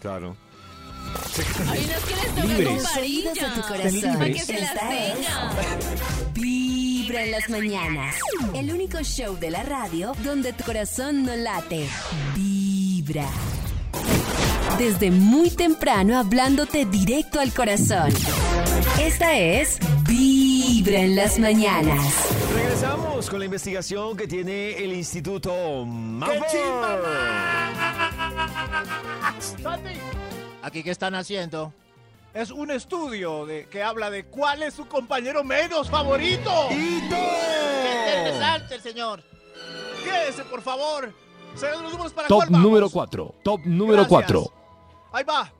[0.00, 0.36] Claro.
[1.68, 2.66] Hay unas que les tocan Libres.
[2.68, 3.32] con de tu varilla,
[3.66, 4.12] corazón.
[4.14, 5.16] para que se las Esta es.
[6.34, 6.81] Vibra
[7.20, 8.16] en las mañanas.
[8.54, 11.88] El único show de la radio donde tu corazón no late.
[12.34, 13.28] Vibra.
[14.78, 18.10] Desde muy temprano hablándote directo al corazón.
[19.00, 19.78] Esta es
[20.08, 22.14] Vibra en las mañanas.
[22.54, 26.58] Regresamos con la investigación que tiene el Instituto Malfoy.
[30.62, 31.74] ¿Aquí qué están haciendo?
[32.34, 36.50] Es un estudio de, que habla de cuál es su compañero menos favorito.
[36.70, 39.22] ¡Qué interesante, señor!
[40.02, 41.12] Quédese, por favor.
[41.54, 43.34] Sean los números para Top cuál número 4.
[43.42, 44.32] Top número Gracias.
[44.32, 44.52] 4.
[45.12, 45.52] Ahí va.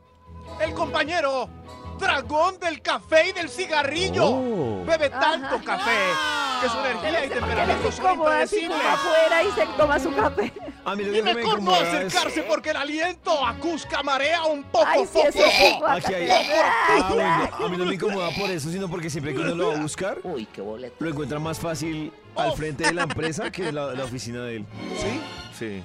[0.61, 1.51] El compañero
[1.99, 4.25] dragón del café y del cigarrillo.
[4.25, 4.85] Oh.
[4.87, 5.65] Bebe tanto Ajá.
[5.65, 8.79] café que su energía y temperamento es son impredecibles.
[8.87, 10.53] afuera y se toma su café.
[10.85, 14.85] A mí Y mejor no es- acercarse porque el aliento acusca marea un poco.
[14.87, 15.33] Ay, sí, poco.
[15.33, 19.35] sí, Aquí hay- Ah, bueno, a mí no me incomoda por eso, sino porque siempre
[19.35, 20.97] que uno lo va a buscar, Uy, qué boleto.
[20.99, 24.57] lo encuentra más fácil al frente de la empresa que en la, la oficina de
[24.57, 24.67] él.
[25.01, 25.21] ¿Sí?
[25.59, 25.83] Sí.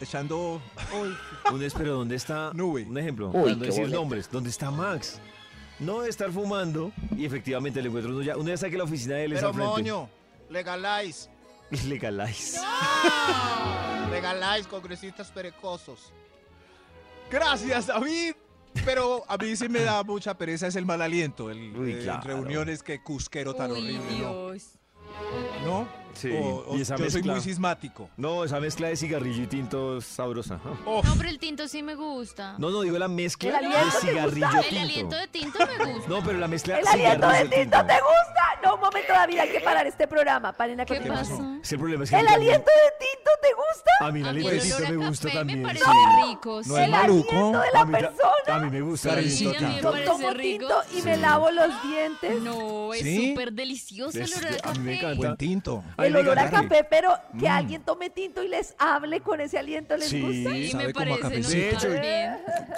[0.00, 0.62] Echando
[1.52, 2.52] Un es, pero ¿dónde está?
[2.54, 2.84] Nube.
[2.88, 4.30] Un ejemplo, Uy, no decir nombres.
[4.30, 5.20] ¿Dónde está Max?
[5.80, 8.36] No de estar fumando y efectivamente le encuentro uno ya.
[8.36, 9.70] Uno ya sabe que la oficina de él es Pero al frente.
[9.72, 10.08] moño,
[10.50, 11.28] legalize.
[11.86, 12.58] Legalize.
[14.10, 16.12] Legalize, congresistas perecosos.
[17.30, 18.34] Gracias, David.
[18.84, 22.00] Pero a mí sí me da mucha pereza es el mal aliento, el, Uy, eh,
[22.02, 22.22] claro.
[22.22, 24.50] reuniones que cusquero tan Uy, horrible, ¿no?
[24.52, 24.72] Dios.
[25.64, 25.88] ¿No?
[26.14, 28.08] Sí, O- o y esa yo soy muy sismático.
[28.16, 30.58] No, esa mezcla de cigarrillo y tinto es sabrosa.
[30.84, 32.54] Oh, No, pero el tinto sí me gusta.
[32.58, 34.46] No, no, digo la mezcla ¿El de cigarrillo?
[34.68, 36.08] El aliento de tinto me gusta.
[36.08, 38.42] No, pero la mezcla ¿El aliento de tinto te gusta?
[38.64, 40.52] No, un momento, David, hay que parar este programa.
[40.52, 41.36] Paren a ¿Qué pasó?
[41.62, 43.90] Sí, el problema es que ¿El aliento de tinto te gusta?
[44.00, 45.62] A mí el aliento de el tinto me gusta también.
[45.62, 46.26] Me parece sí.
[46.28, 46.60] rico.
[46.66, 47.30] No maluco.
[47.30, 48.22] aliento de A la persona.
[48.48, 50.12] A mí me gusta el aliento de tinto.
[50.12, 50.66] tomo rico.
[50.66, 52.42] tinto y me lavo los dientes.
[52.42, 55.16] No, es súper delicioso el olor a mí me encanta.
[55.16, 55.84] buen tinto.
[55.98, 57.52] El olor a café, pero que Mm.
[57.52, 60.20] alguien tome tinto y les hable con ese aliento, ¿les Sí.
[60.20, 60.50] gusta?
[60.70, 61.48] Sabe me parece, no.
[61.48, 61.88] De hecho.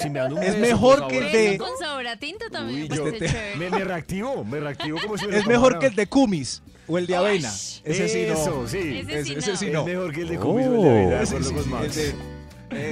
[0.01, 2.83] Si me dan un Es beso, mejor que el de- con sabor a tinto también
[2.85, 3.57] Uy, me yo parece te-.
[3.57, 6.97] Me, me reactivo, me reactivo como si me Es mejor que el de Cumis o
[6.99, 7.49] el de avena.
[7.49, 8.33] Ese sí no.
[8.35, 8.79] Eso, sí.
[9.07, 9.57] Ese sí ese no.
[9.59, 9.85] sí Es no.
[9.85, 10.41] mejor que el de Oh.
[10.41, 12.41] Cumis o el de avena, Ese sí, sí, el de-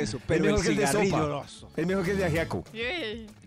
[0.02, 1.46] Eso, Es pero mejor el que el de sopa.
[1.76, 2.64] Es mejor que el de ajiaco.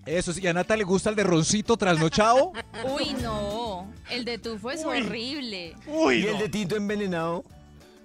[0.05, 2.53] Eso sí, ¿y a Nata le gusta el de roncito trasnochado?
[2.97, 3.87] Uy, no.
[4.09, 5.75] El de tufo es horrible.
[5.87, 6.39] Uy, y el no.
[6.39, 7.43] de tinto envenenado.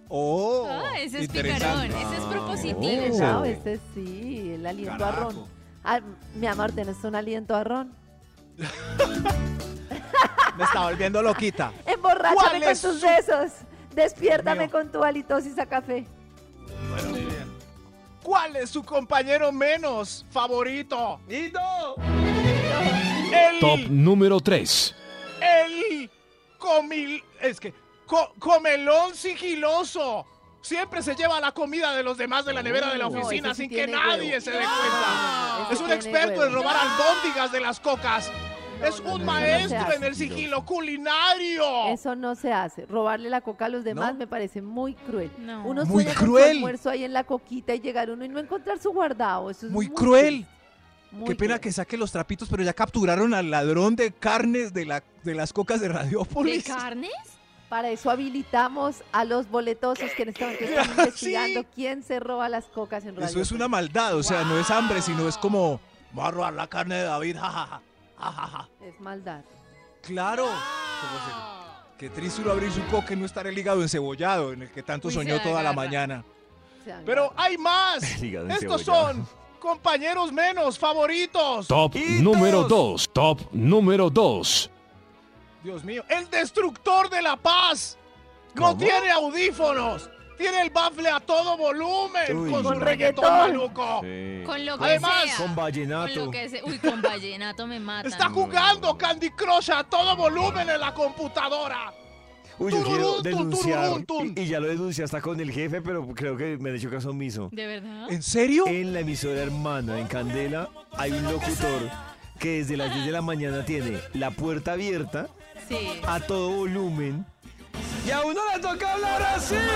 [0.09, 1.87] Oh, Ah, ese es picarón.
[1.87, 2.83] Ese es propositivo.
[2.83, 5.45] Envenenado, este sí, el aliento a ron.
[5.83, 6.01] Ah,
[6.35, 7.93] mi amor, ¿tienes un aliento a ron?
[10.57, 11.73] Me está volviendo loquita.
[11.87, 13.51] Emborráchame ¿Cuál con tus su- besos.
[13.95, 16.07] Despiértame con tu halitosis a café.
[18.27, 21.21] ¿Cuál es su compañero menos favorito?
[21.29, 21.53] El,
[23.61, 24.95] Top número 3.
[25.41, 26.11] el
[26.59, 27.73] comil, es que
[28.05, 30.27] co- comelón sigiloso.
[30.61, 33.55] Siempre se lleva la comida de los demás de la nevera de la No, oficina
[33.55, 34.41] sí sin que nadie huevo.
[34.41, 35.69] se dé cuenta.
[35.71, 36.45] es un experto huevo.
[36.47, 38.33] en robar albóndigas de las cocas.
[38.85, 41.87] Es un no, maestro en el sigilo culinario.
[41.89, 42.87] Eso no se hace.
[42.87, 44.19] Robarle la coca a los demás ¿No?
[44.21, 45.31] me parece muy cruel.
[45.39, 45.67] No.
[45.67, 46.57] Uno Muy sueña con su cruel.
[46.57, 49.51] almuerzo ahí en la coquita y llegar uno y no encontrar su guardado.
[49.51, 50.47] Eso es Muy muy, cruel.
[51.13, 51.61] Muy Qué pena cruel.
[51.61, 55.53] que saque los trapitos, pero ya capturaron al ladrón de carnes de, la, de las
[55.53, 56.65] cocas de ¿De Radiópolis.
[56.65, 57.11] carnes?
[57.69, 62.49] Para eso habilitamos a los boletosos que en este momento están investigando quién se roba
[62.49, 63.27] las cocas en radio.
[63.29, 65.81] Eso es una maldad, o sea, no es hambre, sino es como,
[66.13, 67.81] voy a robar la carne de David, jajaja.
[68.19, 68.69] Jajaja".
[68.83, 69.43] Es maldad.
[70.03, 70.45] Claro.
[70.45, 71.57] ¿Cómo se-
[71.99, 74.83] Qué triste uno abrir su coca y no estar el hígado encebollado, en el que
[74.83, 76.25] tanto Uy, soñó toda la mañana.
[77.07, 78.03] Pero hay más.
[78.23, 79.27] Estos son
[79.59, 81.67] compañeros menos favoritos.
[81.67, 83.09] Top número 2.
[83.13, 84.71] Top número 2.
[85.65, 87.97] Dios mío, el destructor de la paz.
[88.55, 90.09] No tiene audífonos.
[90.37, 92.51] Tiene el bafle a todo volumen Uy.
[92.51, 94.01] con su Con reggaetón maluco.
[94.45, 95.37] Con lo que Además, sea.
[95.39, 96.15] Con vallenato.
[96.15, 96.61] Con lo que sea.
[96.65, 98.11] Uy, con vallenato me matan.
[98.13, 101.93] Está jugando Candy Crush a todo volumen en la computadora.
[102.59, 103.91] Uy, yo quiero denunciar.
[104.35, 107.11] y ya lo denuncié hasta con el jefe, pero creo que me han hecho caso
[107.11, 107.51] omiso.
[107.53, 108.11] ¿De verdad?
[108.11, 108.65] ¿En serio?
[108.67, 111.91] En la emisora hermana, en Candela, hay un locutor
[112.39, 115.29] que desde las 10 de la mañana tiene la puerta abierta
[115.69, 115.77] Sí.
[116.07, 117.27] a todo volumen.
[118.07, 119.57] Y a uno le toca hablar así.
[119.57, 119.67] Estoy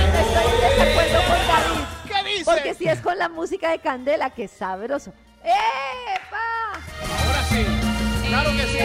[0.00, 0.12] en
[0.72, 1.84] desacuerdo con David.
[2.08, 2.44] ¿Qué dice?
[2.44, 5.12] Porque si es con la música de Candela, que sabroso.
[5.44, 6.80] ¡Epa!
[7.26, 7.64] Ahora sí,
[8.26, 8.78] claro que sí.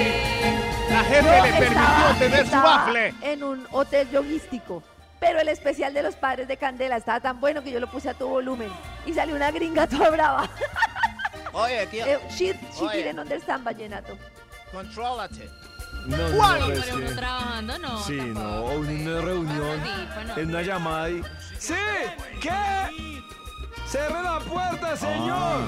[0.91, 3.13] La jefe Yo le permitió tener su bafle.
[3.23, 4.83] En un hotel yoguístico.
[5.19, 8.11] Pero el especial de los padres de Candela estaba tan bueno que yo lo puse
[8.11, 8.69] a todo volumen.
[9.07, 10.47] Y salió una gringa toda brava.
[11.57, 13.03] Oye, aquí, Eh, she, she Oye.
[13.03, 14.15] didn't understand vallenato.
[14.71, 15.49] contrólate.
[16.05, 16.59] No, no, ¿Cuál?
[16.59, 18.03] no, es uno trabajando, no.
[18.03, 18.39] Sí, tampoco.
[18.47, 20.37] no, o en una reunión, Audífono.
[20.37, 21.21] en una llamada y...
[21.57, 21.73] ¡Sí!
[22.39, 23.21] ¿Qué?
[23.87, 25.61] ¡Cierre la puerta, señor!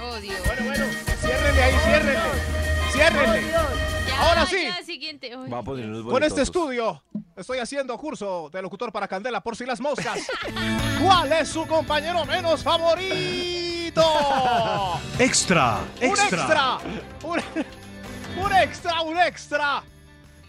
[0.00, 0.38] Oh, Dios.
[0.46, 0.84] Bueno, bueno,
[1.20, 2.77] ciérrenle ahí, ciérrenle.
[2.98, 3.52] Ciérrenle.
[3.52, 4.64] Ya, Ahora sí.
[4.64, 5.36] ya, siguiente.
[5.36, 5.48] Uy.
[5.48, 7.00] Va a poner unos Con este estudio
[7.36, 10.18] estoy haciendo curso de locutor para Candela por si las moscas.
[11.02, 14.02] ¿Cuál es su compañero menos favorito?
[15.20, 16.78] Extra, ¡Un extra!
[17.22, 17.40] ¡Un,
[18.44, 19.82] un extra, un extra!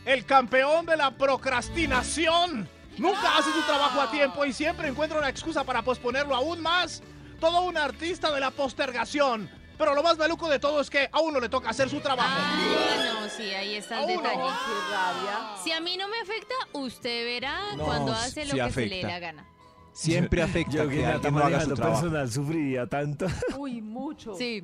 [0.04, 2.68] El campeón de la procrastinación.
[2.98, 7.04] Nunca hace su trabajo a tiempo y siempre encuentra una excusa para posponerlo aún más.
[7.40, 9.50] Todo un artista de la postergación.
[9.80, 12.30] Pero lo más maluco de todo es que a uno le toca hacer su trabajo.
[12.32, 14.30] Ah, no, sí, ahí está el detalle.
[14.36, 15.56] Qué rabia.
[15.64, 18.82] Si a mí no me afecta, usted verá No, cuando hace lo sí que se
[18.82, 19.08] le dé afecta.
[19.08, 19.46] la gana.
[19.94, 22.02] Siempre afecta Yo que que Nata alguien no haga su trabajo.
[22.02, 23.26] personal sufriría tanto.
[23.58, 24.36] Uy, mucho.
[24.36, 24.64] Sí,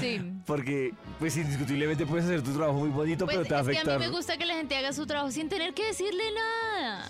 [0.00, 0.20] sí.
[0.46, 3.68] Porque, pues, indiscutiblemente puedes hacer tu trabajo muy bonito, Pues pero te va a es
[3.68, 3.98] que a afectar.
[4.00, 7.04] mí me gusta que la gente haga su trabajo sin tener que decirle nada.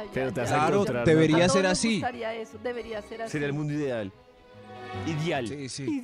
[0.00, 1.44] Ay, Pero te a Claro, encontrar, debería Nata.
[1.44, 1.92] A todos ser nos así.
[1.94, 3.32] gustaría eso, debería ser así.
[3.32, 4.12] Sería el mundo ideal.
[5.06, 5.48] Ideal.
[5.48, 6.02] Sí, sí.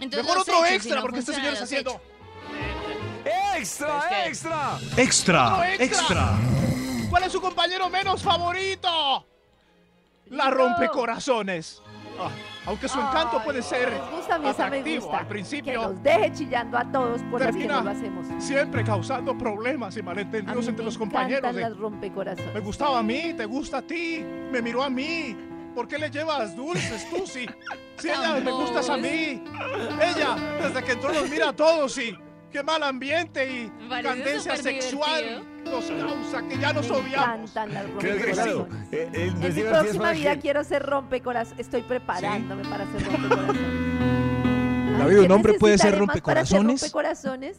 [0.00, 2.00] Entonces, Mejor otro hechos, extra si no porque este señor está haciendo...
[3.56, 4.78] ¡Extra, Es que- extra!
[4.96, 6.28] Extra, extra.
[7.10, 9.26] ¿Cuál es su compañero menos favorito?
[10.30, 11.82] La rompecorazones.
[12.20, 12.30] Ah,
[12.66, 15.18] aunque su encanto Ay, puede ser gusta, atractivo gusta.
[15.18, 18.26] al Que principio, nos deje chillando a todos por las que no lo hacemos.
[18.42, 21.54] siempre causando problemas y malentendidos me entre los compañeros.
[21.54, 22.52] las rompecorazones.
[22.54, 24.18] me gustaba a mí, te gusta a ti,
[24.50, 25.36] me miró a mí.
[25.78, 27.46] ¿Por qué le llevas dulces tú sí?
[27.98, 29.40] Si ella me gustas a mí.
[30.02, 32.18] Ella, desde que entró nos mira a todos y
[32.50, 37.54] qué mal ambiente y Parece candencia sexual nos causa que ya nos odiamos.
[37.54, 38.74] rompecorazones.
[38.90, 41.60] eh, eh, En mi próxima vida que- quiero ser rompecorazones.
[41.60, 43.62] Estoy preparándome para ser rompecorazones.
[43.62, 46.80] Ay, David, ¿un ¿qué hombre puede ser más para ser rompecorazones?
[46.80, 47.56] rompecorazones?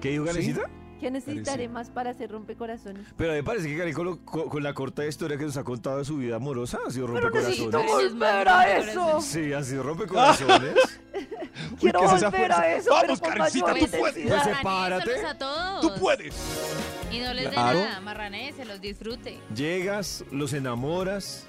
[0.00, 0.08] ¿Qué
[0.40, 0.62] dijo?
[1.00, 3.06] ¿Qué necesitaré más para ser rompecorazones?
[3.16, 5.64] Pero me parece que Karen con, lo- con- con la corta historia que nos ha
[5.64, 8.12] contado de su vida amorosa ha sido Pero necesito rompecorazones.
[8.12, 9.20] volver a eso.
[9.22, 10.74] Sí, ha sido rompecorazones.
[11.80, 12.72] Quiero ¿qué es esa volver a fuerza?
[12.76, 14.16] eso, Vamos, pero con Karencita, mayor tú puedes.
[14.16, 14.42] intensidad.
[14.44, 15.26] Pues sepárate.
[15.26, 15.80] A todos.
[15.80, 16.34] Tú puedes.
[17.10, 17.78] Y no les dé Claro.
[17.80, 19.38] nada, marranese, los disfrute.
[19.54, 21.44] Llegas, los enamoras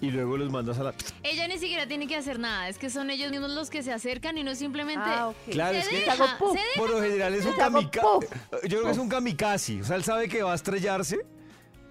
[0.00, 0.94] y luego los mandas a la...
[1.22, 3.92] Ella ni siquiera tiene que hacer nada, es que son ellos mismos los que se
[3.92, 5.32] acercan y no simplemente Ah.
[5.50, 6.38] Claro, se es que deja, se deja.
[6.76, 8.28] por lo general es un hago kamikaze.
[8.64, 9.80] Yo creo que es un kamikaze.
[9.80, 11.26] O sea, él sabe que va a estrellarse,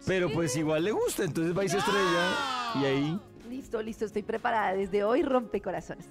[0.06, 2.34] pero pues igual le gusta, entonces va y se estrella
[2.76, 3.20] y ahí...
[3.50, 4.74] Listo, listo, estoy preparada.
[4.74, 6.06] Desde hoy rompecorazones.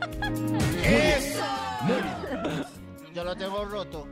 [0.84, 1.44] Eso.
[3.14, 4.06] Yo lo tengo roto.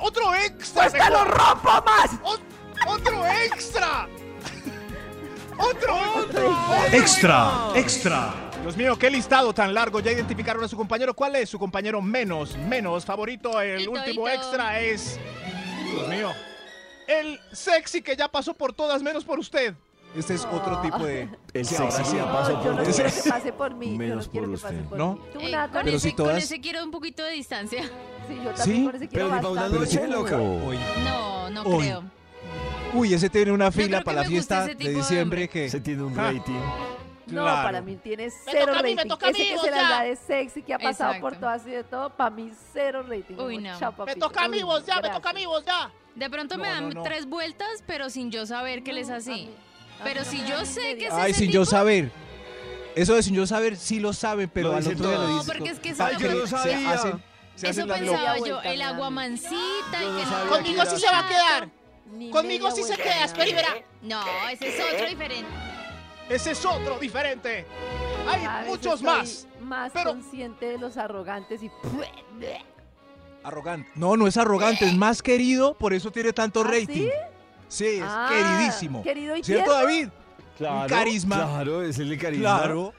[0.00, 0.82] Otro extra.
[0.88, 2.12] ¡Pues te lo rompo más!
[2.22, 2.40] Ot-
[2.86, 4.08] ¡Otro extra!
[5.60, 5.96] ¡Otro
[6.92, 8.34] Extra, extra.
[8.62, 10.00] Dios mío, qué listado tan largo.
[10.00, 11.14] Ya identificaron a su compañero.
[11.14, 13.60] ¿Cuál es su compañero menos, menos favorito?
[13.60, 15.18] El último extra es.
[15.94, 16.30] Dios mío.
[17.06, 19.74] El sexy que ya pasó por todas menos por usted.
[20.16, 21.28] Este es otro tipo de...
[21.54, 22.16] El Sí, sexy ahora sí.
[22.16, 23.92] ya No, pasó yo por no quiero que pase por mí.
[23.92, 24.84] Yo Menos no quiero por usted.
[24.84, 25.12] por ¿No?
[25.14, 25.20] mí.
[25.32, 27.82] ¿Tú, Eh, con, Pero ese, si con todas- ese quiero un poquito de distancia.
[28.28, 28.84] Sí, yo también ¿Sí?
[28.86, 29.78] con ese quiero Pero ni bastante.
[29.78, 30.36] noche, loca.
[30.36, 32.04] No, no creo.
[32.94, 35.68] Uy, ese tiene una fila para la me fiesta de diciembre que...
[35.68, 36.32] Se tiene un Ah.
[36.32, 36.60] rating.
[37.26, 37.62] No, Claro.
[37.62, 38.96] para mí tiene Me cero toca a mí, rating.
[38.96, 41.34] me toca a Ese mí, que se la da de sexy, que ha pasado por
[41.34, 41.40] Exacto.
[41.46, 43.36] todas y de todo, para mí cero rating.
[43.38, 43.78] Uy, no.
[43.78, 45.16] chao, Me toca a mí, vos ya, me gracias.
[45.22, 45.92] toca a mí, vos ya.
[46.16, 47.02] De pronto me No, dan no, no.
[47.04, 49.30] tres vueltas, pero sin yo saber que él es No, a así.
[49.30, 49.50] mí-
[50.02, 51.12] Pero mí si me yo sé que es.
[51.12, 52.10] Ay, ese sin yo tipo, saber.
[52.96, 55.36] Eso de sin yo saber, sí lo saben, pero Lo al otro día lo dicen.
[55.36, 56.92] No, porque es que eso yo lo- no se sabía.
[56.94, 57.22] hacen,
[57.54, 59.52] Se Eso pensaba yo, el agua mansita
[59.92, 61.68] y que no- Conmigo sí se va a quedar.
[62.12, 63.74] Ni Conmigo sí se queda, espera y verá.
[64.02, 65.50] No, ese es otro diferente.
[66.28, 67.66] Ese es otro diferente.
[68.28, 69.46] Hay Cada vez muchos estoy más.
[69.60, 71.70] Más pero- consciente de los arrogantes y.
[73.42, 73.90] Arrogante.
[73.94, 76.86] No, no es arrogante, es más querido, por eso tiene tanto ¿Ah, rating.
[77.08, 77.10] sí?
[77.68, 79.02] Sí, es Ah, queridísimo.
[79.02, 79.80] querido y ¿Cierto, tierno.
[79.82, 80.08] David?
[80.58, 81.36] Claro, carisma.
[81.36, 82.58] Claro, es el de carisma.
[82.58, 82.92] Claro.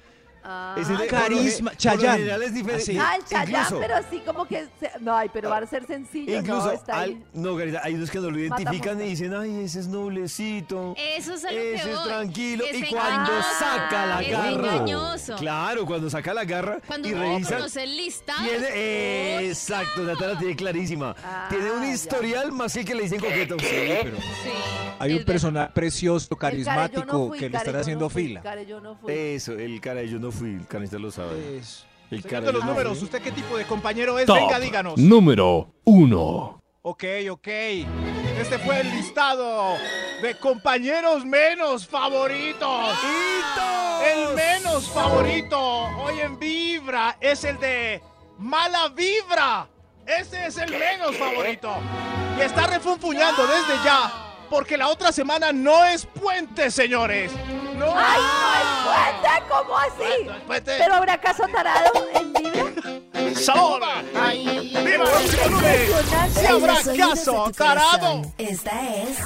[0.44, 2.18] Ah, Es el de- Carisma, por lo Chayanne.
[2.18, 2.84] general es diferente.
[2.84, 2.98] Así.
[3.00, 4.68] Ah, el Chayán, Incluso- pero así como que.
[4.80, 6.38] se- No, ay, pero va a ser sencillo.
[6.40, 7.24] Incluso, no, está ahí.
[7.34, 10.96] no, Garita, hay unos que no lo identifican y dicen, ay, ese es noblecito.
[10.98, 12.08] Eso es a lo que Ese es voy.
[12.08, 12.66] tranquilo.
[12.66, 14.50] Es Y cuando engañoso, saca la es garra.
[14.76, 15.36] engañoso.
[15.38, 17.58] Claro, cuando saca la garra Cuando y uno revisa.
[17.58, 18.42] conoce el listado.
[18.48, 21.16] Tiene, exacto, Natalia tiene clarísima.
[21.24, 21.92] Ah, tiene un ya.
[21.94, 23.58] historial más que el que le dicen coqueto.
[23.60, 23.66] Sí,
[24.04, 24.50] pero Sí,
[25.00, 27.74] hay es un personaje precioso, El care, yo no carismático, fui, que le care, están
[27.76, 28.42] yo haciendo fui, fila.
[28.42, 29.14] care, yo no fui.
[29.14, 31.58] Eso, el cara yo no fui, el canista lo sabe.
[31.58, 33.02] Es- El Señor cara de los números.
[33.02, 34.26] ¿usted qué tipo de compañero es?
[34.26, 34.98] Top Venga, díganos.
[34.98, 36.62] número 1.
[36.84, 37.48] Ok, ok.
[37.48, 39.76] Este fue el listado
[40.22, 42.96] de compañeros menos favoritos.
[44.04, 48.02] El menos favorito hoy en Vibra es el de
[48.40, 49.68] Mala Vibra.
[50.06, 51.72] Ese es el menos favorito.
[52.38, 54.31] Y está refunfuñando desde ya.
[54.52, 57.32] Porque la otra semana no es puente, señores.
[57.78, 57.86] No.
[57.96, 58.22] ¡Ay,
[58.84, 59.48] no es puente!
[59.50, 60.26] ¿Cómo así?
[60.26, 60.76] No es puente.
[60.78, 63.34] ¿Pero habrá acaso tarado en Vibra?
[63.34, 63.82] ¡Sabor!
[64.14, 65.90] Ay, ¡Viva próximo lunes!
[66.34, 68.22] ¡Si habrá los caso, tarado!
[68.38, 69.20] Esta es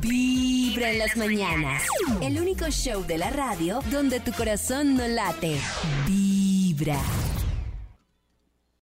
[0.00, 1.82] Vibra en las mañanas.
[2.20, 5.58] El único show de la radio donde tu corazón no late.
[6.06, 7.00] Vibra.